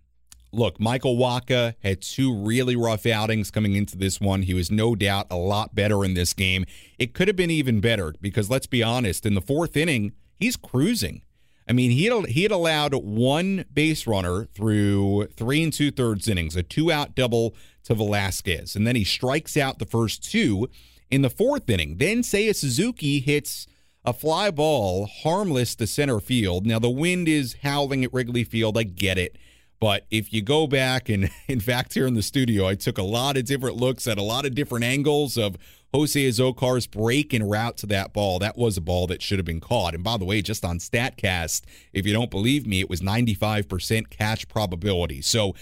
look, 0.51 0.79
Michael 0.79 1.17
Wacha 1.17 1.75
had 1.83 2.01
two 2.01 2.33
really 2.33 2.75
rough 2.75 3.05
outings 3.05 3.51
coming 3.51 3.75
into 3.75 3.97
this 3.97 4.19
one. 4.19 4.43
He 4.43 4.53
was 4.53 4.71
no 4.71 4.95
doubt 4.95 5.27
a 5.29 5.37
lot 5.37 5.75
better 5.75 6.03
in 6.03 6.13
this 6.13 6.33
game. 6.33 6.65
It 6.97 7.13
could 7.13 7.27
have 7.27 7.37
been 7.37 7.51
even 7.51 7.81
better 7.81 8.13
because 8.21 8.49
let's 8.49 8.67
be 8.67 8.83
honest, 8.83 9.25
in 9.25 9.35
the 9.35 9.41
fourth 9.41 9.75
inning, 9.77 10.13
he's 10.39 10.55
cruising. 10.55 11.21
I 11.69 11.73
mean, 11.73 11.91
he 11.91 12.05
had, 12.05 12.27
he 12.27 12.43
had 12.43 12.51
allowed 12.51 12.93
one 12.93 13.65
base 13.73 14.07
runner 14.07 14.45
through 14.45 15.27
three 15.35 15.61
and 15.63 15.73
two 15.73 15.91
thirds 15.91 16.27
innings, 16.27 16.55
a 16.55 16.63
two 16.63 16.91
out 16.91 17.13
double 17.13 17.55
to 17.83 17.95
Velázquez, 17.95 18.75
and 18.75 18.87
then 18.87 18.95
he 18.95 19.03
strikes 19.03 19.57
out 19.57 19.79
the 19.79 19.85
first 19.85 20.23
two 20.23 20.69
in 21.11 21.21
the 21.21 21.29
fourth 21.29 21.69
inning. 21.69 21.97
Then 21.97 22.21
Seiya 22.21 22.55
Suzuki 22.55 23.19
hits 23.19 23.67
a 24.05 24.13
fly 24.13 24.49
ball 24.49 25.05
harmless 25.05 25.75
to 25.75 25.87
center 25.87 26.21
field. 26.21 26.65
Now 26.65 26.79
the 26.79 26.89
wind 26.89 27.27
is 27.27 27.57
howling 27.63 28.05
at 28.05 28.13
Wrigley 28.13 28.45
Field. 28.45 28.77
I 28.77 28.83
get 28.83 29.17
it. 29.17 29.37
But 29.80 30.05
if 30.09 30.34
you 30.34 30.41
go 30.41 30.67
back, 30.67 31.09
and 31.09 31.30
in 31.47 31.59
fact, 31.59 31.93
here 31.93 32.07
in 32.07 32.13
the 32.13 32.23
studio, 32.23 32.67
I 32.67 32.75
took 32.75 32.97
a 32.97 33.03
lot 33.03 33.38
of 33.38 33.45
different 33.45 33.78
looks 33.78 34.07
at 34.07 34.17
a 34.17 34.23
lot 34.23 34.45
of 34.45 34.55
different 34.55 34.86
angles 34.86 35.38
of 35.38 35.57
Jose 35.93 36.19
Azocar's 36.19 36.86
break 36.86 37.34
and 37.34 37.49
route 37.49 37.78
to 37.78 37.86
that 37.88 38.13
ball. 38.13 38.39
That 38.39 38.57
was 38.57 38.78
a 38.78 38.82
ball 38.82 39.07
that 39.07 39.21
should 39.21 39.39
have 39.39 39.45
been 39.45 39.61
caught. 39.61 39.95
And 39.95 40.03
by 40.03 40.17
the 40.17 40.25
way, 40.25 40.41
just 40.41 40.65
on 40.65 40.80
StatCast, 40.80 41.61
if 41.93 42.05
you 42.05 42.13
don't 42.13 42.32
believe 42.32 42.67
me, 42.67 42.82
it 42.82 42.89
was 42.89 43.01
95% 43.01 44.09
catch 44.09 44.47
probability. 44.47 45.21
So, 45.21 45.55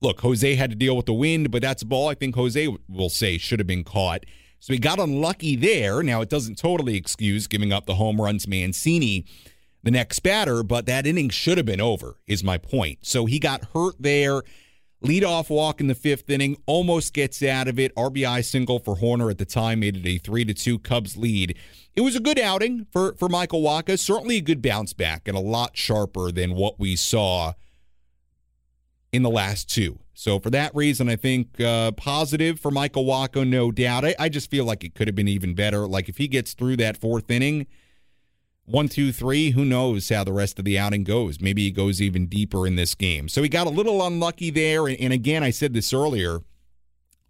look, 0.00 0.20
Jose 0.20 0.54
had 0.56 0.70
to 0.70 0.76
deal 0.76 0.96
with 0.96 1.06
the 1.06 1.12
wind, 1.12 1.50
but 1.50 1.62
that's 1.62 1.82
a 1.82 1.86
ball 1.86 2.08
I 2.08 2.14
think 2.14 2.34
Jose 2.34 2.76
will 2.88 3.08
say 3.08 3.38
should 3.38 3.60
have 3.60 3.66
been 3.66 3.84
caught. 3.84 4.24
So 4.58 4.72
he 4.72 4.78
got 4.78 5.00
unlucky 5.00 5.56
there. 5.56 6.02
Now, 6.02 6.20
it 6.20 6.28
doesn't 6.28 6.56
totally 6.56 6.96
excuse 6.96 7.46
giving 7.46 7.72
up 7.72 7.86
the 7.86 7.96
home 7.96 8.20
runs 8.20 8.46
Mancini 8.46 9.24
the 9.82 9.90
next 9.90 10.20
batter, 10.20 10.62
but 10.62 10.86
that 10.86 11.06
inning 11.06 11.28
should 11.28 11.58
have 11.58 11.66
been 11.66 11.80
over, 11.80 12.16
is 12.26 12.44
my 12.44 12.58
point. 12.58 13.00
So 13.02 13.26
he 13.26 13.38
got 13.38 13.64
hurt 13.74 13.96
there. 13.98 14.42
Leadoff 15.02 15.50
walk 15.50 15.80
in 15.80 15.88
the 15.88 15.96
fifth 15.96 16.30
inning, 16.30 16.56
almost 16.64 17.12
gets 17.12 17.42
out 17.42 17.66
of 17.66 17.78
it. 17.78 17.92
RBI 17.96 18.44
single 18.44 18.78
for 18.78 18.96
Hoerner 18.96 19.30
at 19.30 19.38
the 19.38 19.44
time 19.44 19.80
made 19.80 19.96
it 19.96 20.06
a 20.06 20.18
three 20.18 20.44
to 20.44 20.54
two 20.54 20.78
Cubs 20.78 21.16
lead. 21.16 21.58
It 21.96 22.02
was 22.02 22.14
a 22.14 22.20
good 22.20 22.38
outing 22.38 22.86
for 22.92 23.14
for 23.14 23.28
Michael 23.28 23.62
Wacha. 23.62 23.98
Certainly 23.98 24.36
a 24.36 24.40
good 24.42 24.62
bounce 24.62 24.92
back 24.92 25.26
and 25.26 25.36
a 25.36 25.40
lot 25.40 25.76
sharper 25.76 26.30
than 26.30 26.54
what 26.54 26.78
we 26.78 26.94
saw 26.94 27.54
in 29.12 29.22
the 29.22 29.30
last 29.30 29.68
two. 29.68 29.98
So 30.14 30.38
for 30.38 30.50
that 30.50 30.74
reason, 30.74 31.08
I 31.08 31.16
think 31.16 31.60
uh, 31.60 31.90
positive 31.92 32.60
for 32.60 32.70
Michael 32.70 33.04
Wacha, 33.04 33.46
no 33.46 33.72
doubt. 33.72 34.04
I, 34.04 34.14
I 34.18 34.28
just 34.28 34.50
feel 34.50 34.64
like 34.64 34.84
it 34.84 34.94
could 34.94 35.08
have 35.08 35.16
been 35.16 35.28
even 35.28 35.54
better. 35.54 35.88
Like 35.88 36.08
if 36.08 36.18
he 36.18 36.28
gets 36.28 36.54
through 36.54 36.76
that 36.76 36.96
fourth 36.96 37.28
inning 37.28 37.66
one, 38.64 38.88
two, 38.88 39.12
three. 39.12 39.50
Who 39.50 39.64
knows 39.64 40.08
how 40.08 40.24
the 40.24 40.32
rest 40.32 40.58
of 40.58 40.64
the 40.64 40.78
outing 40.78 41.04
goes? 41.04 41.40
Maybe 41.40 41.62
he 41.62 41.70
goes 41.70 42.00
even 42.00 42.26
deeper 42.26 42.66
in 42.66 42.76
this 42.76 42.94
game. 42.94 43.28
So 43.28 43.42
he 43.42 43.48
got 43.48 43.66
a 43.66 43.70
little 43.70 44.04
unlucky 44.04 44.50
there. 44.50 44.86
And 44.86 45.12
again, 45.12 45.42
I 45.42 45.50
said 45.50 45.74
this 45.74 45.92
earlier. 45.92 46.40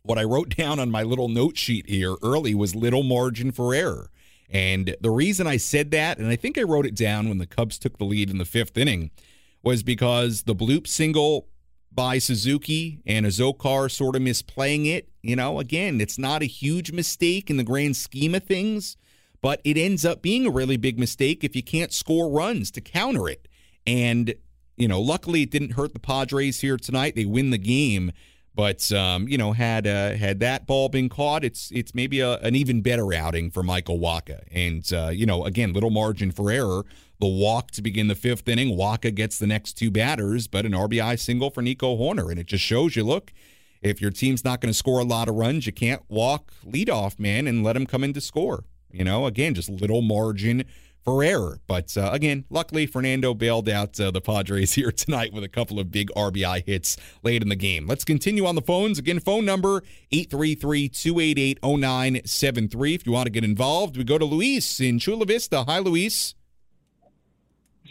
What 0.03 0.19
I 0.19 0.25
wrote 0.25 0.49
down 0.57 0.79
on 0.79 0.91
my 0.91 1.03
little 1.03 1.29
note 1.29 1.57
sheet 1.57 1.89
here 1.89 2.17
early 2.23 2.55
was 2.55 2.75
little 2.75 3.03
margin 3.03 3.53
for 3.53 3.75
error. 3.75 4.11
And 4.51 4.95
the 5.01 5.11
reason 5.11 5.47
I 5.47 5.57
said 5.57 5.91
that, 5.93 6.19
and 6.19 6.29
I 6.29 6.37
think 6.37 6.59
I 6.59 6.63
wrote 6.63 6.85
it 6.85 6.95
down 6.95 7.29
when 7.29 7.39
the 7.39 7.47
Cubs 7.47 7.79
took 7.79 7.97
the 7.97 8.05
lead 8.05 8.29
in 8.29 8.37
the 8.37 8.45
fifth 8.45 8.77
inning, 8.77 9.11
was 9.63 9.83
because 9.83 10.43
the 10.43 10.55
bloop 10.55 10.87
single 10.87 11.49
by 11.91 12.19
Suzuki 12.19 13.01
and 13.07 13.25
Azocar 13.25 13.91
sort 13.91 14.15
of 14.15 14.21
misplaying 14.21 14.87
it. 14.87 15.09
You 15.23 15.37
know, 15.37 15.59
again, 15.59 16.03
it's 16.03 16.19
not 16.19 16.43
a 16.43 16.47
huge 16.47 16.93
mistake 16.93 17.49
in 17.49 17.57
the 17.57 17.65
grand 17.65 17.97
scheme 17.97 18.35
of 18.35 18.45
things 18.45 18.99
but 19.43 19.61
it 19.65 19.77
ends 19.77 20.05
up 20.07 20.23
being 20.23 20.47
a 20.47 20.51
really 20.51 20.77
big 20.77 20.99
mistake 20.99 21.45
if 21.45 21.55
you 21.55 21.63
can't 21.63 21.93
score 21.93 22.31
runs 22.31 22.71
to 22.71 22.81
counter 22.81 23.29
it. 23.29 23.49
And, 23.87 24.35
you 24.77 24.89
know, 24.89 25.01
luckily 25.01 25.43
it 25.43 25.51
didn't 25.51 25.73
hurt 25.73 25.93
the 25.93 25.99
Padres 25.99 26.61
here 26.61 26.77
tonight. 26.77 27.17
They 27.17 27.27
win 27.27 27.51
the 27.51 27.59
game. 27.59 28.13
But 28.55 28.93
um, 28.93 29.29
you 29.29 29.39
know, 29.39 29.53
had 29.53 29.87
uh, 29.87 30.13
had 30.13 30.41
that 30.41 30.67
ball 30.67 30.91
been 30.91 31.09
caught, 31.09 31.43
it's 31.43 31.71
it's 31.71 31.95
maybe 31.95 32.21
a, 32.21 32.37
an 32.41 32.55
even 32.55 32.83
better 32.83 33.13
outing 33.15 33.51
for 33.51 33.63
Michael 33.63 33.99
Wacha. 33.99 34.43
And 34.53 34.91
uh, 34.93 35.09
you 35.09 35.25
know, 35.25 35.45
again, 35.45 35.73
little 35.73 35.91
margin 35.91 36.31
for 36.31 36.51
error. 36.51 36.85
The 37.19 37.27
walk 37.29 37.71
to 37.73 37.83
begin 37.83 38.09
the 38.09 38.15
fifth 38.15 38.47
inning. 38.49 38.77
Wacha 38.77 39.15
gets 39.15 39.39
the 39.39 39.47
next 39.47 39.75
two 39.75 39.91
batters, 39.91 40.49
but 40.49 40.67
an 40.67 40.73
RBI 40.73 41.19
single 41.19 41.51
for 41.51 41.63
Nico 41.63 41.97
Hoerner, 41.97 42.31
and 42.31 42.39
it 42.39 42.47
just 42.47 42.65
shows 42.65 42.95
you. 42.95 43.05
Look, 43.05 43.33
if 43.81 44.03
your 44.03 44.11
team's 44.11 44.45
not 44.45 44.61
going 44.61 44.71
to 44.73 44.77
score 44.77 44.99
a 44.99 45.05
lot 45.05 45.29
of 45.29 45.37
runs, 45.37 45.65
you 45.65 45.73
can't 45.73 46.03
walk 46.09 46.53
leadoff 46.67 47.19
man 47.19 47.47
and 47.47 47.65
let 47.65 47.77
him 47.77 47.87
come 47.87 48.05
in 48.05 48.13
to 48.13 48.21
score. 48.21 48.65
You 48.93 49.05
know, 49.05 49.27
again, 49.27 49.55
just 49.55 49.69
little 49.69 50.03
margin 50.03 50.65
for 51.05 51.23
error. 51.23 51.59
But 51.67 51.97
uh, 51.97 52.11
again, 52.13 52.45
luckily, 52.51 52.87
Fernando 52.87 53.35
bailed 53.35 53.69
out 53.69 53.99
uh, 54.01 54.11
the 54.11 54.21
Padres 54.21 54.73
here 54.75 54.93
tonight 54.93 55.33
with 55.33 55.45
a 55.45 55.49
couple 55.49 55.79
of 55.79 55.91
big 55.91 56.11
RBI 56.17 56.65
hits 56.67 56.97
late 57.23 57.43
in 57.43 57.49
the 57.49 57.57
game. 57.57 57.87
Let's 57.87 58.05
continue 58.05 58.47
on 58.47 58.55
the 58.55 58.63
phones. 58.63 58.99
Again, 58.99 59.21
phone 59.21 59.45
number 59.45 59.83
833 60.13 60.89
288 60.89 61.59
0973. 61.63 62.95
If 62.95 63.07
you 63.07 63.13
want 63.13 63.27
to 63.27 63.31
get 63.31 63.45
involved, 63.45 63.97
we 63.97 64.05
go 64.05 64.19
to 64.19 64.25
Luis 64.25 64.81
in 64.81 64.99
Chula 64.99 65.27
Vista. 65.27 65.65
Hi, 65.65 65.79
Luis. 65.79 66.35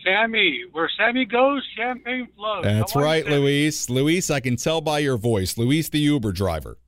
Sammy, 0.03 0.61
where 0.71 0.89
Sammy 0.97 1.25
goes, 1.25 1.63
champagne 1.77 2.27
flows. 2.35 2.63
That's 2.63 2.95
right, 2.95 3.23
Luis. 3.23 3.87
Luis, 3.87 4.31
I 4.31 4.39
can 4.39 4.55
tell 4.55 4.81
by 4.81 4.97
your 4.97 5.15
voice. 5.15 5.59
Luis, 5.59 5.89
the 5.89 5.99
Uber 5.99 6.31
driver. 6.31 6.79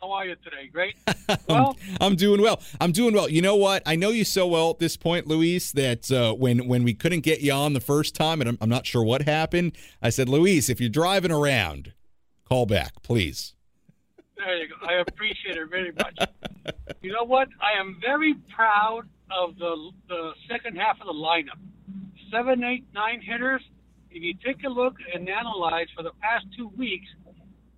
How 0.00 0.12
are 0.12 0.26
you 0.26 0.36
today? 0.36 0.68
Great. 0.72 0.96
Well, 1.46 1.76
I'm 2.00 2.16
doing 2.16 2.40
well. 2.40 2.60
I'm 2.80 2.90
doing 2.92 3.14
well. 3.14 3.28
You 3.28 3.42
know 3.42 3.56
what? 3.56 3.82
I 3.84 3.96
know 3.96 4.08
you 4.10 4.24
so 4.24 4.46
well 4.46 4.70
at 4.70 4.78
this 4.78 4.96
point, 4.96 5.26
Luis, 5.26 5.72
that 5.72 6.10
uh, 6.10 6.32
when 6.32 6.66
when 6.66 6.84
we 6.84 6.94
couldn't 6.94 7.20
get 7.20 7.40
you 7.40 7.52
on 7.52 7.74
the 7.74 7.80
first 7.80 8.14
time, 8.14 8.40
and 8.40 8.48
I'm, 8.48 8.58
I'm 8.62 8.68
not 8.70 8.86
sure 8.86 9.02
what 9.04 9.22
happened, 9.22 9.72
I 10.00 10.08
said, 10.08 10.28
Luis, 10.28 10.70
if 10.70 10.80
you're 10.80 10.88
driving 10.88 11.30
around, 11.30 11.92
call 12.46 12.64
back, 12.64 13.02
please. 13.02 13.54
There 14.36 14.56
you 14.56 14.68
go. 14.68 14.86
I 14.86 15.00
appreciate 15.00 15.56
it 15.56 15.68
very 15.68 15.92
much. 15.92 16.18
you 17.02 17.12
know 17.12 17.24
what? 17.24 17.48
I 17.60 17.78
am 17.78 17.98
very 18.00 18.34
proud 18.54 19.02
of 19.30 19.58
the 19.58 19.90
the 20.08 20.32
second 20.50 20.76
half 20.76 20.98
of 21.00 21.06
the 21.06 21.12
lineup. 21.12 21.58
Seven, 22.30 22.64
eight, 22.64 22.84
nine 22.94 23.20
hitters. 23.20 23.62
If 24.10 24.22
you 24.22 24.34
take 24.44 24.64
a 24.64 24.68
look 24.70 24.94
and 25.14 25.28
analyze 25.28 25.88
for 25.94 26.02
the 26.02 26.12
past 26.22 26.46
two 26.56 26.68
weeks, 26.76 27.06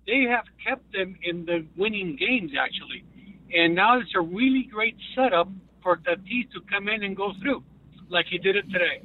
they 0.07 0.23
have 0.29 0.45
kept 0.65 0.91
them 0.93 1.17
in 1.23 1.45
the 1.45 1.65
winning 1.77 2.15
games 2.15 2.51
actually, 2.59 3.03
and 3.53 3.75
now 3.75 3.99
it's 3.99 4.13
a 4.15 4.21
really 4.21 4.67
great 4.71 4.95
setup 5.15 5.49
for 5.83 5.97
Tatis 5.97 6.51
to 6.53 6.61
come 6.69 6.87
in 6.87 7.03
and 7.03 7.15
go 7.15 7.33
through, 7.41 7.63
like 8.09 8.25
he 8.29 8.37
did 8.37 8.55
it 8.55 8.65
today. 8.71 9.01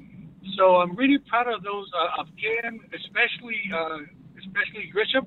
So 0.56 0.76
I'm 0.76 0.94
really 0.96 1.18
proud 1.18 1.48
of 1.48 1.62
those 1.62 1.90
uh, 1.94 2.20
of 2.20 2.28
Cam, 2.40 2.80
especially 2.94 3.60
uh, 3.74 3.98
especially 4.38 4.92
Grisham. 4.94 5.26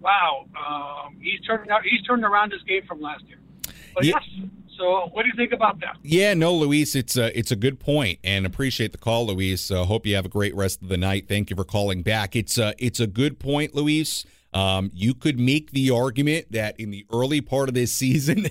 Wow, 0.00 0.46
um, 0.56 1.16
he's 1.20 1.40
turned 1.40 1.70
out 1.70 1.82
he's 1.84 2.02
turned 2.02 2.24
around 2.24 2.52
his 2.52 2.62
game 2.62 2.82
from 2.86 3.00
last 3.00 3.24
year. 3.26 3.38
But 3.94 4.04
yeah. 4.04 4.14
yes. 4.16 4.50
So, 4.78 5.08
what 5.12 5.24
do 5.24 5.28
you 5.28 5.34
think 5.36 5.52
about 5.52 5.80
that? 5.80 5.96
Yeah, 6.04 6.34
no, 6.34 6.54
Luis, 6.54 6.94
it's 6.94 7.16
a 7.16 7.36
it's 7.36 7.50
a 7.50 7.56
good 7.56 7.80
point, 7.80 8.20
and 8.22 8.46
appreciate 8.46 8.92
the 8.92 8.98
call, 8.98 9.26
Luis. 9.26 9.72
Uh, 9.72 9.84
hope 9.84 10.06
you 10.06 10.14
have 10.14 10.24
a 10.24 10.28
great 10.28 10.54
rest 10.54 10.82
of 10.82 10.88
the 10.88 10.96
night. 10.96 11.26
Thank 11.26 11.50
you 11.50 11.56
for 11.56 11.64
calling 11.64 12.02
back. 12.02 12.36
It's 12.36 12.58
a 12.58 12.74
it's 12.78 13.00
a 13.00 13.08
good 13.08 13.40
point, 13.40 13.74
Luis. 13.74 14.24
Um, 14.58 14.90
you 14.92 15.14
could 15.14 15.38
make 15.38 15.70
the 15.70 15.92
argument 15.92 16.50
that 16.50 16.80
in 16.80 16.90
the 16.90 17.06
early 17.12 17.40
part 17.40 17.68
of 17.68 17.76
this 17.76 17.92
season, 18.04 18.48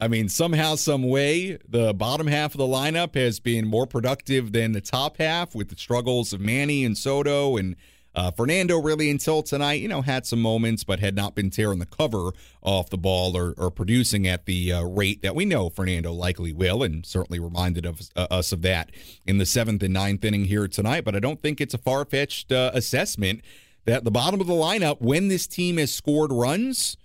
I 0.00 0.08
mean, 0.08 0.30
somehow, 0.30 0.76
some 0.76 1.02
way, 1.02 1.58
the 1.68 1.92
bottom 1.92 2.26
half 2.26 2.54
of 2.54 2.58
the 2.58 2.64
lineup 2.64 3.14
has 3.16 3.38
been 3.38 3.66
more 3.66 3.86
productive 3.86 4.52
than 4.52 4.72
the 4.72 4.80
top 4.80 5.18
half 5.18 5.54
with 5.54 5.68
the 5.68 5.76
struggles 5.76 6.32
of 6.32 6.40
Manny 6.40 6.86
and 6.86 6.96
Soto 6.96 7.58
and 7.58 7.76
uh, 8.14 8.30
Fernando 8.30 8.80
really 8.80 9.10
until 9.10 9.42
tonight, 9.42 9.82
you 9.82 9.88
know, 9.88 10.00
had 10.00 10.26
some 10.26 10.40
moments, 10.40 10.84
but 10.84 11.00
had 11.00 11.14
not 11.14 11.34
been 11.34 11.50
tearing 11.50 11.78
the 11.78 11.86
cover 11.86 12.30
off 12.62 12.88
the 12.88 12.98
ball 12.98 13.36
or, 13.36 13.52
or 13.58 13.70
producing 13.70 14.26
at 14.26 14.46
the 14.46 14.72
uh, 14.72 14.82
rate 14.82 15.22
that 15.22 15.34
we 15.34 15.44
know 15.44 15.68
Fernando 15.68 16.12
likely 16.12 16.52
will, 16.52 16.82
and 16.82 17.04
certainly 17.04 17.38
reminded 17.38 17.84
of 17.84 18.00
uh, 18.16 18.26
us 18.30 18.52
of 18.52 18.62
that 18.62 18.90
in 19.26 19.38
the 19.38 19.46
seventh 19.46 19.82
and 19.82 19.94
ninth 19.94 20.24
inning 20.24 20.46
here 20.46 20.66
tonight. 20.66 21.04
But 21.04 21.14
I 21.14 21.20
don't 21.20 21.40
think 21.40 21.60
it's 21.60 21.74
a 21.74 21.78
far 21.78 22.04
fetched 22.04 22.50
uh, 22.50 22.70
assessment 22.74 23.42
that 23.90 24.04
the 24.04 24.10
bottom 24.10 24.40
of 24.40 24.46
the 24.46 24.52
lineup, 24.52 25.00
when 25.00 25.26
this 25.26 25.48
team 25.48 25.76
has 25.76 25.92
scored 25.92 26.30
runs, 26.32 26.96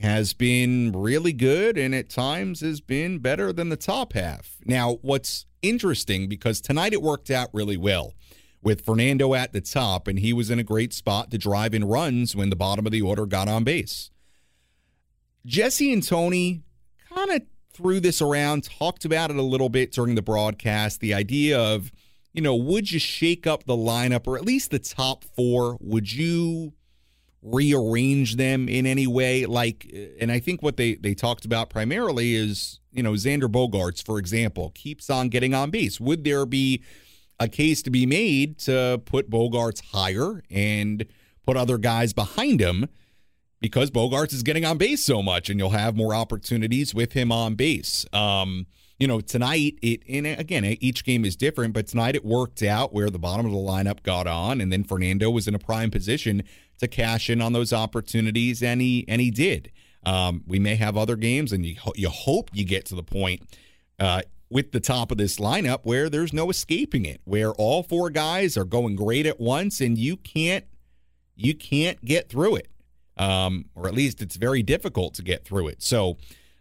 has 0.00 0.32
been 0.32 0.90
really 0.92 1.32
good 1.32 1.78
and 1.78 1.94
at 1.94 2.08
times 2.08 2.60
has 2.60 2.80
been 2.80 3.20
better 3.20 3.52
than 3.52 3.68
the 3.68 3.76
top 3.76 4.12
half. 4.12 4.56
Now, 4.64 4.98
what's 5.02 5.46
interesting 5.62 6.28
because 6.28 6.60
tonight 6.60 6.92
it 6.92 7.00
worked 7.00 7.30
out 7.30 7.50
really 7.52 7.76
well 7.76 8.14
with 8.60 8.84
Fernando 8.84 9.34
at 9.34 9.52
the 9.52 9.60
top, 9.60 10.08
and 10.08 10.18
he 10.18 10.32
was 10.32 10.50
in 10.50 10.58
a 10.58 10.64
great 10.64 10.92
spot 10.92 11.30
to 11.30 11.38
drive 11.38 11.72
in 11.74 11.84
runs 11.84 12.34
when 12.34 12.50
the 12.50 12.56
bottom 12.56 12.84
of 12.84 12.90
the 12.90 13.02
order 13.02 13.24
got 13.24 13.46
on 13.46 13.62
base. 13.62 14.10
Jesse 15.46 15.92
and 15.92 16.02
Tony 16.02 16.64
kind 17.14 17.30
of 17.30 17.42
threw 17.72 18.00
this 18.00 18.20
around, 18.20 18.64
talked 18.64 19.04
about 19.04 19.30
it 19.30 19.36
a 19.36 19.42
little 19.42 19.68
bit 19.68 19.92
during 19.92 20.16
the 20.16 20.22
broadcast. 20.22 20.98
The 20.98 21.14
idea 21.14 21.56
of 21.56 21.92
you 22.32 22.42
know, 22.42 22.54
would 22.54 22.90
you 22.90 22.98
shake 22.98 23.46
up 23.46 23.64
the 23.64 23.76
lineup 23.76 24.26
or 24.26 24.36
at 24.36 24.44
least 24.44 24.70
the 24.70 24.78
top 24.78 25.24
four? 25.24 25.76
Would 25.80 26.12
you 26.12 26.72
rearrange 27.42 28.36
them 28.36 28.68
in 28.68 28.86
any 28.86 29.06
way? 29.06 29.46
Like, 29.46 29.90
and 30.20 30.30
I 30.30 30.40
think 30.40 30.62
what 30.62 30.76
they 30.76 30.94
they 30.94 31.14
talked 31.14 31.44
about 31.44 31.70
primarily 31.70 32.34
is, 32.34 32.80
you 32.92 33.02
know, 33.02 33.12
Xander 33.12 33.50
Bogaerts, 33.50 34.04
for 34.04 34.18
example, 34.18 34.70
keeps 34.74 35.10
on 35.10 35.28
getting 35.28 35.54
on 35.54 35.70
base. 35.70 36.00
Would 36.00 36.24
there 36.24 36.46
be 36.46 36.82
a 37.40 37.48
case 37.48 37.82
to 37.82 37.90
be 37.90 38.06
made 38.06 38.58
to 38.58 39.00
put 39.04 39.30
Bogaerts 39.30 39.82
higher 39.92 40.42
and 40.50 41.06
put 41.46 41.56
other 41.56 41.78
guys 41.78 42.12
behind 42.12 42.60
him? 42.60 42.86
Because 43.60 43.90
Bogaerts 43.90 44.32
is 44.32 44.44
getting 44.44 44.64
on 44.64 44.78
base 44.78 45.02
so 45.02 45.22
much, 45.22 45.50
and 45.50 45.58
you'll 45.58 45.70
have 45.70 45.96
more 45.96 46.14
opportunities 46.14 46.94
with 46.94 47.14
him 47.14 47.32
on 47.32 47.56
base. 47.56 48.06
Um, 48.12 48.66
you 48.98 49.06
know, 49.06 49.20
tonight 49.20 49.78
it 49.80 50.02
and 50.08 50.26
again 50.26 50.64
each 50.64 51.04
game 51.04 51.24
is 51.24 51.36
different, 51.36 51.72
but 51.72 51.86
tonight 51.86 52.16
it 52.16 52.24
worked 52.24 52.62
out 52.62 52.92
where 52.92 53.10
the 53.10 53.18
bottom 53.18 53.46
of 53.46 53.52
the 53.52 53.58
lineup 53.58 54.02
got 54.02 54.26
on, 54.26 54.60
and 54.60 54.72
then 54.72 54.82
Fernando 54.82 55.30
was 55.30 55.46
in 55.46 55.54
a 55.54 55.58
prime 55.58 55.90
position 55.90 56.42
to 56.78 56.88
cash 56.88 57.30
in 57.30 57.40
on 57.40 57.52
those 57.52 57.72
opportunities, 57.72 58.62
and 58.62 58.80
he 58.80 59.04
and 59.06 59.20
he 59.20 59.30
did. 59.30 59.70
Um, 60.04 60.42
we 60.46 60.58
may 60.58 60.74
have 60.76 60.96
other 60.96 61.16
games, 61.16 61.52
and 61.52 61.64
you 61.64 61.76
you 61.94 62.08
hope 62.08 62.50
you 62.52 62.64
get 62.64 62.86
to 62.86 62.96
the 62.96 63.04
point 63.04 63.42
uh, 64.00 64.22
with 64.50 64.72
the 64.72 64.80
top 64.80 65.12
of 65.12 65.18
this 65.18 65.38
lineup 65.38 65.80
where 65.84 66.08
there's 66.08 66.32
no 66.32 66.50
escaping 66.50 67.04
it, 67.04 67.20
where 67.24 67.52
all 67.52 67.84
four 67.84 68.10
guys 68.10 68.56
are 68.56 68.64
going 68.64 68.96
great 68.96 69.26
at 69.26 69.38
once, 69.38 69.80
and 69.80 69.96
you 69.96 70.16
can't 70.16 70.64
you 71.36 71.54
can't 71.54 72.04
get 72.04 72.28
through 72.28 72.56
it, 72.56 72.68
um, 73.16 73.66
or 73.76 73.86
at 73.86 73.94
least 73.94 74.20
it's 74.22 74.36
very 74.36 74.64
difficult 74.64 75.14
to 75.14 75.22
get 75.22 75.44
through 75.44 75.68
it. 75.68 75.82
So. 75.82 76.16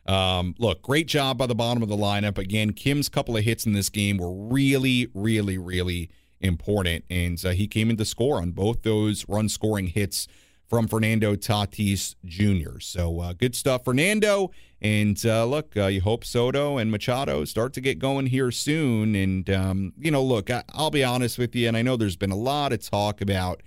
Um, 0.08 0.56
look, 0.58 0.82
great 0.82 1.08
job 1.08 1.38
by 1.38 1.48
the 1.48 1.56
bottom 1.56 1.84
of 1.84 1.90
the 1.90 1.98
lineup. 1.98 2.38
Again, 2.38 2.72
Kim's 2.72 3.10
couple 3.10 3.36
of 3.36 3.44
hits 3.44 3.66
in 3.66 3.74
this 3.74 3.90
game 3.90 4.18
were 4.18 4.34
really, 4.34 5.10
really, 5.14 5.58
really 5.58 6.10
important, 6.40 7.04
and 7.10 7.44
uh, 7.46 7.50
he 7.50 7.68
came 7.68 7.90
in 7.90 7.98
to 7.98 8.06
score 8.06 8.38
on 8.38 8.52
both 8.52 8.84
those 8.84 9.28
run 9.28 9.50
scoring 9.50 9.88
hits 9.88 10.28
from 10.68 10.88
Fernando 10.88 11.36
Tatis 11.36 12.16
Jr. 12.26 12.80
So 12.80 13.20
uh, 13.22 13.34
good 13.34 13.56
stuff, 13.56 13.86
Fernando. 13.86 14.52
And 14.82 15.20
uh, 15.26 15.46
look, 15.46 15.76
uh, 15.78 15.88
you 15.88 16.02
hope 16.02 16.26
Soto 16.26 16.78
and 16.78 16.92
Machado 16.92 17.46
start 17.46 17.74
to 17.74 17.82
get 17.82 18.00
going 18.00 18.28
here 18.28 18.52
soon. 18.52 19.16
And, 19.16 19.50
um, 19.50 19.94
you 19.98 20.12
know, 20.12 20.24
look, 20.24 20.52
I, 20.52 20.64
I'll 20.74 20.92
be 20.92 21.04
honest 21.04 21.38
with 21.38 21.56
you, 21.56 21.68
and 21.68 21.78
I 21.78 21.82
know 21.82 21.96
there's 21.96 22.18
been 22.18 22.32
a 22.32 22.38
lot 22.38 22.74
of 22.74 22.88
talk 22.88 23.22
about, 23.22 23.64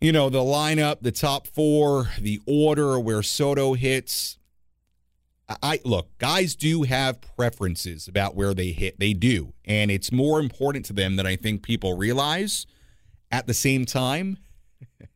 you 0.00 0.12
know, 0.12 0.28
the 0.28 0.40
lineup, 0.40 0.98
the 1.00 1.12
top 1.12 1.46
four, 1.46 2.10
the 2.20 2.40
order 2.46 3.00
where 3.00 3.22
Soto 3.22 3.74
hits. 3.74 4.38
I 5.48 5.80
look, 5.84 6.08
guys 6.18 6.56
do 6.56 6.82
have 6.82 7.20
preferences 7.20 8.08
about 8.08 8.34
where 8.34 8.52
they 8.52 8.72
hit. 8.72 8.98
They 8.98 9.12
do. 9.12 9.52
And 9.64 9.90
it's 9.90 10.10
more 10.10 10.40
important 10.40 10.84
to 10.86 10.92
them 10.92 11.16
than 11.16 11.26
I 11.26 11.36
think 11.36 11.62
people 11.62 11.96
realize. 11.96 12.66
At 13.30 13.46
the 13.46 13.54
same 13.54 13.84
time, 13.84 14.38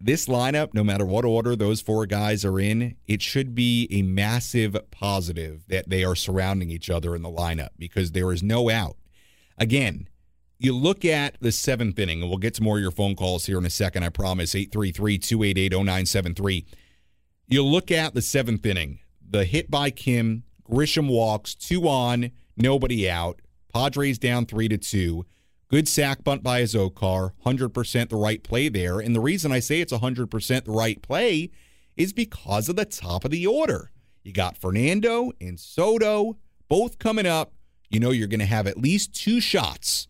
this 0.00 0.26
lineup, 0.26 0.74
no 0.74 0.84
matter 0.84 1.04
what 1.04 1.24
order 1.24 1.56
those 1.56 1.80
four 1.80 2.06
guys 2.06 2.44
are 2.44 2.60
in, 2.60 2.96
it 3.06 3.20
should 3.20 3.54
be 3.54 3.88
a 3.90 4.02
massive 4.02 4.76
positive 4.90 5.66
that 5.68 5.88
they 5.88 6.04
are 6.04 6.16
surrounding 6.16 6.70
each 6.70 6.88
other 6.88 7.16
in 7.16 7.22
the 7.22 7.30
lineup 7.30 7.70
because 7.78 8.12
there 8.12 8.32
is 8.32 8.42
no 8.42 8.70
out. 8.70 8.96
Again, 9.58 10.08
you 10.58 10.74
look 10.74 11.04
at 11.04 11.36
the 11.40 11.52
seventh 11.52 11.98
inning, 11.98 12.22
and 12.22 12.30
we'll 12.30 12.38
get 12.38 12.54
to 12.54 12.62
more 12.62 12.76
of 12.76 12.82
your 12.82 12.90
phone 12.90 13.14
calls 13.14 13.46
here 13.46 13.58
in 13.58 13.66
a 13.66 13.70
second, 13.70 14.04
I 14.04 14.08
promise. 14.08 14.54
833 14.54 15.18
288 15.18 15.72
0973. 15.72 16.66
You 17.48 17.64
look 17.64 17.92
at 17.92 18.12
the 18.12 18.22
seventh 18.22 18.66
inning, 18.66 18.98
the 19.24 19.44
hit 19.44 19.70
by 19.70 19.90
Kim, 19.90 20.42
Grisham 20.68 21.08
walks, 21.08 21.54
two 21.54 21.86
on, 21.86 22.32
nobody 22.56 23.08
out. 23.08 23.40
Padres 23.72 24.18
down 24.18 24.46
three 24.46 24.66
to 24.66 24.76
two. 24.76 25.26
Good 25.68 25.86
sack 25.86 26.24
bunt 26.24 26.42
by 26.42 26.62
Azocar, 26.62 27.30
100% 27.44 28.08
the 28.08 28.16
right 28.16 28.42
play 28.42 28.68
there. 28.68 28.98
And 28.98 29.14
the 29.14 29.20
reason 29.20 29.52
I 29.52 29.60
say 29.60 29.80
it's 29.80 29.92
100% 29.92 30.64
the 30.64 30.72
right 30.72 31.00
play 31.00 31.50
is 31.96 32.12
because 32.12 32.68
of 32.68 32.74
the 32.74 32.84
top 32.84 33.24
of 33.24 33.30
the 33.30 33.46
order. 33.46 33.92
You 34.24 34.32
got 34.32 34.56
Fernando 34.56 35.30
and 35.40 35.60
Soto 35.60 36.38
both 36.68 36.98
coming 36.98 37.26
up. 37.26 37.52
You 37.88 38.00
know 38.00 38.10
you're 38.10 38.26
going 38.26 38.40
to 38.40 38.46
have 38.46 38.66
at 38.66 38.78
least 38.78 39.14
two 39.14 39.40
shots 39.40 40.08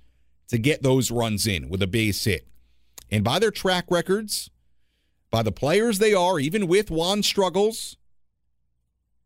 to 0.48 0.56
get 0.56 0.82
those 0.82 1.10
runs 1.10 1.46
in 1.46 1.68
with 1.68 1.82
a 1.82 1.86
base 1.86 2.24
hit. 2.24 2.48
And 3.10 3.22
by 3.22 3.38
their 3.38 3.50
track 3.50 3.84
records, 3.90 4.50
by 5.36 5.42
the 5.42 5.52
players 5.52 5.98
they 5.98 6.14
are, 6.14 6.40
even 6.40 6.66
with 6.66 6.90
Juan 6.90 7.22
struggles, 7.22 7.98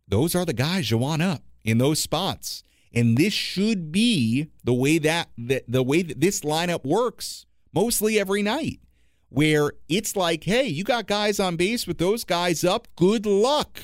those 0.08 0.34
are 0.34 0.44
the 0.44 0.52
guys 0.52 0.90
you 0.90 0.98
want 0.98 1.22
up 1.22 1.44
in 1.62 1.78
those 1.78 2.00
spots. 2.00 2.64
And 2.92 3.16
this 3.16 3.32
should 3.32 3.92
be 3.92 4.48
the 4.64 4.74
way 4.74 4.98
that 4.98 5.28
the, 5.38 5.62
the 5.68 5.84
way 5.84 6.02
that 6.02 6.20
this 6.20 6.40
lineup 6.40 6.84
works 6.84 7.46
mostly 7.72 8.18
every 8.18 8.42
night. 8.42 8.80
Where 9.28 9.70
it's 9.88 10.16
like, 10.16 10.42
hey, 10.42 10.66
you 10.66 10.82
got 10.82 11.06
guys 11.06 11.38
on 11.38 11.54
base 11.54 11.86
with 11.86 11.98
those 11.98 12.24
guys 12.24 12.64
up. 12.64 12.88
Good 12.96 13.24
luck. 13.24 13.80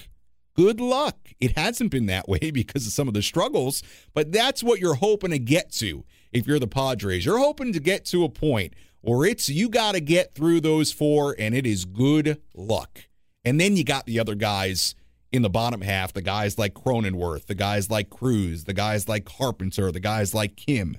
Good 0.57 0.81
luck. 0.81 1.31
It 1.39 1.57
hasn't 1.57 1.93
been 1.93 2.07
that 2.07 2.29
way 2.29 2.51
because 2.53 2.89
of 2.89 2.93
some 2.93 3.07
of 3.07 3.14
the 3.14 3.22
struggles, 3.22 3.85
but 4.14 4.33
that's 4.33 4.64
what 4.64 4.81
you're 4.81 4.95
hoping 4.95 5.31
to 5.31 5.39
get 5.39 5.70
to 5.74 6.05
if 6.33 6.45
you're 6.45 6.59
the 6.59 6.66
Padres. 6.66 7.24
You're 7.24 7.39
hoping 7.39 7.72
to 7.72 7.79
get 7.79 8.05
to 8.07 8.24
a 8.24 8.29
point 8.29 8.74
where 9.07 9.26
it's 9.26 9.48
you 9.48 9.68
got 9.68 9.92
to 9.92 10.00
get 10.00 10.34
through 10.34 10.61
those 10.61 10.92
four, 10.92 11.34
and 11.38 11.54
it 11.54 11.66
is 11.66 11.84
good 11.84 12.40
luck. 12.54 13.04
And 13.44 13.61
then 13.61 13.76
you 13.76 13.84
got 13.84 14.07
the 14.07 14.18
other 14.18 14.34
guys 14.34 14.94
in 15.32 15.42
the 15.42 15.50
bottom 15.50 15.80
half, 15.80 16.12
the 16.12 16.22
guys 16.22 16.59
like 16.59 16.74
Cronenworth, 16.74 17.46
the 17.46 17.54
guys 17.54 17.90
like 17.90 18.11
Cruz, 18.11 18.64
the 18.64 18.74
guys 18.74 19.09
like 19.09 19.24
Carpenter, 19.24 19.92
the 19.92 20.00
guys 20.00 20.34
like 20.34 20.57
Kim, 20.57 20.98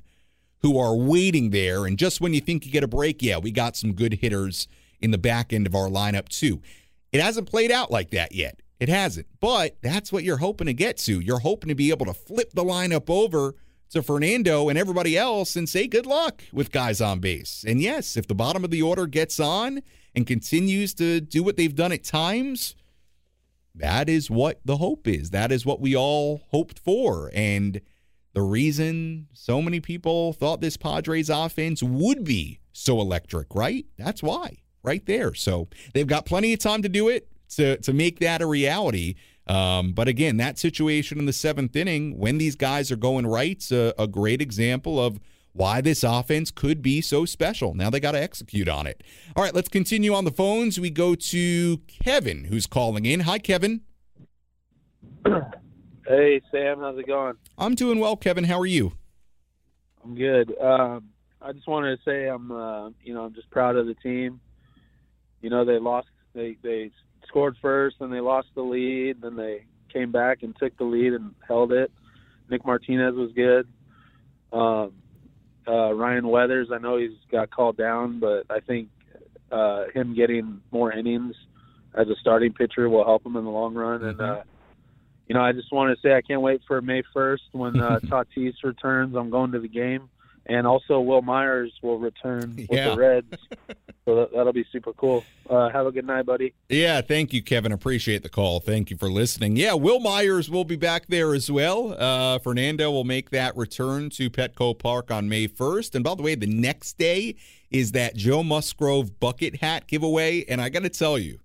who 0.60 0.80
are 0.80 0.96
waiting 0.96 1.50
there. 1.50 1.86
And 1.86 1.98
just 1.98 2.22
when 2.22 2.34
you 2.34 2.40
think 2.40 2.66
you 2.66 2.72
get 2.72 2.84
a 2.84 2.88
break, 2.88 3.22
yeah, 3.22 3.38
we 3.38 3.52
got 3.52 3.76
some 3.76 3.94
good 3.94 4.14
hitters 4.16 4.68
in 5.02 5.12
the 5.12 5.18
back 5.18 5.52
end 5.52 5.68
of 5.68 5.76
our 5.76 5.90
lineup, 5.90 6.30
too. 6.30 6.62
It 7.12 7.22
hasn't 7.22 7.50
played 7.50 7.72
out 7.72 7.92
like 7.92 8.12
that 8.12 8.34
yet. 8.34 8.62
It 8.80 8.90
hasn't. 8.90 9.28
But 9.40 9.78
that's 9.82 10.12
what 10.12 10.24
you're 10.24 10.38
hoping 10.38 10.68
to 10.68 10.74
get 10.74 10.98
to. 11.00 11.20
You're 11.20 11.40
hoping 11.40 11.70
to 11.70 11.76
be 11.76 11.90
able 11.90 12.06
to 12.06 12.14
flip 12.14 12.52
the 12.54 12.64
lineup 12.64 13.10
over 13.10 13.56
to 13.90 14.04
Fernando 14.04 14.70
and 14.70 14.78
everybody 14.78 15.18
else 15.18 15.56
and 15.56 15.68
say 15.68 15.88
good 15.88 16.06
luck 16.06 16.44
with 16.52 16.72
guys 16.72 17.02
on 17.02 17.20
base. 17.20 17.64
And 17.68 17.82
yes, 17.82 18.18
if 18.18 18.28
the 18.28 18.36
bottom 18.36 18.64
of 18.64 18.72
the 18.72 18.82
order 18.82 19.08
gets 19.08 19.40
on 19.40 19.82
and 20.16 20.28
continues 20.28 20.94
to 20.96 21.22
do 21.22 21.44
what 21.44 21.58
they've 21.58 21.76
done 21.76 21.92
at 21.92 22.04
times, 22.04 22.76
that 23.76 24.10
is 24.10 24.30
what 24.30 24.60
the 24.66 24.78
hope 24.78 25.08
is. 25.08 25.30
That 25.30 25.52
is 25.52 25.66
what 25.66 25.80
we 25.80 25.96
all 25.96 26.42
hoped 26.50 26.80
for. 26.80 27.32
And 27.34 27.82
the 28.34 28.42
reason 28.42 29.28
so 29.34 29.62
many 29.62 29.80
people 29.80 30.34
thought 30.34 30.62
this 30.62 30.78
Padres 30.78 31.30
offense 31.30 31.82
would 31.82 32.24
be 32.24 32.60
so 32.74 33.00
electric, 33.00 33.56
right? 33.56 33.86
That's 33.98 34.22
why, 34.22 34.58
right 34.84 35.06
there. 35.06 35.34
So 35.34 35.70
they've 35.94 36.08
got 36.08 36.26
plenty 36.26 36.54
of 36.54 36.60
time 36.60 36.82
to 36.82 36.90
do 36.90 37.08
it 37.08 37.28
to, 37.56 37.78
to 37.78 37.94
make 37.94 38.20
that 38.20 38.42
a 38.42 38.46
reality. 38.46 39.16
Um, 39.48 39.94
but 39.94 40.08
again, 40.08 40.38
that 40.38 40.60
situation 40.60 41.20
in 41.20 41.26
the 41.26 41.34
seventh 41.34 41.76
inning, 41.76 42.18
when 42.18 42.38
these 42.38 42.56
guys 42.56 42.92
are 42.92 42.98
going 42.98 43.26
right, 43.26 43.64
a, 43.72 43.94
a 44.02 44.08
great 44.08 44.42
example 44.42 45.00
of 45.00 45.20
why 45.54 45.82
this 45.82 46.04
offense 46.04 46.52
could 46.52 46.82
be 46.82 47.02
so 47.02 47.26
special. 47.26 47.74
Now 47.74 47.90
they 47.90 48.00
got 48.00 48.12
to 48.12 48.22
execute 48.22 48.68
on 48.68 48.86
it. 48.86 49.04
All 49.36 49.44
right, 49.44 49.54
let's 49.54 49.70
continue 49.70 50.14
on 50.14 50.26
the 50.26 50.32
phones. 50.32 50.80
We 50.80 50.90
go 50.90 51.16
to 51.16 51.78
Kevin, 51.88 52.46
who's 52.46 52.68
calling 52.68 53.06
in. 53.06 53.22
Hi, 53.22 53.40
Kevin. 53.40 53.82
Hey, 56.08 56.42
Sam. 56.52 56.80
How's 56.80 56.98
it 56.98 57.06
going? 57.06 57.36
I'm 57.58 57.76
doing 57.76 58.00
well, 58.00 58.16
Kevin. 58.16 58.46
How 58.46 58.58
are 58.62 58.66
you? 58.66 58.94
I'm 60.02 60.16
good. 60.16 60.56
Um, 60.58 61.10
I 61.42 61.52
just 61.52 61.68
wanted 61.68 61.98
to 61.98 62.04
say 62.10 62.28
I'm, 62.28 62.50
uh, 62.50 62.92
you 63.04 63.14
know, 63.14 63.26
I'm 63.26 63.34
just 63.34 63.50
proud 63.50 63.76
of 63.76 63.88
the 63.88 63.94
team. 63.96 64.40
You 65.42 65.50
know, 65.50 65.66
they 65.66 65.80
lost. 65.80 66.08
They 66.34 66.58
they 66.64 66.92
scored 67.28 67.58
first, 67.62 67.98
and 68.00 68.12
they 68.12 68.20
lost 68.20 68.48
the 68.56 68.62
lead. 68.62 69.22
Then 69.22 69.36
they 69.36 69.66
came 69.92 70.12
back 70.12 70.44
and 70.44 70.56
took 70.58 70.78
the 70.78 70.84
lead 70.84 71.14
and 71.14 71.34
held 71.48 71.72
it. 71.72 71.92
Nick 72.50 72.66
Martinez 72.66 73.16
was 73.16 73.32
good. 73.34 73.68
Um, 74.52 74.94
uh, 75.68 75.94
Ryan 75.94 76.28
Weathers, 76.28 76.70
I 76.74 76.78
know 76.78 76.98
he's 76.98 77.12
got 77.32 77.52
called 77.52 77.78
down, 77.78 78.20
but 78.20 78.46
I 78.50 78.62
think 78.62 78.90
uh, 79.52 79.86
him 79.94 80.16
getting 80.16 80.62
more 80.72 80.92
innings 80.92 81.36
as 81.94 82.08
a 82.08 82.16
starting 82.22 82.54
pitcher 82.54 82.90
will 82.90 83.04
help 83.06 83.26
him 83.26 83.36
in 83.36 83.44
the 83.44 83.50
long 83.50 83.74
run. 83.74 84.04
And 84.04 84.22
uh, 84.22 84.44
you 85.28 85.36
know, 85.36 85.42
I 85.42 85.52
just 85.52 85.72
want 85.74 85.94
to 85.94 86.02
say 86.02 86.14
I 86.16 86.22
can't 86.22 86.42
wait 86.42 86.62
for 86.68 86.82
May 86.82 87.04
1st 87.16 87.40
when 87.52 87.82
uh, 87.82 88.00
Tatis 88.06 88.54
returns. 88.64 89.16
I'm 89.16 89.30
going 89.30 89.52
to 89.52 89.60
the 89.60 89.68
game, 89.68 90.10
and 90.46 90.66
also 90.66 91.02
Wil 91.02 91.22
Myers 91.22 91.74
will 91.84 92.00
return 92.00 92.56
with 92.56 92.70
Yeah. 92.72 92.92
the 92.92 92.98
Reds. 92.98 93.38
so 94.08 94.16
that, 94.16 94.32
that'll 94.32 94.54
be 94.54 94.66
super 94.72 94.94
cool. 94.94 95.26
Uh, 95.50 95.70
have 95.70 95.86
a 95.86 95.92
good 95.92 96.08
night, 96.08 96.26
buddy. 96.26 96.54
Yeah, 96.70 97.02
thank 97.02 97.34
you, 97.34 97.44
Kevin. 97.44 97.74
Appreciate 97.74 98.24
the 98.24 98.30
call. 98.30 98.62
Thank 98.62 98.90
you 98.90 98.96
for 98.96 99.12
listening. 99.12 99.58
Yeah, 99.58 99.74
Wil 99.74 100.00
Myers 100.00 100.50
will 100.50 100.64
be 100.64 100.78
back 100.78 101.08
there 101.08 101.34
as 101.34 101.52
well. 101.52 101.94
Uh, 102.00 102.40
Fernando 102.40 102.90
will 102.90 103.04
make 103.04 103.32
that 103.32 103.56
return 103.58 104.10
to 104.12 104.30
Petco 104.30 104.80
Park 104.80 105.12
on 105.12 105.28
May 105.28 105.50
1st. 105.50 105.96
And 105.96 106.06
by 106.06 106.16
the 106.16 106.24
way, 106.24 106.36
the 106.36 106.48
next 106.48 106.98
day 106.98 107.36
is 107.70 107.92
that 107.92 108.16
Joe 108.16 108.44
Musgrove 108.44 109.20
bucket 109.20 109.58
hat 109.58 109.88
giveaway. 109.88 110.46
And 110.46 110.62
I 110.62 110.70
got 110.70 110.84
to 110.84 110.90
tell 110.90 111.20
you, 111.20 111.40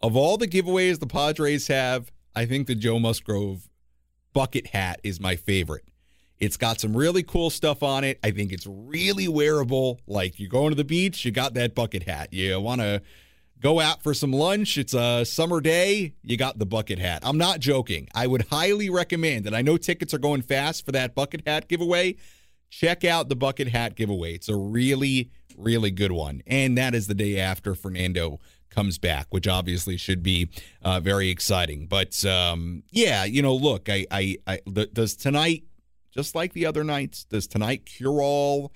of 0.00 0.16
all 0.16 0.38
the 0.38 0.48
giveaways 0.48 1.00
the 1.00 1.06
Padres 1.06 1.68
have, 1.68 2.10
I 2.34 2.46
think 2.46 2.66
the 2.66 2.74
Joe 2.74 2.98
Musgrove 2.98 3.68
bucket 4.32 4.68
hat 4.68 5.00
is 5.04 5.20
my 5.20 5.36
favorite. 5.36 5.84
It's 6.40 6.56
got 6.56 6.80
some 6.80 6.96
really 6.96 7.22
cool 7.22 7.50
stuff 7.50 7.82
on 7.82 8.02
it. 8.02 8.18
I 8.24 8.30
think 8.30 8.50
it's 8.50 8.66
really 8.66 9.28
wearable. 9.28 10.00
Like 10.06 10.40
you're 10.40 10.48
going 10.48 10.70
to 10.70 10.74
the 10.74 10.84
beach, 10.84 11.24
you 11.24 11.30
got 11.30 11.54
that 11.54 11.74
bucket 11.74 12.04
hat. 12.04 12.32
You 12.32 12.58
want 12.60 12.80
to 12.80 13.02
go 13.60 13.78
out 13.78 14.02
for 14.02 14.14
some 14.14 14.32
lunch, 14.32 14.78
it's 14.78 14.94
a 14.94 15.24
summer 15.24 15.60
day, 15.60 16.14
you 16.22 16.36
got 16.36 16.58
the 16.58 16.66
bucket 16.66 16.98
hat. 16.98 17.20
I'm 17.22 17.36
not 17.36 17.60
joking. 17.60 18.08
I 18.14 18.26
would 18.26 18.46
highly 18.48 18.88
recommend, 18.88 19.46
and 19.46 19.54
I 19.54 19.62
know 19.62 19.76
tickets 19.76 20.14
are 20.14 20.18
going 20.18 20.42
fast 20.42 20.86
for 20.86 20.92
that 20.92 21.14
bucket 21.14 21.42
hat 21.46 21.68
giveaway. 21.68 22.16
Check 22.70 23.04
out 23.04 23.28
the 23.28 23.36
bucket 23.36 23.68
hat 23.68 23.96
giveaway. 23.96 24.34
It's 24.34 24.48
a 24.48 24.56
really, 24.56 25.30
really 25.58 25.90
good 25.90 26.12
one. 26.12 26.42
And 26.46 26.78
that 26.78 26.94
is 26.94 27.06
the 27.06 27.14
day 27.14 27.38
after 27.38 27.74
Fernando 27.74 28.40
comes 28.70 28.98
back, 28.98 29.26
which 29.30 29.48
obviously 29.48 29.96
should 29.96 30.22
be 30.22 30.48
uh, 30.82 31.00
very 31.00 31.28
exciting. 31.28 31.86
But 31.86 32.24
um, 32.24 32.84
yeah, 32.92 33.24
you 33.24 33.42
know, 33.42 33.54
look, 33.54 33.88
I, 33.88 34.06
I, 34.10 34.36
I 34.46 34.60
does 34.92 35.16
tonight, 35.16 35.64
just 36.10 36.34
like 36.34 36.52
the 36.52 36.66
other 36.66 36.84
nights, 36.84 37.24
does 37.24 37.46
tonight 37.46 37.86
cure 37.86 38.20
all 38.20 38.72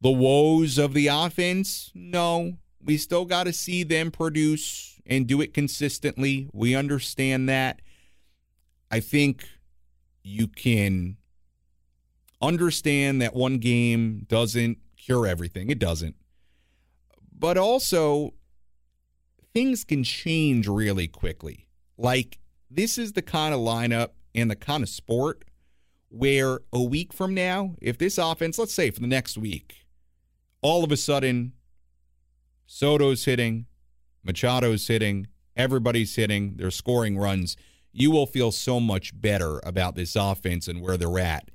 the 0.00 0.10
woes 0.10 0.78
of 0.78 0.94
the 0.94 1.08
offense? 1.08 1.90
No, 1.94 2.54
we 2.82 2.96
still 2.96 3.24
got 3.24 3.44
to 3.44 3.52
see 3.52 3.82
them 3.82 4.10
produce 4.10 5.00
and 5.06 5.26
do 5.26 5.40
it 5.40 5.52
consistently. 5.52 6.48
We 6.52 6.74
understand 6.74 7.48
that. 7.48 7.80
I 8.90 9.00
think 9.00 9.44
you 10.22 10.48
can 10.48 11.16
understand 12.40 13.20
that 13.22 13.34
one 13.34 13.58
game 13.58 14.26
doesn't 14.28 14.78
cure 14.96 15.26
everything. 15.26 15.70
It 15.70 15.78
doesn't. 15.78 16.16
But 17.36 17.56
also, 17.56 18.34
things 19.54 19.84
can 19.84 20.04
change 20.04 20.68
really 20.68 21.08
quickly. 21.08 21.66
Like, 21.96 22.38
this 22.70 22.98
is 22.98 23.12
the 23.12 23.22
kind 23.22 23.54
of 23.54 23.60
lineup 23.60 24.10
and 24.34 24.50
the 24.50 24.56
kind 24.56 24.82
of 24.82 24.88
sport 24.88 25.44
where 26.10 26.60
a 26.72 26.82
week 26.82 27.12
from 27.12 27.34
now, 27.34 27.76
if 27.80 27.96
this 27.96 28.18
offense, 28.18 28.58
let's 28.58 28.74
say 28.74 28.90
for 28.90 29.00
the 29.00 29.06
next 29.06 29.38
week, 29.38 29.86
all 30.60 30.84
of 30.84 30.92
a 30.92 30.96
sudden 30.96 31.52
Soto's 32.66 33.24
hitting, 33.24 33.66
Machado's 34.26 34.86
hitting, 34.86 35.28
everybody's 35.56 36.14
hitting, 36.14 36.54
they're 36.56 36.70
scoring 36.70 37.16
runs. 37.16 37.56
You 37.92 38.10
will 38.10 38.26
feel 38.26 38.52
so 38.52 38.78
much 38.78 39.18
better 39.18 39.60
about 39.64 39.94
this 39.94 40.14
offense 40.14 40.68
and 40.68 40.80
where 40.80 40.96
they're 40.96 41.18
at. 41.18 41.50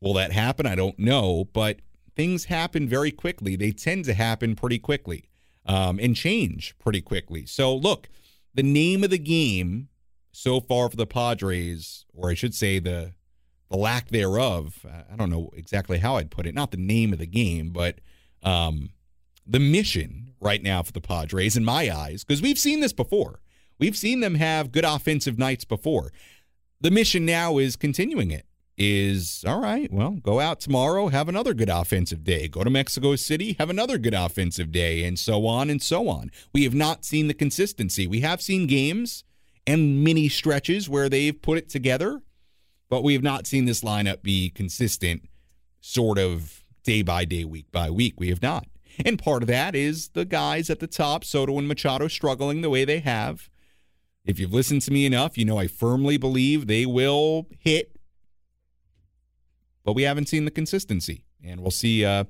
Will 0.00 0.14
that 0.14 0.32
happen? 0.32 0.66
I 0.66 0.74
don't 0.74 0.98
know, 0.98 1.48
but 1.52 1.78
things 2.16 2.46
happen 2.46 2.88
very 2.88 3.10
quickly. 3.10 3.56
They 3.56 3.70
tend 3.70 4.04
to 4.06 4.14
happen 4.14 4.56
pretty 4.56 4.78
quickly 4.78 5.28
um, 5.66 5.98
and 6.00 6.14
change 6.14 6.74
pretty 6.78 7.00
quickly. 7.00 7.46
So, 7.46 7.74
look, 7.74 8.08
the 8.54 8.62
name 8.62 9.02
of 9.02 9.10
the 9.10 9.18
game 9.18 9.88
so 10.32 10.60
far 10.60 10.90
for 10.90 10.96
the 10.96 11.06
Padres, 11.06 12.04
or 12.12 12.30
I 12.30 12.34
should 12.34 12.54
say 12.54 12.78
the 12.78 13.12
the 13.74 13.80
lack 13.80 14.08
thereof. 14.08 14.86
I 15.12 15.16
don't 15.16 15.30
know 15.30 15.50
exactly 15.56 15.98
how 15.98 16.16
I'd 16.16 16.30
put 16.30 16.46
it. 16.46 16.54
Not 16.54 16.70
the 16.70 16.76
name 16.76 17.12
of 17.12 17.18
the 17.18 17.26
game, 17.26 17.70
but 17.70 17.98
um, 18.44 18.90
the 19.44 19.58
mission 19.58 20.34
right 20.40 20.62
now 20.62 20.84
for 20.84 20.92
the 20.92 21.00
Padres, 21.00 21.56
in 21.56 21.64
my 21.64 21.90
eyes, 21.90 22.22
because 22.22 22.40
we've 22.40 22.58
seen 22.58 22.78
this 22.78 22.92
before. 22.92 23.40
We've 23.80 23.96
seen 23.96 24.20
them 24.20 24.36
have 24.36 24.70
good 24.70 24.84
offensive 24.84 25.38
nights 25.38 25.64
before. 25.64 26.12
The 26.80 26.92
mission 26.92 27.26
now 27.26 27.58
is 27.58 27.74
continuing 27.74 28.30
it. 28.30 28.46
Is 28.76 29.44
all 29.46 29.60
right, 29.60 29.92
well, 29.92 30.12
go 30.12 30.40
out 30.40 30.60
tomorrow, 30.60 31.08
have 31.08 31.28
another 31.28 31.54
good 31.54 31.68
offensive 31.68 32.24
day. 32.24 32.48
Go 32.48 32.64
to 32.64 32.70
Mexico 32.70 33.14
City, 33.14 33.54
have 33.58 33.70
another 33.70 33.98
good 33.98 34.14
offensive 34.14 34.72
day, 34.72 35.04
and 35.04 35.16
so 35.18 35.46
on 35.46 35.70
and 35.70 35.80
so 35.80 36.08
on. 36.08 36.30
We 36.52 36.64
have 36.64 36.74
not 36.74 37.04
seen 37.04 37.28
the 37.28 37.34
consistency. 37.34 38.06
We 38.08 38.20
have 38.20 38.42
seen 38.42 38.66
games 38.66 39.22
and 39.64 40.02
mini 40.02 40.28
stretches 40.28 40.88
where 40.88 41.08
they've 41.08 41.40
put 41.40 41.58
it 41.58 41.68
together, 41.68 42.20
but 42.88 43.02
we 43.02 43.12
have 43.14 43.22
not 43.22 43.46
seen 43.46 43.64
this 43.64 43.82
lineup 43.82 44.22
be 44.22 44.50
consistent, 44.50 45.28
sort 45.80 46.18
of 46.18 46.64
day 46.82 47.02
by 47.02 47.24
day, 47.24 47.44
week 47.44 47.66
by 47.72 47.90
week. 47.90 48.14
We 48.18 48.28
have 48.28 48.42
not. 48.42 48.66
And 49.04 49.18
part 49.18 49.42
of 49.42 49.48
that 49.48 49.74
is 49.74 50.08
the 50.08 50.24
guys 50.24 50.70
at 50.70 50.80
the 50.80 50.86
top, 50.86 51.24
Soto 51.24 51.58
and 51.58 51.66
Machado, 51.66 52.08
struggling 52.08 52.60
the 52.60 52.70
way 52.70 52.84
they 52.84 53.00
have. 53.00 53.48
If 54.24 54.38
you've 54.38 54.54
listened 54.54 54.82
to 54.82 54.92
me 54.92 55.04
enough, 55.04 55.36
you 55.36 55.44
know 55.44 55.58
I 55.58 55.66
firmly 55.66 56.16
believe 56.16 56.66
they 56.66 56.86
will 56.86 57.46
hit, 57.58 57.96
but 59.84 59.94
we 59.94 60.04
haven't 60.04 60.28
seen 60.28 60.44
the 60.44 60.50
consistency. 60.50 61.24
And 61.42 61.60
we'll 61.60 61.70
see 61.70 62.04
uh, 62.04 62.24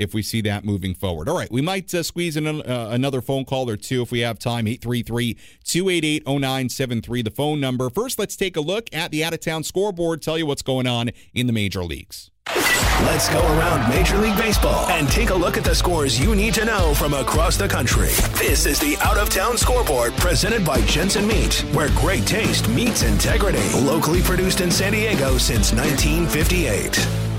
if 0.00 0.14
we 0.14 0.22
see 0.22 0.40
that 0.40 0.64
moving 0.64 0.94
forward. 0.94 1.28
All 1.28 1.36
right, 1.36 1.50
we 1.52 1.60
might 1.60 1.92
uh, 1.94 2.02
squeeze 2.02 2.36
in 2.36 2.46
uh, 2.46 2.88
another 2.90 3.20
phone 3.20 3.44
call 3.44 3.68
or 3.68 3.76
two 3.76 4.02
if 4.02 4.10
we 4.10 4.20
have 4.20 4.38
time. 4.38 4.66
833 4.66 5.36
288 5.64 6.26
0973, 6.26 7.22
the 7.22 7.30
phone 7.30 7.60
number. 7.60 7.90
First, 7.90 8.18
let's 8.18 8.36
take 8.36 8.56
a 8.56 8.60
look 8.60 8.88
at 8.94 9.10
the 9.10 9.22
out 9.22 9.34
of 9.34 9.40
town 9.40 9.62
scoreboard, 9.62 10.22
tell 10.22 10.38
you 10.38 10.46
what's 10.46 10.62
going 10.62 10.86
on 10.86 11.10
in 11.34 11.46
the 11.46 11.52
major 11.52 11.84
leagues. 11.84 12.30
Let's 13.04 13.28
go 13.30 13.40
around 13.40 13.88
Major 13.88 14.18
League 14.18 14.36
Baseball 14.36 14.86
and 14.90 15.08
take 15.08 15.30
a 15.30 15.34
look 15.34 15.56
at 15.56 15.64
the 15.64 15.74
scores 15.74 16.20
you 16.20 16.34
need 16.34 16.52
to 16.54 16.64
know 16.64 16.94
from 16.94 17.14
across 17.14 17.56
the 17.56 17.68
country. 17.68 18.10
This 18.34 18.66
is 18.66 18.78
the 18.78 18.96
Out 19.00 19.16
of 19.16 19.30
Town 19.30 19.56
Scoreboard 19.56 20.12
presented 20.14 20.64
by 20.64 20.80
Jensen 20.82 21.26
Meat, 21.26 21.64
where 21.72 21.88
great 21.90 22.26
taste 22.26 22.68
meets 22.68 23.02
integrity. 23.02 23.72
Locally 23.80 24.20
produced 24.20 24.60
in 24.60 24.70
San 24.70 24.92
Diego 24.92 25.38
since 25.38 25.72
1958. 25.72 27.29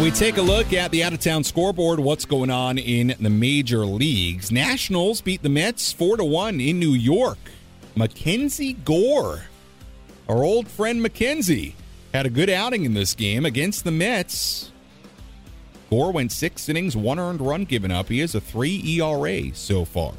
We 0.00 0.10
take 0.10 0.38
a 0.38 0.42
look 0.42 0.72
at 0.72 0.90
the 0.92 1.04
out 1.04 1.12
of 1.12 1.20
town 1.20 1.44
scoreboard, 1.44 2.00
what's 2.00 2.24
going 2.24 2.48
on 2.48 2.78
in 2.78 3.14
the 3.20 3.28
major 3.28 3.84
leagues. 3.84 4.50
Nationals 4.50 5.20
beat 5.20 5.42
the 5.42 5.50
Mets 5.50 5.92
4 5.92 6.16
to 6.16 6.24
1 6.24 6.58
in 6.58 6.80
New 6.80 6.92
York. 6.92 7.36
Mackenzie 7.94 8.72
Gore, 8.72 9.44
our 10.26 10.42
old 10.42 10.68
friend 10.68 11.02
Mackenzie, 11.02 11.76
had 12.14 12.24
a 12.24 12.30
good 12.30 12.48
outing 12.48 12.86
in 12.86 12.94
this 12.94 13.14
game 13.14 13.44
against 13.44 13.84
the 13.84 13.90
Mets. 13.90 14.72
Gore 15.90 16.12
went 16.12 16.32
six 16.32 16.70
innings, 16.70 16.96
one 16.96 17.18
earned 17.18 17.42
run 17.42 17.66
given 17.66 17.90
up. 17.90 18.08
He 18.08 18.20
has 18.20 18.34
a 18.34 18.40
3 18.40 18.82
ERA 18.98 19.54
so 19.54 19.84
far 19.84 20.14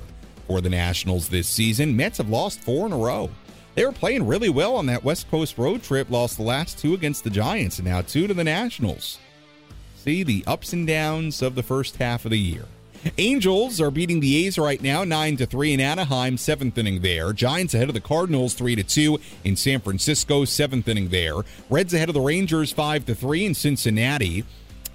for 0.46 0.62
the 0.62 0.70
Nationals 0.70 1.28
this 1.28 1.48
season. 1.48 1.96
Mets 1.98 2.20
have 2.20 2.30
lost 2.30 2.60
four 2.60 2.86
in 2.86 2.94
a 2.94 2.98
row. 2.98 3.32
They 3.74 3.84
were 3.84 3.92
playing 3.92 4.28
really 4.28 4.50
well 4.50 4.76
on 4.76 4.86
that 4.86 5.04
West 5.04 5.28
Coast 5.32 5.58
road 5.58 5.82
trip, 5.82 6.12
lost 6.12 6.38
the 6.38 6.44
last 6.44 6.78
two 6.78 6.94
against 6.94 7.24
the 7.24 7.32
Giants, 7.32 7.80
and 7.80 7.88
now 7.88 8.02
two 8.02 8.28
to 8.28 8.36
the 8.36 8.44
Nationals. 8.44 9.18
See 10.04 10.24
the 10.24 10.44
ups 10.48 10.74
and 10.74 10.88
downs 10.88 11.44
of 11.44 11.54
the 11.54 11.62
first 11.62 11.98
half 11.98 12.26
of 12.26 12.32
the 12.32 12.40
year. 12.40 12.66
Angels 13.20 13.80
are 13.80 13.92
beating 13.92 14.20
the 14.20 14.48
A's 14.48 14.58
right 14.58 14.82
now, 14.82 15.04
nine 15.04 15.38
to 15.38 15.46
three 15.46 15.74
in 15.74 15.80
Anaheim, 15.80 16.38
seventh 16.38 16.76
inning 16.76 17.04
there. 17.04 17.34
Giants 17.34 17.76
ahead 17.76 17.88
of 17.88 17.94
the 17.94 18.02
Cardinals, 18.02 18.56
three 18.56 18.76
to 18.76 18.84
two 18.84 19.20
in 19.44 19.56
San 19.56 19.80
Francisco, 19.80 20.44
seventh 20.44 20.88
inning 20.88 21.10
there. 21.10 21.36
Reds 21.70 21.94
ahead 21.94 22.10
of 22.10 22.16
the 22.16 22.22
Rangers, 22.22 22.72
five 22.72 23.06
to 23.06 23.14
three 23.14 23.46
in 23.46 23.54
Cincinnati. 23.54 24.44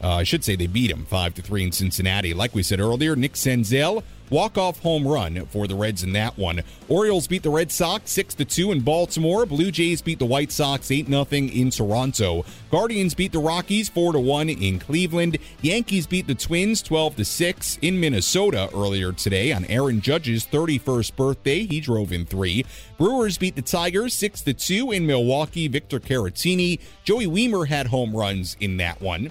Uh, 0.02 0.16
I 0.16 0.24
should 0.24 0.44
say 0.44 0.56
they 0.56 0.66
beat 0.66 0.90
him 0.90 1.04
five 1.06 1.34
to 1.34 1.42
three 1.42 1.64
in 1.64 1.72
Cincinnati. 1.72 2.34
Like 2.34 2.54
we 2.54 2.62
said 2.62 2.80
earlier, 2.80 3.16
Nick 3.16 3.32
Senzel 3.32 4.02
walk-off 4.30 4.80
home 4.80 5.06
run 5.06 5.46
for 5.46 5.66
the 5.66 5.74
Reds 5.74 6.02
in 6.02 6.12
that 6.12 6.36
one. 6.36 6.62
Orioles 6.88 7.26
beat 7.26 7.42
the 7.42 7.50
Red 7.50 7.70
Sox 7.70 8.10
6 8.10 8.34
to 8.34 8.44
2 8.44 8.72
in 8.72 8.80
Baltimore. 8.80 9.46
Blue 9.46 9.70
Jays 9.70 10.02
beat 10.02 10.18
the 10.18 10.26
White 10.26 10.52
Sox 10.52 10.90
8 10.90 11.06
0 11.06 11.26
in 11.30 11.70
Toronto. 11.70 12.44
Guardians 12.70 13.14
beat 13.14 13.32
the 13.32 13.38
Rockies 13.38 13.88
4 13.88 14.12
to 14.12 14.20
1 14.20 14.48
in 14.48 14.78
Cleveland. 14.78 15.38
Yankees 15.62 16.06
beat 16.06 16.26
the 16.26 16.34
Twins 16.34 16.82
12 16.82 17.16
to 17.16 17.24
6 17.24 17.78
in 17.82 18.00
Minnesota 18.00 18.68
earlier 18.74 19.12
today 19.12 19.52
on 19.52 19.64
Aaron 19.66 20.00
Judge's 20.00 20.46
31st 20.46 21.16
birthday. 21.16 21.66
He 21.66 21.80
drove 21.80 22.12
in 22.12 22.26
3. 22.26 22.64
Brewers 22.98 23.38
beat 23.38 23.56
the 23.56 23.62
Tigers 23.62 24.14
6 24.14 24.42
to 24.42 24.54
2 24.54 24.92
in 24.92 25.06
Milwaukee. 25.06 25.68
Victor 25.68 26.00
Caratini, 26.00 26.80
Joey 27.04 27.26
Wiemer 27.26 27.68
had 27.68 27.88
home 27.88 28.14
runs 28.14 28.56
in 28.60 28.76
that 28.78 29.00
one. 29.00 29.30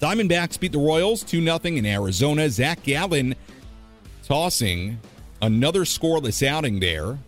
Diamondbacks 0.00 0.60
beat 0.60 0.72
the 0.72 0.78
Royals 0.78 1.24
2 1.24 1.42
0 1.42 1.58
in 1.64 1.84
Arizona. 1.84 2.48
Zach 2.48 2.82
Gallen 2.84 3.34
tossing 4.24 5.00
another 5.42 5.80
scoreless 5.80 6.46
outing 6.46 6.78
there. 6.78 7.18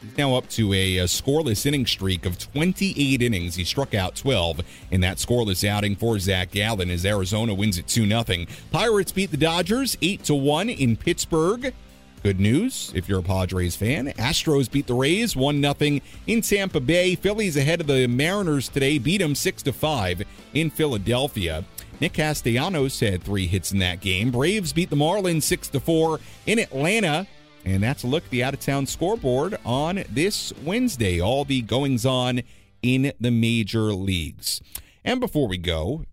He's 0.00 0.16
now 0.16 0.36
up 0.36 0.48
to 0.50 0.72
a, 0.72 0.98
a, 0.98 1.04
scoreless 1.04 1.66
inning 1.66 1.84
streak 1.84 2.24
of 2.24 2.38
28 2.38 3.20
innings. 3.20 3.56
He 3.56 3.64
struck 3.64 3.94
out 3.94 4.14
12 4.14 4.60
in 4.92 5.00
that 5.00 5.16
scoreless 5.16 5.66
outing 5.66 5.96
for 5.96 6.20
Zach 6.20 6.52
Gallen 6.52 6.88
as 6.88 7.04
Arizona 7.04 7.52
wins 7.52 7.78
it 7.78 7.88
2 7.88 8.06
0. 8.06 8.46
Pirates 8.70 9.10
beat 9.10 9.32
the 9.32 9.36
Dodgers 9.36 9.98
8 10.00 10.22
to 10.24 10.34
1 10.36 10.68
in 10.68 10.96
Pittsburgh. 10.96 11.74
Good 12.22 12.38
news 12.38 12.92
if 12.94 13.08
you're 13.08 13.20
a 13.20 13.22
Padres 13.22 13.74
fan. 13.74 14.08
Astros 14.18 14.70
beat 14.70 14.86
the 14.86 14.94
Rays 14.94 15.34
1 15.34 15.60
0 15.60 16.00
in 16.28 16.42
Tampa 16.42 16.78
Bay. 16.78 17.16
Phillies 17.16 17.56
ahead 17.56 17.80
of 17.80 17.88
the 17.88 18.06
Mariners 18.06 18.68
today, 18.68 18.98
beat 18.98 19.18
them 19.18 19.34
6 19.34 19.62
to 19.64 19.72
5 19.72 20.22
in 20.54 20.70
Philadelphia. 20.70 21.64
Nick 22.00 22.12
Castellanos 22.12 23.00
had 23.00 23.22
three 23.22 23.46
hits 23.46 23.72
in 23.72 23.80
that 23.80 24.00
game. 24.00 24.30
Braves 24.30 24.72
beat 24.72 24.90
the 24.90 24.96
Marlins 24.96 25.42
6 25.42 25.68
to 25.68 25.80
4 25.80 26.20
in 26.46 26.58
Atlanta. 26.58 27.26
And 27.64 27.82
that's 27.82 28.04
a 28.04 28.06
look 28.06 28.24
at 28.24 28.30
the 28.30 28.44
out 28.44 28.54
of 28.54 28.60
town 28.60 28.86
scoreboard 28.86 29.58
on 29.64 30.04
this 30.08 30.52
Wednesday. 30.64 31.20
All 31.20 31.44
the 31.44 31.60
goings 31.62 32.06
on 32.06 32.42
in 32.82 33.12
the 33.18 33.30
major 33.30 33.92
leagues. 33.92 34.60
And 35.04 35.20
before 35.20 35.48
we 35.48 35.58
go, 35.58 36.04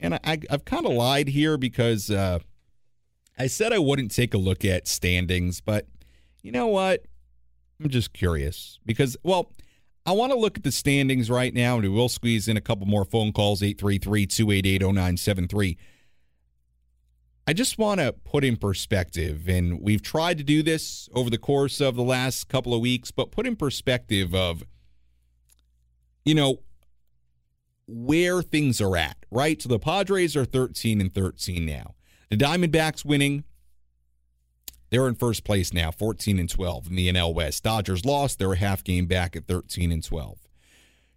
and 0.00 0.14
I, 0.14 0.40
have 0.50 0.64
kind 0.64 0.86
of 0.86 0.92
lied 0.92 1.28
here 1.28 1.56
because 1.56 2.10
uh, 2.10 2.40
I 3.38 3.46
said 3.46 3.72
I 3.72 3.78
wouldn't 3.78 4.10
take 4.10 4.34
a 4.34 4.38
look 4.38 4.64
at 4.64 4.88
standings, 4.88 5.60
but 5.60 5.86
you 6.42 6.50
know 6.50 6.66
what? 6.66 7.04
I'm 7.80 7.88
just 7.88 8.12
curious 8.12 8.78
because, 8.84 9.16
well, 9.22 9.52
I 10.06 10.12
want 10.12 10.32
to 10.32 10.38
look 10.38 10.56
at 10.56 10.64
the 10.64 10.72
standings 10.72 11.30
right 11.30 11.52
now, 11.52 11.74
and 11.74 11.82
we 11.82 11.88
will 11.88 12.08
squeeze 12.08 12.48
in 12.48 12.56
a 12.56 12.60
couple 12.60 12.86
more 12.86 13.04
phone 13.04 13.32
calls 13.32 13.62
833 13.62 14.26
288 14.26 14.82
0973. 14.82 15.78
I 17.46 17.52
just 17.52 17.78
want 17.78 18.00
to 18.00 18.12
put 18.12 18.44
in 18.44 18.56
perspective, 18.56 19.48
and 19.48 19.80
we've 19.80 20.02
tried 20.02 20.38
to 20.38 20.44
do 20.44 20.62
this 20.62 21.08
over 21.12 21.28
the 21.28 21.38
course 21.38 21.80
of 21.80 21.96
the 21.96 22.02
last 22.02 22.48
couple 22.48 22.72
of 22.72 22.80
weeks, 22.80 23.10
but 23.10 23.32
put 23.32 23.46
in 23.46 23.56
perspective 23.56 24.34
of, 24.34 24.62
you 26.24 26.34
know, 26.34 26.60
where 27.88 28.40
things 28.40 28.80
are 28.80 28.96
at, 28.96 29.16
right? 29.30 29.60
So 29.60 29.68
the 29.68 29.80
Padres 29.80 30.36
are 30.36 30.44
13 30.44 31.00
and 31.00 31.12
13 31.12 31.66
now. 31.66 31.94
The 32.30 32.36
Diamondbacks 32.36 33.04
winning 33.04 33.44
they're 34.90 35.08
in 35.08 35.14
first 35.14 35.44
place 35.44 35.72
now, 35.72 35.90
14 35.90 36.38
and 36.38 36.48
12 36.48 36.88
in 36.88 36.96
the 36.96 37.12
NL 37.12 37.32
West. 37.32 37.62
Dodgers 37.62 38.04
lost. 38.04 38.38
They're 38.38 38.52
a 38.52 38.56
half 38.56 38.82
game 38.82 39.06
back 39.06 39.36
at 39.36 39.46
13 39.46 39.92
and 39.92 40.02
12. 40.02 40.38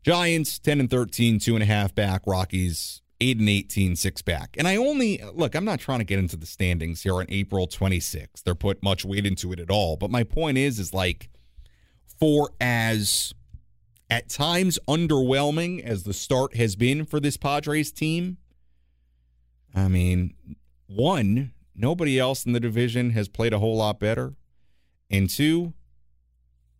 Giants 0.03 0.59
10 0.59 0.79
and 0.81 0.89
13, 0.89 1.39
two 1.39 1.55
and 1.55 1.63
a 1.63 1.65
half 1.65 1.95
back. 1.95 2.21
Rockies 2.27 3.01
8 3.21 3.39
and 3.39 3.49
18, 3.49 3.95
six 3.95 4.21
back. 4.21 4.55
And 4.59 4.67
I 4.67 4.75
only 4.75 5.21
look, 5.33 5.55
I'm 5.55 5.65
not 5.65 5.79
trying 5.79 5.99
to 5.99 6.05
get 6.05 6.19
into 6.19 6.35
the 6.35 6.45
standings 6.45 7.03
here 7.03 7.15
on 7.15 7.25
April 7.29 7.67
26th. 7.67 8.43
They're 8.43 8.53
put 8.53 8.83
much 8.83 9.05
weight 9.05 9.25
into 9.25 9.53
it 9.53 9.59
at 9.59 9.69
all. 9.71 9.95
But 9.95 10.11
my 10.11 10.23
point 10.23 10.57
is, 10.57 10.77
is 10.77 10.93
like 10.93 11.29
for 12.19 12.49
as 12.59 13.33
at 14.09 14.29
times 14.29 14.77
underwhelming 14.87 15.81
as 15.83 16.03
the 16.03 16.13
start 16.13 16.55
has 16.55 16.75
been 16.75 17.05
for 17.05 17.19
this 17.19 17.37
Padres 17.37 17.91
team, 17.91 18.37
I 19.73 19.87
mean, 19.87 20.35
one, 20.87 21.53
nobody 21.75 22.19
else 22.19 22.45
in 22.45 22.53
the 22.53 22.59
division 22.59 23.11
has 23.11 23.27
played 23.27 23.53
a 23.53 23.59
whole 23.59 23.77
lot 23.77 23.99
better. 23.99 24.35
And 25.09 25.29
two, 25.29 25.73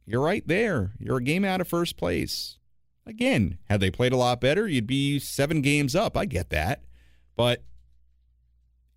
you're 0.05 0.21
right 0.21 0.47
there. 0.47 0.91
You're 0.99 1.17
a 1.17 1.23
game 1.23 1.45
out 1.45 1.61
of 1.61 1.67
first 1.67 1.97
place. 1.97 2.57
Again, 3.05 3.57
had 3.69 3.79
they 3.79 3.91
played 3.91 4.13
a 4.13 4.17
lot 4.17 4.39
better, 4.39 4.67
you'd 4.67 4.87
be 4.87 5.19
seven 5.19 5.61
games 5.61 5.95
up. 5.95 6.15
I 6.15 6.25
get 6.25 6.49
that. 6.49 6.83
But 7.35 7.63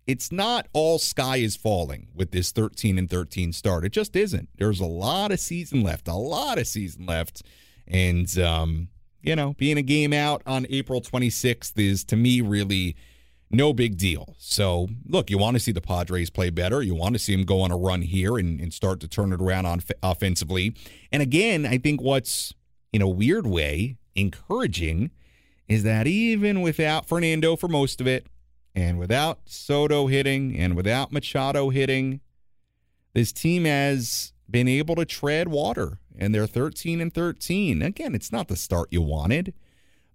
it's 0.05 0.31
not 0.31 0.69
all 0.71 0.99
sky 0.99 1.37
is 1.37 1.57
falling 1.57 2.07
with 2.15 2.31
this 2.31 2.51
13 2.53 2.97
and 2.97 3.09
13 3.09 3.51
start. 3.51 3.83
It 3.83 3.91
just 3.91 4.15
isn't. 4.15 4.47
There's 4.57 4.79
a 4.79 4.85
lot 4.85 5.31
of 5.31 5.39
season 5.39 5.83
left, 5.83 6.07
a 6.07 6.13
lot 6.13 6.57
of 6.57 6.65
season 6.65 7.05
left. 7.05 7.43
And, 7.85 8.37
um, 8.39 8.87
you 9.21 9.35
know, 9.35 9.53
being 9.57 9.77
a 9.77 9.81
game 9.81 10.13
out 10.13 10.41
on 10.45 10.65
April 10.69 11.01
26th 11.01 11.77
is 11.77 12.05
to 12.05 12.15
me 12.15 12.39
really 12.39 12.95
no 13.49 13.73
big 13.73 13.97
deal. 13.97 14.35
So, 14.37 14.89
look, 15.07 15.29
you 15.29 15.37
want 15.37 15.55
to 15.55 15.59
see 15.59 15.71
the 15.71 15.81
Padres 15.81 16.29
play 16.29 16.49
better. 16.49 16.81
You 16.81 16.95
want 16.95 17.15
to 17.15 17.19
see 17.19 17.35
them 17.35 17.45
go 17.45 17.61
on 17.61 17.71
a 17.71 17.77
run 17.77 18.01
here 18.01 18.37
and, 18.37 18.59
and 18.59 18.73
start 18.73 18.99
to 19.01 19.07
turn 19.07 19.31
it 19.31 19.41
around 19.41 19.65
on 19.65 19.81
offensively. 20.03 20.75
And 21.11 21.21
again, 21.21 21.65
I 21.65 21.77
think 21.77 22.01
what's 22.01 22.53
in 22.91 23.01
a 23.01 23.07
weird 23.07 23.47
way 23.47 23.97
encouraging 24.15 25.11
is 25.67 25.83
that 25.83 26.07
even 26.07 26.61
without 26.61 27.07
Fernando 27.07 27.55
for 27.55 27.67
most 27.67 28.01
of 28.01 28.07
it, 28.07 28.27
and 28.75 28.99
without 28.99 29.39
Soto 29.45 30.05
hitting, 30.05 30.55
and 30.55 30.75
without 30.75 31.11
Machado 31.11 31.69
hitting, 31.69 32.21
this 33.13 33.31
team 33.31 33.65
has 33.65 34.33
been 34.49 34.67
able 34.67 34.95
to 34.95 35.05
tread 35.05 35.47
water, 35.47 35.99
and 36.15 36.33
they're 36.33 36.45
13 36.45 37.01
and 37.01 37.11
13. 37.11 37.81
Again, 37.81 38.13
it's 38.13 38.31
not 38.31 38.47
the 38.47 38.55
start 38.55 38.89
you 38.91 39.01
wanted, 39.01 39.55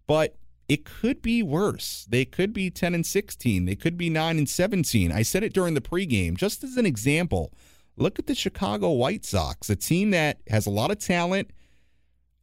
but 0.07 0.37
it 0.73 0.87
could 0.87 1.21
be 1.21 1.43
worse. 1.43 2.07
They 2.09 2.25
could 2.25 2.55
be 2.55 2.71
10 2.71 2.95
and 2.95 3.05
16. 3.05 3.67
They 3.67 3.75
could 3.75 3.99
be 3.99 4.09
9 4.09 4.39
and 4.39 4.49
17. 4.49 5.13
I 5.13 5.21
said 5.21 5.43
it 5.43 5.53
during 5.53 5.75
the 5.75 5.83
pregame, 5.83 6.35
just 6.35 6.65
as 6.65 6.79
an 6.79 6.87
example. 6.87 7.53
Look 7.99 8.19
at 8.19 8.27
the 8.27 8.35
Chicago 8.35 8.91
White 8.93 9.27
Sox, 9.27 9.69
a 9.69 9.77
team 9.77 10.13
that 10.13 10.39
has 10.49 10.65
a 10.65 10.71
lot 10.71 10.91
of 10.91 10.99
talent. 10.99 11.51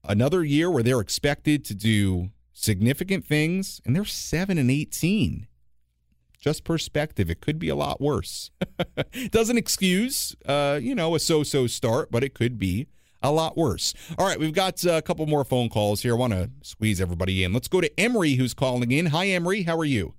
Another 0.04 0.44
year 0.44 0.70
where 0.70 0.84
they're 0.84 1.00
expected 1.00 1.66
to 1.66 1.74
do 1.74 2.30
significant 2.54 3.26
things, 3.26 3.82
and 3.84 3.96
they're 3.96 4.06
7 4.06 4.60
and 4.60 4.70
18. 4.70 5.48
Just 6.40 6.64
perspective, 6.64 7.32
it 7.32 7.42
could 7.42 7.58
be 7.58 7.70
a 7.70 7.76
lot 7.76 8.00
worse. 8.00 8.52
Doesn't 9.32 9.58
excuse, 9.58 10.36
uh, 10.46 10.80
you 10.80 10.94
know, 10.94 11.16
a 11.16 11.20
so-so 11.20 11.66
start, 11.66 12.12
but 12.12 12.24
it 12.24 12.36
could 12.36 12.60
be 12.60 12.86
a 13.22 13.32
lot 13.32 13.58
worse. 13.58 13.94
All 14.18 14.26
right, 14.26 14.40
we've 14.40 14.54
got 14.54 14.86
uh, 14.86 14.94
a 14.94 15.02
couple 15.02 15.26
more 15.26 15.44
phone 15.44 15.70
calls 15.70 16.02
here. 16.02 16.14
I 16.14 16.18
want 16.18 16.34
to 16.34 16.50
squeeze 16.62 17.02
everybody 17.02 17.44
in. 17.44 17.54
Let's 17.54 17.68
go 17.68 17.82
to 17.82 18.00
Emery, 18.00 18.34
who's 18.34 18.54
calling 18.54 18.92
in. 18.92 19.08
Hi, 19.08 19.28
Emery. 19.28 19.64
How 19.64 19.78
are 19.78 19.86
you? 19.86 20.14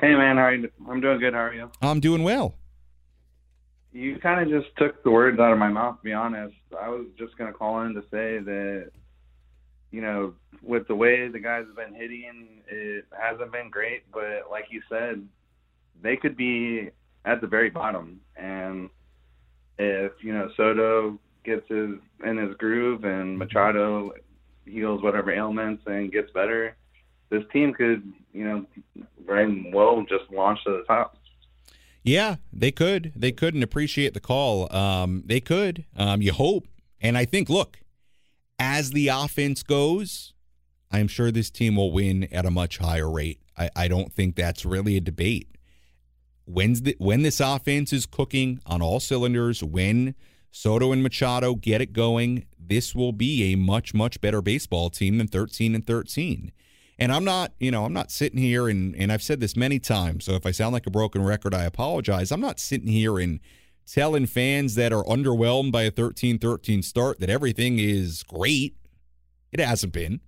Hey, 0.00 0.14
man. 0.14 0.36
How 0.36 0.44
are 0.44 0.54
you? 0.54 0.70
I'm 0.88 1.00
doing 1.00 1.18
good. 1.18 1.34
How 1.34 1.40
are 1.40 1.54
you? 1.54 1.70
I'm 1.80 2.00
doing 2.00 2.22
well. 2.22 2.54
You 3.92 4.18
kind 4.18 4.40
of 4.40 4.48
just 4.48 4.74
took 4.76 5.02
the 5.02 5.10
words 5.10 5.40
out 5.40 5.52
of 5.52 5.58
my 5.58 5.68
mouth. 5.68 5.96
To 5.96 6.02
be 6.02 6.12
honest, 6.12 6.54
I 6.78 6.88
was 6.88 7.06
just 7.18 7.36
going 7.38 7.50
to 7.50 7.58
call 7.58 7.82
in 7.82 7.94
to 7.94 8.02
say 8.02 8.38
that, 8.38 8.90
you 9.90 10.02
know, 10.02 10.34
with 10.62 10.86
the 10.88 10.94
way 10.94 11.28
the 11.28 11.38
guys 11.38 11.64
have 11.66 11.76
been 11.76 11.98
hitting, 11.98 12.62
it 12.68 13.06
hasn't 13.18 13.50
been 13.50 13.70
great. 13.70 14.02
But 14.12 14.50
like 14.50 14.66
you 14.70 14.82
said, 14.88 15.26
they 16.02 16.16
could 16.16 16.36
be 16.36 16.90
at 17.24 17.40
the 17.40 17.46
very 17.46 17.70
bottom, 17.70 18.20
and 18.36 18.88
if 19.78 20.12
you 20.22 20.32
know 20.32 20.48
Soto 20.56 21.18
gets 21.44 21.68
his 21.68 21.90
in 22.24 22.36
his 22.36 22.54
groove 22.56 23.04
and 23.04 23.38
Machado 23.38 24.12
heals 24.66 25.02
whatever 25.02 25.32
ailments 25.32 25.82
and 25.86 26.12
gets 26.12 26.30
better, 26.32 26.76
this 27.30 27.42
team 27.52 27.72
could, 27.72 28.12
you 28.32 28.44
know, 28.44 28.66
very 29.26 29.70
well 29.72 30.04
just 30.08 30.30
launch 30.30 30.62
to 30.64 30.70
the 30.70 30.84
top. 30.84 31.16
Yeah, 32.02 32.36
they 32.52 32.70
could. 32.70 33.12
They 33.14 33.32
could 33.32 33.54
and 33.54 33.62
appreciate 33.62 34.14
the 34.14 34.20
call. 34.20 34.74
Um, 34.74 35.22
they 35.26 35.40
could. 35.40 35.84
Um, 35.96 36.22
you 36.22 36.32
hope. 36.32 36.66
And 37.00 37.18
I 37.18 37.24
think, 37.24 37.48
look, 37.48 37.80
as 38.58 38.92
the 38.92 39.08
offense 39.08 39.62
goes, 39.62 40.32
I'm 40.90 41.08
sure 41.08 41.30
this 41.30 41.50
team 41.50 41.76
will 41.76 41.92
win 41.92 42.24
at 42.32 42.46
a 42.46 42.50
much 42.50 42.78
higher 42.78 43.10
rate. 43.10 43.40
I, 43.56 43.70
I 43.76 43.88
don't 43.88 44.12
think 44.12 44.36
that's 44.36 44.64
really 44.64 44.96
a 44.96 45.00
debate. 45.00 45.48
When's 46.46 46.82
the, 46.82 46.96
when 46.98 47.22
this 47.22 47.40
offense 47.40 47.92
is 47.92 48.06
cooking 48.06 48.60
on 48.64 48.80
all 48.80 49.00
cylinders, 49.00 49.62
when 49.62 50.14
Soto 50.50 50.92
and 50.92 51.02
Machado 51.02 51.54
get 51.54 51.80
it 51.80 51.92
going, 51.92 52.46
this 52.58 52.94
will 52.94 53.12
be 53.12 53.52
a 53.52 53.56
much, 53.56 53.94
much 53.94 54.20
better 54.20 54.42
baseball 54.42 54.90
team 54.90 55.18
than 55.18 55.28
13 55.28 55.74
and 55.74 55.86
13. 55.86 56.52
And 56.98 57.12
I'm 57.12 57.24
not, 57.24 57.52
you 57.60 57.70
know, 57.70 57.84
I'm 57.84 57.92
not 57.92 58.10
sitting 58.10 58.40
here 58.40 58.68
and, 58.68 58.94
and 58.96 59.12
I've 59.12 59.22
said 59.22 59.40
this 59.40 59.56
many 59.56 59.78
times. 59.78 60.24
So 60.24 60.32
if 60.32 60.44
I 60.44 60.50
sound 60.50 60.72
like 60.72 60.86
a 60.86 60.90
broken 60.90 61.22
record, 61.22 61.54
I 61.54 61.64
apologize. 61.64 62.32
I'm 62.32 62.40
not 62.40 62.58
sitting 62.58 62.88
here 62.88 63.18
and 63.18 63.40
telling 63.86 64.26
fans 64.26 64.74
that 64.74 64.92
are 64.92 65.04
underwhelmed 65.04 65.72
by 65.72 65.82
a 65.82 65.90
13 65.90 66.38
13 66.38 66.82
start 66.82 67.20
that 67.20 67.30
everything 67.30 67.78
is 67.78 68.22
great. 68.24 68.76
It 69.52 69.60
hasn't 69.60 69.92
been, 69.92 70.20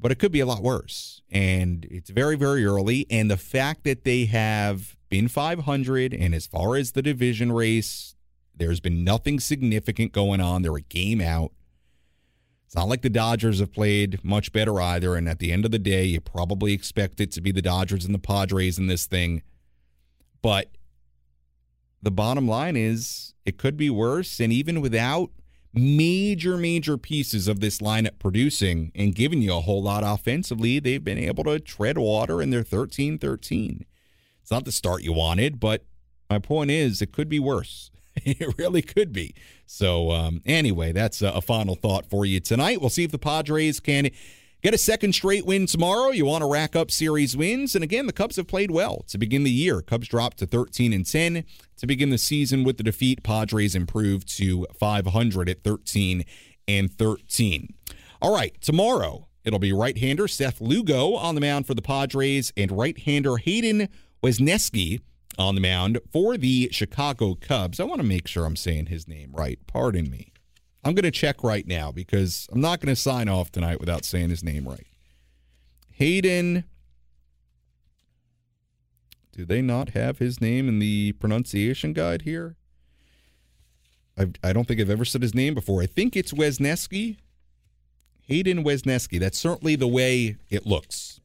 but 0.00 0.10
it 0.10 0.18
could 0.18 0.32
be 0.32 0.40
a 0.40 0.46
lot 0.46 0.62
worse. 0.62 1.20
And 1.30 1.86
it's 1.90 2.10
very, 2.10 2.36
very 2.36 2.64
early. 2.64 3.06
And 3.10 3.30
the 3.30 3.36
fact 3.36 3.84
that 3.84 4.04
they 4.04 4.24
have 4.24 4.96
been 5.10 5.28
500 5.28 6.12
and 6.12 6.34
as 6.34 6.46
far 6.46 6.74
as 6.74 6.92
the 6.92 7.02
division 7.02 7.52
race, 7.52 8.15
there's 8.56 8.80
been 8.80 9.04
nothing 9.04 9.38
significant 9.40 10.12
going 10.12 10.40
on. 10.40 10.62
They're 10.62 10.76
a 10.76 10.80
game 10.80 11.20
out. 11.20 11.52
It's 12.66 12.74
not 12.74 12.88
like 12.88 13.02
the 13.02 13.10
Dodgers 13.10 13.60
have 13.60 13.72
played 13.72 14.24
much 14.24 14.52
better 14.52 14.80
either. 14.80 15.14
And 15.14 15.28
at 15.28 15.38
the 15.38 15.52
end 15.52 15.64
of 15.64 15.70
the 15.70 15.78
day, 15.78 16.04
you 16.04 16.20
probably 16.20 16.72
expect 16.72 17.20
it 17.20 17.30
to 17.32 17.40
be 17.40 17.52
the 17.52 17.62
Dodgers 17.62 18.04
and 18.04 18.14
the 18.14 18.18
Padres 18.18 18.78
in 18.78 18.88
this 18.88 19.06
thing. 19.06 19.42
But 20.42 20.72
the 22.02 22.10
bottom 22.10 22.48
line 22.48 22.76
is 22.76 23.34
it 23.44 23.58
could 23.58 23.76
be 23.76 23.90
worse. 23.90 24.40
And 24.40 24.52
even 24.52 24.80
without 24.80 25.30
major, 25.72 26.56
major 26.56 26.96
pieces 26.96 27.46
of 27.46 27.60
this 27.60 27.78
lineup 27.78 28.18
producing 28.18 28.90
and 28.94 29.14
giving 29.14 29.42
you 29.42 29.54
a 29.54 29.60
whole 29.60 29.82
lot 29.82 30.02
offensively, 30.04 30.80
they've 30.80 31.04
been 31.04 31.18
able 31.18 31.44
to 31.44 31.60
tread 31.60 31.98
water 31.98 32.40
and 32.40 32.52
they're 32.52 32.62
13 32.62 33.18
13. 33.18 33.84
It's 34.42 34.50
not 34.50 34.64
the 34.64 34.72
start 34.72 35.02
you 35.02 35.12
wanted, 35.12 35.60
but 35.60 35.84
my 36.30 36.38
point 36.38 36.70
is 36.70 37.02
it 37.02 37.12
could 37.12 37.28
be 37.28 37.38
worse. 37.38 37.90
it 38.24 38.56
really 38.58 38.82
could 38.82 39.12
be. 39.12 39.34
So, 39.66 40.10
um, 40.10 40.42
anyway, 40.44 40.92
that's 40.92 41.22
a, 41.22 41.28
a 41.28 41.40
final 41.40 41.74
thought 41.74 42.06
for 42.06 42.24
you 42.24 42.40
tonight. 42.40 42.80
We'll 42.80 42.90
see 42.90 43.04
if 43.04 43.12
the 43.12 43.18
Padres 43.18 43.80
can 43.80 44.10
get 44.62 44.74
a 44.74 44.78
second 44.78 45.14
straight 45.14 45.46
win 45.46 45.66
tomorrow. 45.66 46.10
You 46.10 46.24
want 46.24 46.42
to 46.42 46.50
rack 46.50 46.74
up 46.74 46.90
series 46.90 47.36
wins. 47.36 47.74
And 47.74 47.84
again, 47.84 48.06
the 48.06 48.12
Cubs 48.12 48.36
have 48.36 48.46
played 48.46 48.70
well 48.70 49.04
to 49.08 49.18
begin 49.18 49.44
the 49.44 49.50
year. 49.50 49.82
Cubs 49.82 50.08
dropped 50.08 50.38
to 50.38 50.46
13 50.46 50.92
and 50.92 51.06
10 51.06 51.44
to 51.76 51.86
begin 51.86 52.10
the 52.10 52.18
season 52.18 52.64
with 52.64 52.76
the 52.76 52.82
defeat. 52.82 53.22
Padres 53.22 53.74
improved 53.74 54.28
to 54.38 54.66
500 54.78 55.48
at 55.48 55.62
13 55.62 56.24
and 56.66 56.92
13. 56.92 57.74
All 58.22 58.34
right, 58.34 58.58
tomorrow 58.60 59.28
it'll 59.44 59.58
be 59.58 59.72
right-hander 59.72 60.26
Seth 60.26 60.60
Lugo 60.60 61.14
on 61.14 61.34
the 61.34 61.40
mound 61.40 61.66
for 61.66 61.74
the 61.74 61.82
Padres 61.82 62.52
and 62.56 62.72
right-hander 62.72 63.36
Hayden 63.36 63.88
Wesneski 64.22 65.00
on 65.38 65.54
the 65.54 65.60
mound 65.60 65.98
for 66.12 66.36
the 66.36 66.68
Chicago 66.72 67.34
Cubs. 67.34 67.80
I 67.80 67.84
want 67.84 68.00
to 68.00 68.06
make 68.06 68.26
sure 68.26 68.44
I'm 68.44 68.56
saying 68.56 68.86
his 68.86 69.06
name 69.06 69.32
right. 69.32 69.58
Pardon 69.66 70.10
me. 70.10 70.32
I'm 70.84 70.94
going 70.94 71.04
to 71.04 71.10
check 71.10 71.42
right 71.42 71.66
now 71.66 71.90
because 71.90 72.48
I'm 72.52 72.60
not 72.60 72.80
going 72.80 72.94
to 72.94 73.00
sign 73.00 73.28
off 73.28 73.50
tonight 73.50 73.80
without 73.80 74.04
saying 74.04 74.30
his 74.30 74.44
name 74.44 74.68
right. 74.68 74.86
Hayden. 75.92 76.64
Do 79.32 79.44
they 79.44 79.60
not 79.60 79.90
have 79.90 80.18
his 80.18 80.40
name 80.40 80.68
in 80.68 80.78
the 80.78 81.12
pronunciation 81.12 81.92
guide 81.92 82.22
here? 82.22 82.56
I've, 84.16 84.32
I 84.42 84.52
do 84.52 84.60
not 84.60 84.68
think 84.68 84.80
I've 84.80 84.88
ever 84.88 85.04
said 85.04 85.22
his 85.22 85.34
name 85.34 85.54
before. 85.54 85.82
I 85.82 85.86
think 85.86 86.16
it's 86.16 86.32
Wesneski. 86.32 87.18
Hayden 88.22 88.64
Wesneski. 88.64 89.20
That's 89.20 89.38
certainly 89.38 89.76
the 89.76 89.86
way 89.86 90.36
it 90.48 90.66
looks. 90.66 91.20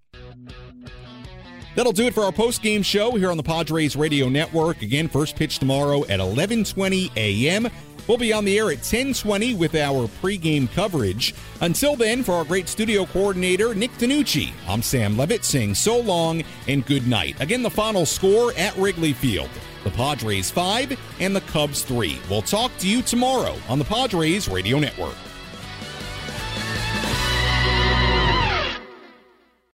That'll 1.76 1.94
do 1.94 2.06
it 2.06 2.14
for 2.14 2.24
our 2.24 2.32
post-game 2.32 2.84
show 2.84 3.12
here 3.12 3.32
on 3.32 3.38
the 3.38 3.44
Padres 3.44 3.96
Radio 3.96 4.28
Network. 4.28 4.82
Again, 4.82 5.08
first 5.08 5.36
pitch 5.36 5.60
tomorrow 5.60 6.04
at 6.06 6.20
11:20 6.20 7.12
a.m. 7.16 7.70
We'll 8.08 8.18
be 8.18 8.34
on 8.34 8.44
the 8.44 8.58
air 8.58 8.72
at 8.72 8.80
10:20 8.80 9.58
with 9.58 9.76
our 9.76 10.08
pregame 10.22 10.70
coverage. 10.74 11.34
Until 11.62 11.96
then, 11.96 12.24
for 12.24 12.34
our 12.34 12.44
great 12.44 12.68
studio 12.68 13.06
coordinator 13.06 13.74
Nick 13.74 13.92
Danucci, 13.94 14.52
I'm 14.68 14.82
Sam 14.82 15.18
Levitt 15.18 15.46
saying 15.46 15.76
so 15.76 16.00
long 16.00 16.44
and 16.68 16.86
good 16.86 17.08
night. 17.08 17.40
Again, 17.40 17.64
the 17.64 17.70
final 17.70 18.06
score 18.06 18.52
at 18.58 18.76
Wrigley 18.76 19.14
Field: 19.14 19.50
the 19.86 19.92
Padres 19.92 20.52
five 20.52 21.00
and 21.22 21.34
the 21.34 21.42
Cubs 21.42 21.84
three. 21.84 22.20
We'll 22.30 22.42
talk 22.42 22.76
to 22.80 22.88
you 22.88 23.02
tomorrow 23.02 23.56
on 23.70 23.80
the 23.80 23.86
Padres 23.86 24.50
Radio 24.50 24.78
Network. 24.78 25.16